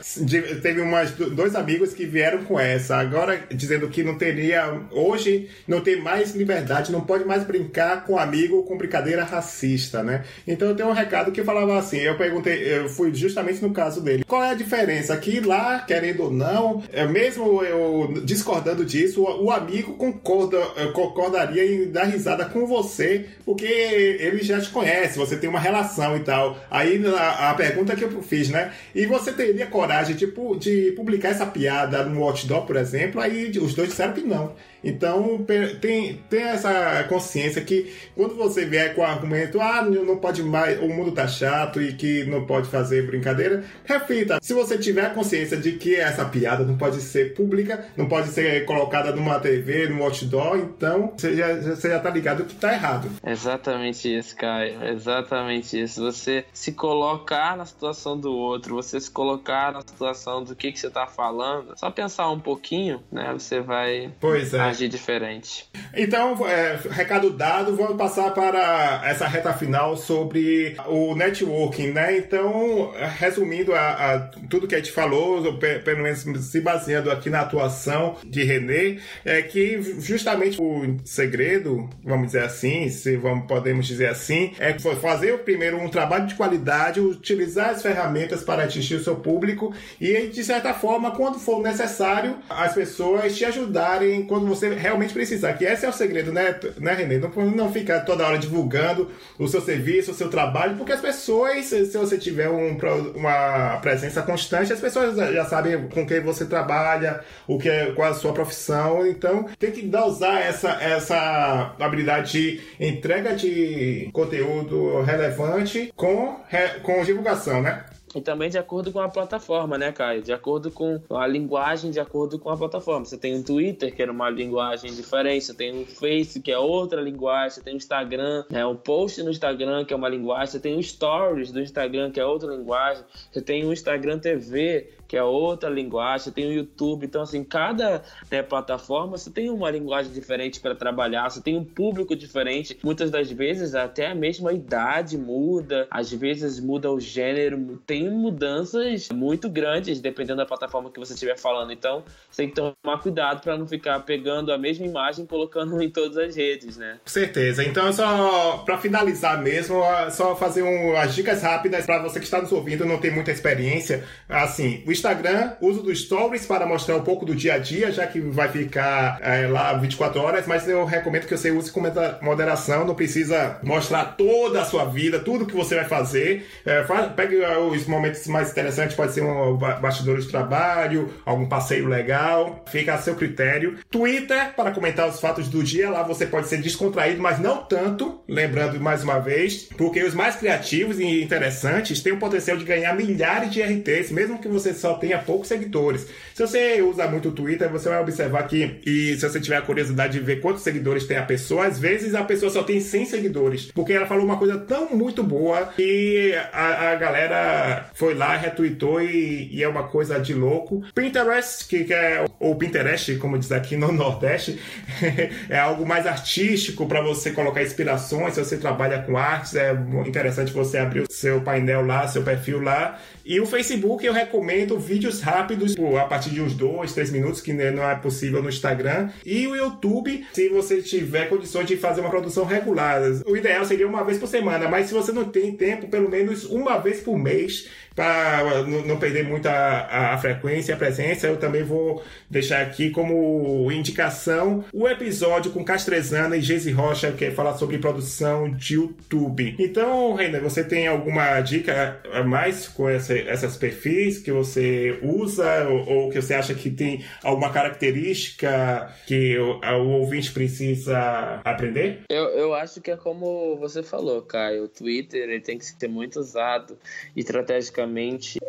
teve 0.62 0.82
umas, 0.82 1.12
dois 1.12 1.56
amigos 1.56 1.94
que 1.94 2.06
vieram 2.06 2.44
com 2.44 2.60
essa, 2.60 2.98
agora 2.98 3.44
dizendo 3.52 3.90
que 3.90 4.04
não 4.04 4.16
teria, 4.16 4.82
hoje, 4.92 5.50
não 5.68 5.82
tem 5.82 6.00
mais 6.00 6.36
liberdade, 6.36 6.92
não 6.92 7.02
pode 7.02 7.26
mais 7.26 7.44
brincar 7.44 8.06
com 8.06 8.18
amigo 8.18 8.64
com 8.64 8.78
brincadeira 8.78 9.24
racista, 9.24 10.04
né? 10.04 10.24
Então, 10.48 10.70
eu 10.70 10.76
tenho 10.76 10.90
um 10.90 10.94
recado 10.94 11.32
que 11.32 11.44
falava 11.44 11.78
assim: 11.78 11.98
eu 11.98 12.18
perguntei, 12.18 12.78
eu 12.78 12.90
fui 12.90 13.14
justamente 13.14 13.62
no 13.62 13.74
caso 13.74 14.02
dele, 14.02 14.24
qual 14.28 14.44
é 14.44 14.52
a 14.52 14.56
diferença? 14.56 15.14
Aqui 15.14 15.40
lá, 15.40 15.80
querendo 15.80 16.24
ou 16.24 16.32
não, 16.32 16.84
é, 16.92 17.06
mesmo 17.08 17.64
eu 17.64 18.22
discordando 18.24 18.86
disso, 18.86 19.24
o, 19.24 19.52
amigo 19.52 19.94
concorda, 19.94 20.60
concordaria 20.94 21.66
em 21.66 21.92
dar 21.92 22.06
risada 22.06 22.46
com 22.46 22.66
você, 22.68 23.26
porque 23.46 24.03
ele 24.04 24.44
já 24.44 24.60
te 24.60 24.70
conhece, 24.70 25.18
você 25.18 25.38
tem 25.38 25.50
uma 25.50 25.60
relação 25.60 26.16
e 26.18 26.22
tal. 26.22 26.58
Aí 26.70 27.02
a, 27.08 27.52
a, 27.52 27.54
pergunta 27.54 27.96
que 27.96 28.04
eu 28.04 28.22
fiz, 28.22 28.50
né? 28.50 28.72
E 28.94 29.06
você 29.06 29.32
teria 29.32 29.66
coragem 29.68 30.16
de, 30.16 30.28
de 30.60 30.92
publicar 30.96 31.30
essa 31.30 31.46
piada 31.46 32.04
no 32.04 32.22
Watchdog, 32.22 32.68
por 32.68 32.76
exemplo? 32.76 33.22
Aí 33.22 33.50
os 33.58 33.74
dois 33.74 33.90
disseram 33.90 34.14
que 34.14 34.22
não. 34.22 34.54
Então, 34.84 35.46
tem, 35.80 36.22
tem 36.30 36.42
essa 36.44 37.06
consciência 37.08 37.62
que 37.62 37.94
quando 38.16 38.36
você 38.36 38.66
vier 38.66 38.94
com 38.94 39.02
o 39.02 39.06
argumento, 39.06 39.62
ah, 39.62 39.82
não 39.82 40.18
pode 40.18 40.44
mais, 40.44 40.80
o 40.82 40.90
mundo 40.90 41.12
tá 41.12 41.26
chato 41.26 41.82
e 41.82 41.94
que 41.94 42.26
não 42.26 42.46
pode 42.46 42.68
fazer 42.68 43.08
brincadeira, 43.08 43.64
reflita. 43.86 44.40
Se 44.42 44.54
você 44.54 44.78
tiver 44.78 45.06
a 45.06 45.10
consciência 45.10 45.56
de 45.56 45.74
que 45.74 45.96
essa 45.96 46.26
piada 46.26 46.66
não 46.66 46.78
pode 46.78 47.00
ser 47.00 47.34
pública, 47.34 47.86
não 47.96 48.08
pode 48.08 48.30
ser 48.30 48.66
colocada 48.66 49.16
numa 49.16 49.40
TV, 49.40 49.88
no 49.88 50.04
outdoor, 50.04 50.58
então 50.58 51.14
você 51.16 51.36
já, 51.36 51.54
você 51.56 51.90
já 51.90 52.00
tá 52.00 52.10
ligado 52.10 52.44
que 52.44 52.56
tá 52.56 52.74
errado. 52.74 53.10
Exatamente 53.26 53.93
isso, 53.94 54.36
Caio. 54.36 54.84
Exatamente 54.84 55.82
isso. 55.82 56.02
Você 56.02 56.46
se 56.54 56.72
colocar 56.72 57.58
na 57.58 57.66
situação 57.66 58.18
do 58.18 58.32
outro, 58.34 58.76
você 58.76 59.00
se 59.00 59.10
colocar 59.10 59.72
na 59.72 59.82
situação 59.82 60.44
do 60.44 60.56
que, 60.56 60.72
que 60.72 60.80
você 60.80 60.90
tá 60.90 61.08
falando, 61.08 61.74
só 61.78 61.90
pensar 61.90 62.30
um 62.30 62.40
pouquinho, 62.40 63.02
né? 63.12 63.32
Você 63.34 63.60
vai. 63.60 64.12
É 64.58 64.62
agir 64.62 64.90
diferente. 64.90 65.68
Então, 65.96 66.48
é, 66.48 66.80
recado 66.90 67.30
dado, 67.30 67.76
vamos 67.76 67.98
passar 67.98 68.32
para 68.34 69.02
essa 69.06 69.28
reta 69.28 69.54
final 69.54 69.96
sobre 69.96 70.76
o 70.88 71.16
networking, 71.16 71.92
né? 71.92 72.18
Então, 72.18 72.92
resumindo 73.18 73.74
a, 73.74 74.14
a 74.14 74.20
tudo 74.50 74.68
que 74.68 74.76
a 74.76 74.80
gente 74.80 74.92
falou, 74.92 75.58
pelo 75.58 76.02
menos 76.02 76.20
se 76.20 76.62
baseando 76.62 77.12
aqui 77.12 77.30
na 77.30 77.42
atuação 77.42 78.18
de 78.24 78.44
René, 78.44 78.98
é 79.24 79.42
que 79.42 79.82
justamente 80.00 80.62
o 80.62 80.98
segredo, 81.04 81.90
vamos 82.04 82.28
dizer 82.28 82.44
assim, 82.44 82.90
se 82.90 83.18
vamos, 83.18 83.48
podemos 83.48 83.83
dizer 83.88 84.10
assim, 84.10 84.54
é 84.60 84.74
fazer 84.96 85.40
primeiro 85.40 85.78
um 85.78 85.90
trabalho 85.90 86.28
de 86.28 86.36
qualidade, 86.36 87.00
utilizar 87.00 87.70
as 87.70 87.82
ferramentas 87.82 88.44
para 88.44 88.64
atingir 88.64 88.96
o 88.96 89.04
seu 89.04 89.16
público 89.16 89.74
e, 90.00 90.28
de 90.28 90.44
certa 90.44 90.74
forma, 90.74 91.12
quando 91.12 91.40
for 91.40 91.62
necessário, 91.62 92.38
as 92.50 92.74
pessoas 92.74 93.36
te 93.36 93.46
ajudarem 93.46 94.24
quando 94.24 94.46
você 94.48 94.74
realmente 94.74 95.14
precisar. 95.14 95.54
Que 95.54 95.66
esse 95.66 95.86
é 95.86 95.90
o 95.90 95.94
segredo, 95.94 96.32
né, 96.32 96.60
né 96.78 96.94
Renê? 96.94 97.18
Não, 97.18 97.30
não 97.52 97.72
ficar 97.72 98.02
toda 98.02 98.26
hora 98.26 98.38
divulgando 98.38 99.10
o 99.38 99.48
seu 99.48 99.62
serviço, 99.62 100.12
o 100.12 100.16
seu 100.16 100.30
trabalho, 100.30 100.76
porque 100.78 100.92
as 100.92 101.02
pessoas, 101.02 101.66
se 101.66 101.98
você 101.98 102.18
tiver 102.18 102.50
um, 102.50 102.78
uma 103.16 103.78
presença 103.78 104.22
constante, 104.22 104.74
as 104.74 104.80
pessoas 104.80 105.16
já 105.16 105.46
sabem 105.46 105.88
com 105.88 106.06
quem 106.06 106.20
você 106.20 106.46
trabalha, 106.46 107.22
o 107.48 107.58
que 107.58 107.70
é, 107.70 107.92
qual 107.92 108.08
é 108.08 108.12
a 108.12 108.14
sua 108.14 108.34
profissão. 108.34 109.06
Então, 109.06 109.48
tem 109.60 109.72
que 109.72 109.90
usar 110.06 110.40
essa, 110.42 110.72
essa 110.82 111.76
habilidade 111.80 112.32
de 112.32 112.62
entrega 112.80 113.36
de 113.36 113.73
conteúdo 114.12 115.02
relevante 115.02 115.92
com, 115.96 116.38
com 116.82 117.04
divulgação, 117.04 117.62
né? 117.62 117.86
E 118.16 118.22
também 118.22 118.50
de 118.50 118.58
acordo 118.60 118.92
com 118.92 119.00
a 119.00 119.10
plataforma, 119.10 119.78
né, 119.78 119.92
Caio? 119.92 120.22
De 120.22 120.32
acordo 120.32 120.70
com 120.70 121.02
a 121.10 121.26
linguagem, 121.26 121.90
de 121.90 122.00
acordo 122.00 122.38
com 122.38 122.50
a 122.50 122.58
plataforma. 122.58 123.06
Você 123.06 123.18
tem 123.18 123.36
o 123.40 123.44
Twitter, 123.44 123.94
que 123.94 124.02
era 124.02 124.12
uma 124.12 124.30
linguagem 124.30 124.94
diferente, 124.94 125.46
você 125.46 125.54
tem 125.54 125.82
o 125.82 125.86
Face, 125.86 126.40
que 126.40 126.52
é 126.52 126.58
outra 126.58 127.02
linguagem, 127.02 127.50
você 127.50 127.62
tem 127.62 127.74
o 127.74 127.78
Instagram, 127.78 128.46
né, 128.50 128.64
o 128.66 128.76
post 128.76 129.24
no 129.24 129.32
Instagram, 129.32 129.84
que 129.84 129.94
é 129.94 129.98
uma 129.98 130.10
linguagem, 130.10 130.48
você 130.48 130.60
tem 130.60 130.78
o 130.78 130.84
Stories 130.84 131.52
do 131.52 131.60
Instagram, 131.60 132.12
que 132.12 132.20
é 132.20 132.26
outra 132.26 132.54
linguagem, 132.54 133.04
você 133.32 133.42
tem 133.42 133.66
o 133.66 133.74
Instagram 133.74 134.20
TV, 134.20 134.92
que 135.14 135.18
é 135.18 135.22
outra 135.24 135.70
linguagem, 135.70 136.34
tem 136.34 136.48
o 136.48 136.52
YouTube, 136.52 137.06
então 137.06 137.22
assim, 137.22 137.44
cada 137.44 138.02
né, 138.32 138.42
plataforma 138.42 139.16
você 139.16 139.30
tem 139.30 139.48
uma 139.48 139.70
linguagem 139.70 140.12
diferente 140.12 140.60
para 140.60 140.74
trabalhar, 140.74 141.30
você 141.30 141.40
tem 141.40 141.56
um 141.56 141.64
público 141.64 142.16
diferente, 142.16 142.80
muitas 142.84 143.12
das 143.12 143.30
vezes 143.30 143.76
até 143.76 144.08
a 144.08 144.16
mesma 144.16 144.52
idade 144.52 145.16
muda, 145.16 145.86
às 145.92 146.12
vezes 146.12 146.60
muda 146.60 146.92
o 146.92 147.00
gênero, 147.00 147.80
tem 147.86 148.10
mudanças 148.10 149.10
muito 149.10 149.48
grandes 149.52 150.02
dependendo 150.02 150.38
da 150.38 150.48
plataforma 150.48 150.90
que 150.90 151.00
você 151.00 151.14
estiver 151.14 151.38
falando, 151.38 151.72
então 151.72 152.04
você 152.28 152.42
tem 152.42 152.50
que 152.50 152.56
tomar 152.56 153.00
cuidado 153.00 153.40
para 153.44 153.56
não 153.56 153.68
ficar 153.68 154.00
pegando 154.00 154.52
a 154.52 154.58
mesma 154.58 154.84
imagem 154.84 155.26
e 155.26 155.28
colocando 155.28 155.80
em 155.84 155.92
todas 155.92 156.18
as 156.18 156.36
redes, 156.36 156.76
né? 156.76 156.98
Com 157.04 157.12
certeza, 157.12 157.64
então 157.64 157.94
só 157.94 158.64
para 158.66 158.80
finalizar 158.80 159.40
mesmo, 159.44 159.80
só 160.10 160.36
fazer 160.36 160.64
um, 160.64 160.98
as 160.98 161.14
dicas 161.14 161.44
rápidas 161.44 161.86
para 161.86 162.02
você 162.02 162.18
que 162.18 162.26
está 162.26 162.42
nos 162.42 162.52
ouvindo 162.52 162.84
não 162.84 162.98
tem 162.98 163.12
muita 163.12 163.30
experiência, 163.30 164.04
assim, 164.28 164.84
o 164.88 165.03
Instagram, 165.04 165.52
uso 165.60 165.84
do 165.84 165.94
Stories 165.94 166.46
para 166.46 166.66
mostrar 166.66 166.96
um 166.96 167.02
pouco 167.02 167.26
do 167.26 167.36
dia 167.36 167.56
a 167.56 167.58
dia, 167.58 167.92
já 167.92 168.08
que 168.08 168.22
vai 168.22 168.48
ficar 168.48 169.20
é, 169.22 169.48
lá 169.48 169.74
24 169.74 170.22
horas, 170.22 170.48
mas 170.48 170.66
eu 170.66 170.86
recomendo 170.86 171.26
que 171.26 171.36
você 171.36 171.52
use 171.52 171.70
com 171.70 171.82
moderação, 172.22 172.86
não 172.86 172.96
precisa 172.96 173.60
mostrar 173.64 174.16
toda 174.16 174.62
a 174.62 174.66
sua 174.66 174.86
vida, 174.86 175.20
tudo 175.20 175.46
que 175.46 175.54
você 175.54 175.76
vai 175.76 175.84
fazer. 175.84 176.48
É, 176.66 176.84
faz, 176.86 177.12
pegue 177.12 177.36
os 177.36 177.86
momentos 177.86 178.26
mais 178.28 178.52
interessantes, 178.52 178.96
pode 178.96 179.12
ser 179.12 179.22
um 179.22 179.58
bastidor 179.58 180.18
de 180.20 180.28
trabalho, 180.30 181.14
algum 181.26 181.48
passeio 181.48 181.86
legal, 181.88 182.64
fica 182.70 182.94
a 182.94 182.98
seu 182.98 183.16
critério. 183.16 183.78
Twitter, 183.92 184.54
para 184.56 184.72
comentar 184.72 185.10
os 185.10 185.20
fatos 185.20 185.50
do 185.50 185.62
dia, 185.62 185.90
lá 185.90 186.04
você 186.04 186.26
pode 186.26 186.48
ser 186.48 186.62
descontraído, 186.62 187.22
mas 187.22 187.40
não 187.40 187.58
tanto, 187.58 188.22
lembrando 188.26 188.80
mais 188.80 189.04
uma 189.04 189.20
vez, 189.20 189.68
porque 189.78 190.02
os 190.02 190.14
mais 190.14 190.38
criativos 190.38 190.98
e 190.98 191.22
interessantes 191.22 192.02
têm 192.02 192.14
o 192.14 192.18
potencial 192.18 192.56
de 192.56 192.64
ganhar 192.64 192.96
milhares 192.96 193.52
de 193.52 193.62
RTs, 193.62 194.10
mesmo 194.10 194.40
que 194.40 194.48
você 194.48 194.74
só 194.74 194.93
tenha 194.98 195.20
poucos 195.20 195.48
seguidores. 195.48 196.08
Se 196.34 196.46
você 196.46 196.82
usa 196.82 197.08
muito 197.08 197.30
o 197.30 197.32
Twitter, 197.32 197.70
você 197.70 197.90
vai 197.90 198.02
observar 198.02 198.44
que, 198.48 198.80
e 198.86 199.16
se 199.16 199.28
você 199.28 199.40
tiver 199.40 199.58
a 199.58 199.62
curiosidade 199.62 200.14
de 200.14 200.20
ver 200.20 200.42
quantos 200.42 200.64
seguidores 200.64 201.06
tem 201.06 201.18
a 201.18 201.24
pessoa, 201.24 201.68
às 201.68 201.80
vezes 201.80 202.16
a 202.16 202.24
pessoa 202.24 202.52
só 202.52 202.64
tem 202.64 202.80
100 202.80 203.06
seguidores, 203.06 203.72
porque 203.74 203.94
ela 203.94 204.06
falou 204.06 204.26
uma 204.26 204.38
coisa 204.38 204.58
tão 204.58 204.90
muito 204.90 205.24
boa 205.24 205.68
que 205.76 206.34
a, 206.52 206.92
a 206.92 206.96
galera 206.96 207.90
foi 207.94 208.14
lá, 208.14 208.36
retweetou 208.36 209.02
e, 209.02 209.50
e, 209.52 209.64
é 209.64 209.68
uma 209.68 209.84
coisa 209.84 210.20
de 210.20 210.34
louco. 210.34 210.84
Pinterest, 210.94 211.68
que, 211.68 211.84
que 211.84 211.94
é, 211.94 212.26
ou 212.40 212.56
Pinterest, 212.56 213.16
como 213.18 213.38
diz 213.38 213.52
aqui 213.52 213.76
no 213.76 213.92
Nordeste, 213.94 214.60
é 215.50 215.60
algo 215.60 215.86
mais 215.86 216.06
artístico 216.06 216.86
para 216.86 217.02
você 217.02 217.32
colocar 217.32 217.62
inspirações. 217.62 218.34
Se 218.34 218.44
você 218.44 218.58
trabalha 218.58 219.02
com 219.02 219.18
artes, 219.18 219.56
é 219.56 219.74
interessante 220.06 220.52
você 220.52 220.78
abrir 220.78 221.02
o 221.02 221.12
seu 221.12 221.42
painel 221.42 221.86
lá, 221.86 222.08
seu 222.08 222.24
perfil 222.24 222.62
lá 222.62 223.00
e 223.26 223.40
o 223.40 223.46
Facebook 223.46 224.06
eu 224.06 224.14
recomendo 224.14 224.78
vídeos 224.78 225.22
rápidos, 225.22 225.76
a 226.00 226.06
partir 226.06 226.30
de 226.32 226.42
uns 226.42 226.54
2, 226.54 226.92
3 226.94 227.12
minutos, 227.12 227.42
que 227.42 227.54
não 227.54 227.90
é 227.90 227.96
possível 227.96 228.42
no 228.44 228.50
Instagram. 228.50 229.10
E 229.26 229.48
o 229.48 229.56
YouTube, 229.56 230.26
se 230.34 230.50
você 230.50 230.82
tiver 230.82 231.30
condições 231.30 231.66
de 231.66 231.78
fazer 231.78 232.02
uma 232.02 232.10
produção 232.10 232.46
regular. 232.46 233.02
O 233.26 233.38
ideal 233.38 233.66
seria 233.66 233.88
uma 233.88 234.04
vez 234.04 234.18
por 234.18 234.28
semana, 234.28 234.68
mas 234.68 234.88
se 234.88 234.94
você 234.94 235.12
não 235.12 235.26
tem 235.26 235.56
tempo, 235.56 235.88
pelo 235.88 236.10
menos 236.10 236.46
uma 236.46 236.78
vez 236.78 237.00
por 237.00 237.18
mês 237.18 237.70
para 237.96 238.64
não 238.64 238.98
perder 238.98 239.24
muito 239.24 239.48
a, 239.48 240.14
a, 240.14 240.18
frequência 240.18 240.72
e 240.72 240.76
a 240.76 240.78
presença, 240.78 241.28
eu 241.28 241.38
também 241.38 241.64
vou 241.64 242.04
deixar 242.30 242.62
aqui 242.62 242.90
como 242.90 243.72
indicação 243.72 244.64
o 244.74 244.88
episódio 244.88 245.52
com 245.52 245.64
Castrezana 245.64 246.36
e 246.36 246.42
Geise 246.42 246.72
Rocha, 246.72 247.12
que 247.12 247.26
é 247.26 247.32
falar 247.32 247.56
sobre 247.56 247.78
produção 247.78 248.50
de 248.50 248.76
YouTube. 248.76 249.56
Então, 249.60 250.14
Reina, 250.16 250.40
você 250.40 250.64
tem 250.64 250.88
alguma 250.88 251.40
dica 251.42 252.02
a 252.12 252.24
mais 252.24 252.68
com 252.68 252.90
essa, 252.90 253.18
essas 253.18 253.58
perfis 253.58 254.20
que 254.20 254.32
você 254.32 255.00
usa 255.02 255.68
ou, 255.68 255.90
ou, 255.90 256.10
que 256.10 256.22
você 256.22 256.34
acha 256.34 256.54
que 256.54 256.70
tem 256.70 257.04
alguma 257.24 257.52
característica 257.52 258.92
que 259.06 259.38
o, 259.38 259.60
o 259.60 259.90
ouvinte 260.00 260.32
precisa 260.32 261.42
aprender? 261.44 262.02
Eu, 262.10 262.26
eu 262.30 262.54
acho 262.54 262.82
que 262.82 262.92
é 262.92 262.98
como 262.98 263.58
você 263.58 263.84
falou, 263.84 264.22
Caio, 264.22 264.64
o 264.64 264.68
Twitter 264.68 265.30
ele 265.30 265.40
tem 265.40 265.58
que 265.58 265.66
ser 265.66 265.88
muito 265.88 266.20
usado 266.20 266.78
e 267.16 267.24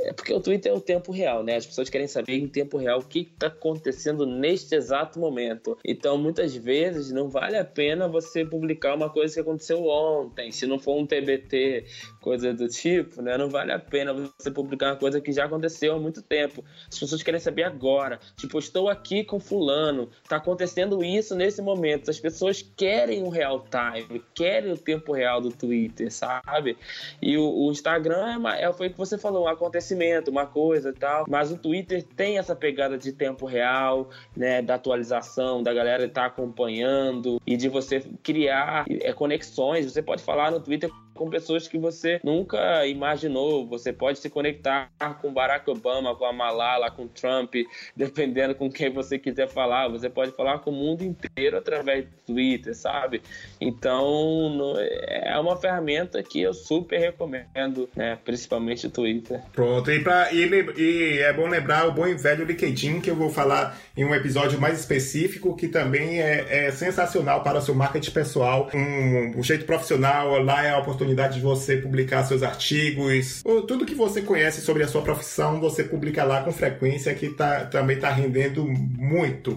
É 0.04 0.12
porque 0.12 0.32
o 0.32 0.40
Twitter 0.40 0.72
é 0.72 0.74
o 0.74 0.80
tempo 0.80 1.12
real, 1.12 1.42
né? 1.42 1.56
As 1.56 1.66
pessoas 1.66 1.88
querem 1.88 2.06
saber 2.06 2.38
em 2.38 2.48
tempo 2.48 2.76
real 2.76 2.98
o 2.98 3.04
que 3.04 3.20
está 3.20 3.46
acontecendo 3.46 4.26
neste 4.26 4.74
exato 4.74 5.18
momento. 5.18 5.78
Então, 5.84 6.18
muitas 6.18 6.54
vezes, 6.54 7.10
não 7.10 7.28
vale 7.28 7.56
a 7.56 7.64
pena 7.64 8.08
você 8.08 8.44
publicar 8.44 8.94
uma 8.94 9.10
coisa 9.10 9.34
que 9.34 9.40
aconteceu 9.40 9.86
ontem. 9.86 10.50
Se 10.50 10.66
não 10.66 10.78
for 10.78 10.96
um 10.96 11.06
TBT, 11.06 11.84
coisa 12.24 12.54
do 12.54 12.66
tipo, 12.68 13.20
né? 13.20 13.36
Não 13.36 13.50
vale 13.50 13.70
a 13.70 13.78
pena 13.78 14.14
você 14.14 14.50
publicar 14.50 14.92
uma 14.92 14.96
coisa 14.96 15.20
que 15.20 15.30
já 15.30 15.44
aconteceu 15.44 15.94
há 15.94 15.98
muito 15.98 16.22
tempo. 16.22 16.64
As 16.90 16.98
pessoas 16.98 17.22
querem 17.22 17.38
saber 17.38 17.64
agora. 17.64 18.18
Tipo, 18.34 18.58
estou 18.58 18.88
aqui 18.88 19.22
com 19.22 19.38
fulano, 19.38 20.08
tá 20.26 20.36
acontecendo 20.36 21.04
isso 21.04 21.36
nesse 21.36 21.60
momento. 21.60 22.10
As 22.10 22.18
pessoas 22.18 22.62
querem 22.62 23.22
o 23.22 23.28
real 23.28 23.62
time, 23.68 24.22
querem 24.34 24.72
o 24.72 24.78
tempo 24.78 25.12
real 25.12 25.42
do 25.42 25.50
Twitter, 25.50 26.10
sabe? 26.10 26.78
E 27.20 27.36
o, 27.36 27.44
o 27.44 27.70
Instagram 27.70 28.42
é, 28.48 28.62
é, 28.64 28.72
foi 28.72 28.86
o 28.86 28.90
que 28.90 28.96
você 28.96 29.18
falou, 29.18 29.44
um 29.44 29.48
acontecimento, 29.48 30.30
uma 30.30 30.46
coisa 30.46 30.88
e 30.88 30.94
tal. 30.94 31.26
Mas 31.28 31.52
o 31.52 31.58
Twitter 31.58 32.02
tem 32.16 32.38
essa 32.38 32.56
pegada 32.56 32.96
de 32.96 33.12
tempo 33.12 33.44
real, 33.44 34.08
né? 34.34 34.62
Da 34.62 34.76
atualização, 34.76 35.62
da 35.62 35.74
galera 35.74 36.06
estar 36.06 36.22
tá 36.22 36.26
acompanhando 36.28 37.38
e 37.46 37.54
de 37.54 37.68
você 37.68 38.00
criar 38.22 38.86
é, 38.88 39.12
conexões. 39.12 39.84
Você 39.84 40.00
pode 40.00 40.22
falar 40.22 40.50
no 40.50 40.58
Twitter 40.58 40.90
com 41.14 41.30
pessoas 41.30 41.68
que 41.68 41.78
você 41.78 42.20
nunca 42.24 42.86
imaginou. 42.86 43.66
Você 43.68 43.92
pode 43.92 44.18
se 44.18 44.28
conectar 44.28 44.90
com 45.22 45.32
Barack 45.32 45.70
Obama, 45.70 46.14
com 46.14 46.24
a 46.24 46.32
Malala, 46.32 46.90
com 46.90 47.06
Trump, 47.06 47.54
dependendo 47.96 48.54
com 48.54 48.70
quem 48.70 48.92
você 48.92 49.18
quiser 49.18 49.48
falar. 49.48 49.88
Você 49.88 50.10
pode 50.10 50.32
falar 50.32 50.58
com 50.58 50.70
o 50.70 50.74
mundo 50.74 51.02
inteiro 51.04 51.56
através 51.56 52.04
do 52.04 52.10
Twitter, 52.26 52.74
sabe? 52.74 53.22
Então 53.60 54.74
é 54.78 55.38
uma 55.38 55.56
ferramenta 55.56 56.22
que 56.22 56.42
eu 56.42 56.52
super 56.52 56.98
recomendo, 56.98 57.88
né? 57.94 58.18
Principalmente 58.24 58.86
o 58.86 58.90
Twitter. 58.90 59.40
Pronto, 59.52 59.90
e, 59.90 60.00
pra, 60.00 60.32
e, 60.32 60.44
e 60.76 61.18
é 61.20 61.32
bom 61.32 61.46
lembrar 61.46 61.86
o 61.86 61.92
bom 61.92 62.06
e 62.06 62.14
velho 62.14 62.44
LinkedIn, 62.44 63.00
que 63.00 63.10
eu 63.10 63.16
vou 63.16 63.30
falar 63.30 63.78
em 63.96 64.04
um 64.04 64.14
episódio 64.14 64.60
mais 64.60 64.80
específico, 64.80 65.56
que 65.56 65.68
também 65.68 66.20
é, 66.20 66.66
é 66.66 66.70
sensacional 66.72 67.42
para 67.42 67.58
o 67.58 67.62
seu 67.62 67.74
marketing 67.74 68.10
pessoal. 68.10 68.68
Um, 68.74 69.38
um 69.38 69.42
jeito 69.42 69.64
profissional, 69.64 70.42
lá 70.42 70.64
é 70.64 70.70
a 70.70 70.78
oportunidade 70.78 71.03
oportunidade 71.04 71.34
de 71.34 71.40
você 71.40 71.76
publicar 71.76 72.24
seus 72.24 72.42
artigos, 72.42 73.42
tudo 73.68 73.86
que 73.86 73.94
você 73.94 74.22
conhece 74.22 74.60
sobre 74.60 74.82
a 74.82 74.88
sua 74.88 75.02
profissão, 75.02 75.60
você 75.60 75.84
publica 75.84 76.24
lá 76.24 76.42
com 76.42 76.52
frequência, 76.52 77.14
que 77.14 77.28
tá, 77.28 77.66
também 77.66 77.96
está 77.96 78.10
rendendo 78.10 78.64
muito. 78.66 79.54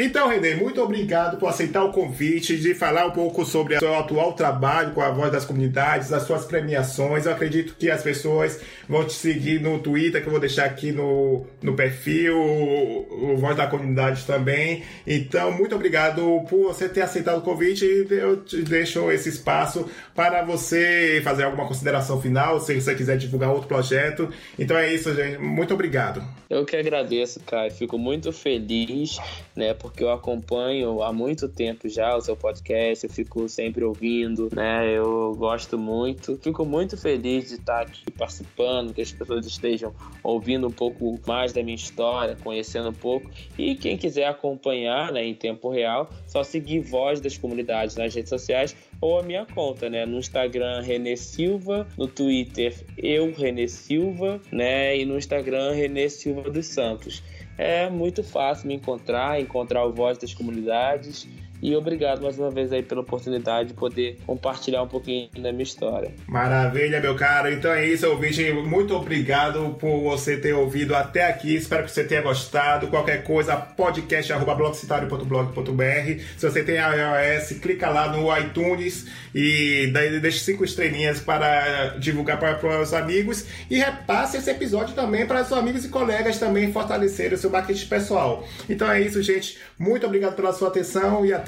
Então, 0.00 0.28
Renê, 0.28 0.54
muito 0.54 0.80
obrigado 0.80 1.38
por 1.38 1.48
aceitar 1.48 1.82
o 1.82 1.90
convite 1.90 2.56
de 2.56 2.72
falar 2.72 3.06
um 3.06 3.10
pouco 3.10 3.44
sobre 3.44 3.74
o 3.74 3.78
seu 3.80 3.96
atual 3.96 4.32
trabalho 4.32 4.92
com 4.92 5.00
a 5.00 5.10
Voz 5.10 5.32
das 5.32 5.44
Comunidades, 5.44 6.12
as 6.12 6.22
suas 6.22 6.44
premiações. 6.44 7.26
Eu 7.26 7.32
acredito 7.32 7.74
que 7.76 7.90
as 7.90 8.00
pessoas 8.00 8.60
vão 8.88 9.04
te 9.04 9.12
seguir 9.12 9.60
no 9.60 9.80
Twitter, 9.80 10.22
que 10.22 10.28
eu 10.28 10.30
vou 10.30 10.38
deixar 10.38 10.66
aqui 10.66 10.92
no, 10.92 11.44
no 11.60 11.74
perfil, 11.74 12.38
o, 12.38 13.32
o 13.32 13.36
Voz 13.38 13.56
da 13.56 13.66
Comunidade 13.66 14.24
também. 14.24 14.84
Então, 15.04 15.50
muito 15.50 15.74
obrigado 15.74 16.44
por 16.48 16.68
você 16.68 16.88
ter 16.88 17.00
aceitado 17.00 17.38
o 17.38 17.42
convite 17.42 17.84
e 17.84 18.06
eu 18.14 18.36
te 18.44 18.62
deixo 18.62 19.10
esse 19.10 19.28
espaço 19.28 19.90
para 20.14 20.44
você 20.44 21.20
fazer 21.24 21.42
alguma 21.42 21.66
consideração 21.66 22.22
final, 22.22 22.60
se 22.60 22.80
você 22.80 22.94
quiser 22.94 23.16
divulgar 23.16 23.50
outro 23.50 23.66
projeto. 23.66 24.32
Então 24.56 24.78
é 24.78 24.94
isso, 24.94 25.12
gente. 25.12 25.38
Muito 25.38 25.74
obrigado. 25.74 26.22
Eu 26.48 26.64
que 26.64 26.76
agradeço, 26.76 27.40
Caio. 27.40 27.72
Fico 27.72 27.98
muito 27.98 28.32
feliz, 28.32 29.18
né? 29.56 29.74
Porque 29.88 30.04
eu 30.04 30.10
acompanho 30.10 31.02
há 31.02 31.12
muito 31.12 31.48
tempo 31.48 31.88
já 31.88 32.16
o 32.16 32.20
seu 32.20 32.36
podcast, 32.36 33.06
eu 33.06 33.12
fico 33.12 33.48
sempre 33.48 33.84
ouvindo, 33.84 34.48
né? 34.54 34.88
Eu 34.90 35.34
gosto 35.36 35.78
muito, 35.78 36.38
fico 36.42 36.64
muito 36.64 36.96
feliz 36.96 37.48
de 37.48 37.54
estar 37.54 37.82
aqui 37.82 38.10
participando, 38.12 38.92
que 38.92 39.00
as 39.00 39.12
pessoas 39.12 39.46
estejam 39.46 39.94
ouvindo 40.22 40.66
um 40.66 40.70
pouco 40.70 41.18
mais 41.26 41.52
da 41.52 41.62
minha 41.62 41.74
história, 41.74 42.36
conhecendo 42.42 42.90
um 42.90 42.94
pouco. 42.94 43.30
E 43.58 43.74
quem 43.74 43.96
quiser 43.96 44.26
acompanhar, 44.26 45.12
né, 45.12 45.24
em 45.24 45.34
tempo 45.34 45.70
real, 45.70 46.08
só 46.26 46.42
seguir 46.44 46.80
Voz 46.80 47.20
das 47.20 47.36
Comunidades 47.36 47.96
nas 47.96 48.14
redes 48.14 48.30
sociais 48.30 48.76
ou 49.00 49.18
a 49.18 49.22
minha 49.22 49.46
conta, 49.46 49.88
né? 49.88 50.04
No 50.04 50.18
Instagram, 50.18 50.80
Renê 50.82 51.16
Silva, 51.16 51.86
no 51.96 52.06
Twitter, 52.06 52.74
eu, 52.96 53.32
Renê 53.32 53.68
Silva, 53.68 54.40
né? 54.50 54.96
E 54.96 55.04
no 55.04 55.16
Instagram, 55.16 55.72
Renê 55.72 56.08
Silva 56.08 56.50
dos 56.50 56.66
Santos 56.66 57.22
é 57.58 57.90
muito 57.90 58.22
fácil 58.22 58.68
me 58.68 58.74
encontrar, 58.74 59.40
encontrar 59.40 59.84
o 59.84 59.92
Voz 59.92 60.16
das 60.16 60.32
Comunidades 60.32 61.26
e 61.62 61.76
obrigado 61.76 62.22
mais 62.22 62.38
uma 62.38 62.50
vez 62.50 62.72
aí 62.72 62.82
pela 62.82 63.00
oportunidade 63.00 63.68
de 63.68 63.74
poder 63.74 64.18
compartilhar 64.26 64.82
um 64.82 64.88
pouquinho 64.88 65.28
da 65.38 65.52
minha 65.52 65.64
história. 65.64 66.12
Maravilha, 66.26 67.00
meu 67.00 67.14
caro. 67.16 67.52
Então 67.52 67.72
é 67.72 67.86
isso, 67.86 68.08
ouvinte. 68.08 68.52
Muito 68.52 68.94
obrigado 68.94 69.76
por 69.78 70.02
você 70.02 70.36
ter 70.36 70.52
ouvido 70.52 70.94
até 70.94 71.26
aqui. 71.26 71.54
Espero 71.54 71.84
que 71.84 71.90
você 71.90 72.04
tenha 72.04 72.20
gostado. 72.22 72.88
Qualquer 72.88 73.24
coisa, 73.24 73.56
podcast.blogcitario.blog.br. 73.56 76.22
Se 76.36 76.48
você 76.48 76.62
tem 76.62 76.76
iOS, 76.76 77.58
clica 77.60 77.88
lá 77.88 78.12
no 78.12 78.28
iTunes 78.38 79.06
e 79.34 79.90
deixe 80.20 80.40
cinco 80.40 80.64
estrelinhas 80.64 81.20
para 81.20 81.96
divulgar 81.98 82.38
para, 82.38 82.54
para 82.54 82.80
os 82.80 82.94
amigos. 82.94 83.44
E 83.70 83.78
repasse 83.78 84.36
esse 84.36 84.50
episódio 84.50 84.94
também 84.94 85.26
para 85.26 85.42
os 85.42 85.52
amigos 85.52 85.84
e 85.84 85.88
colegas 85.88 86.38
também 86.38 86.72
fortalecerem 86.72 87.34
o 87.34 87.38
seu 87.38 87.50
marketing 87.50 87.86
pessoal. 87.86 88.46
Então 88.68 88.90
é 88.90 89.00
isso, 89.00 89.22
gente. 89.22 89.58
Muito 89.78 90.04
obrigado 90.06 90.34
pela 90.34 90.52
sua 90.52 90.68
atenção 90.68 91.24
e 91.24 91.32
até 91.32 91.47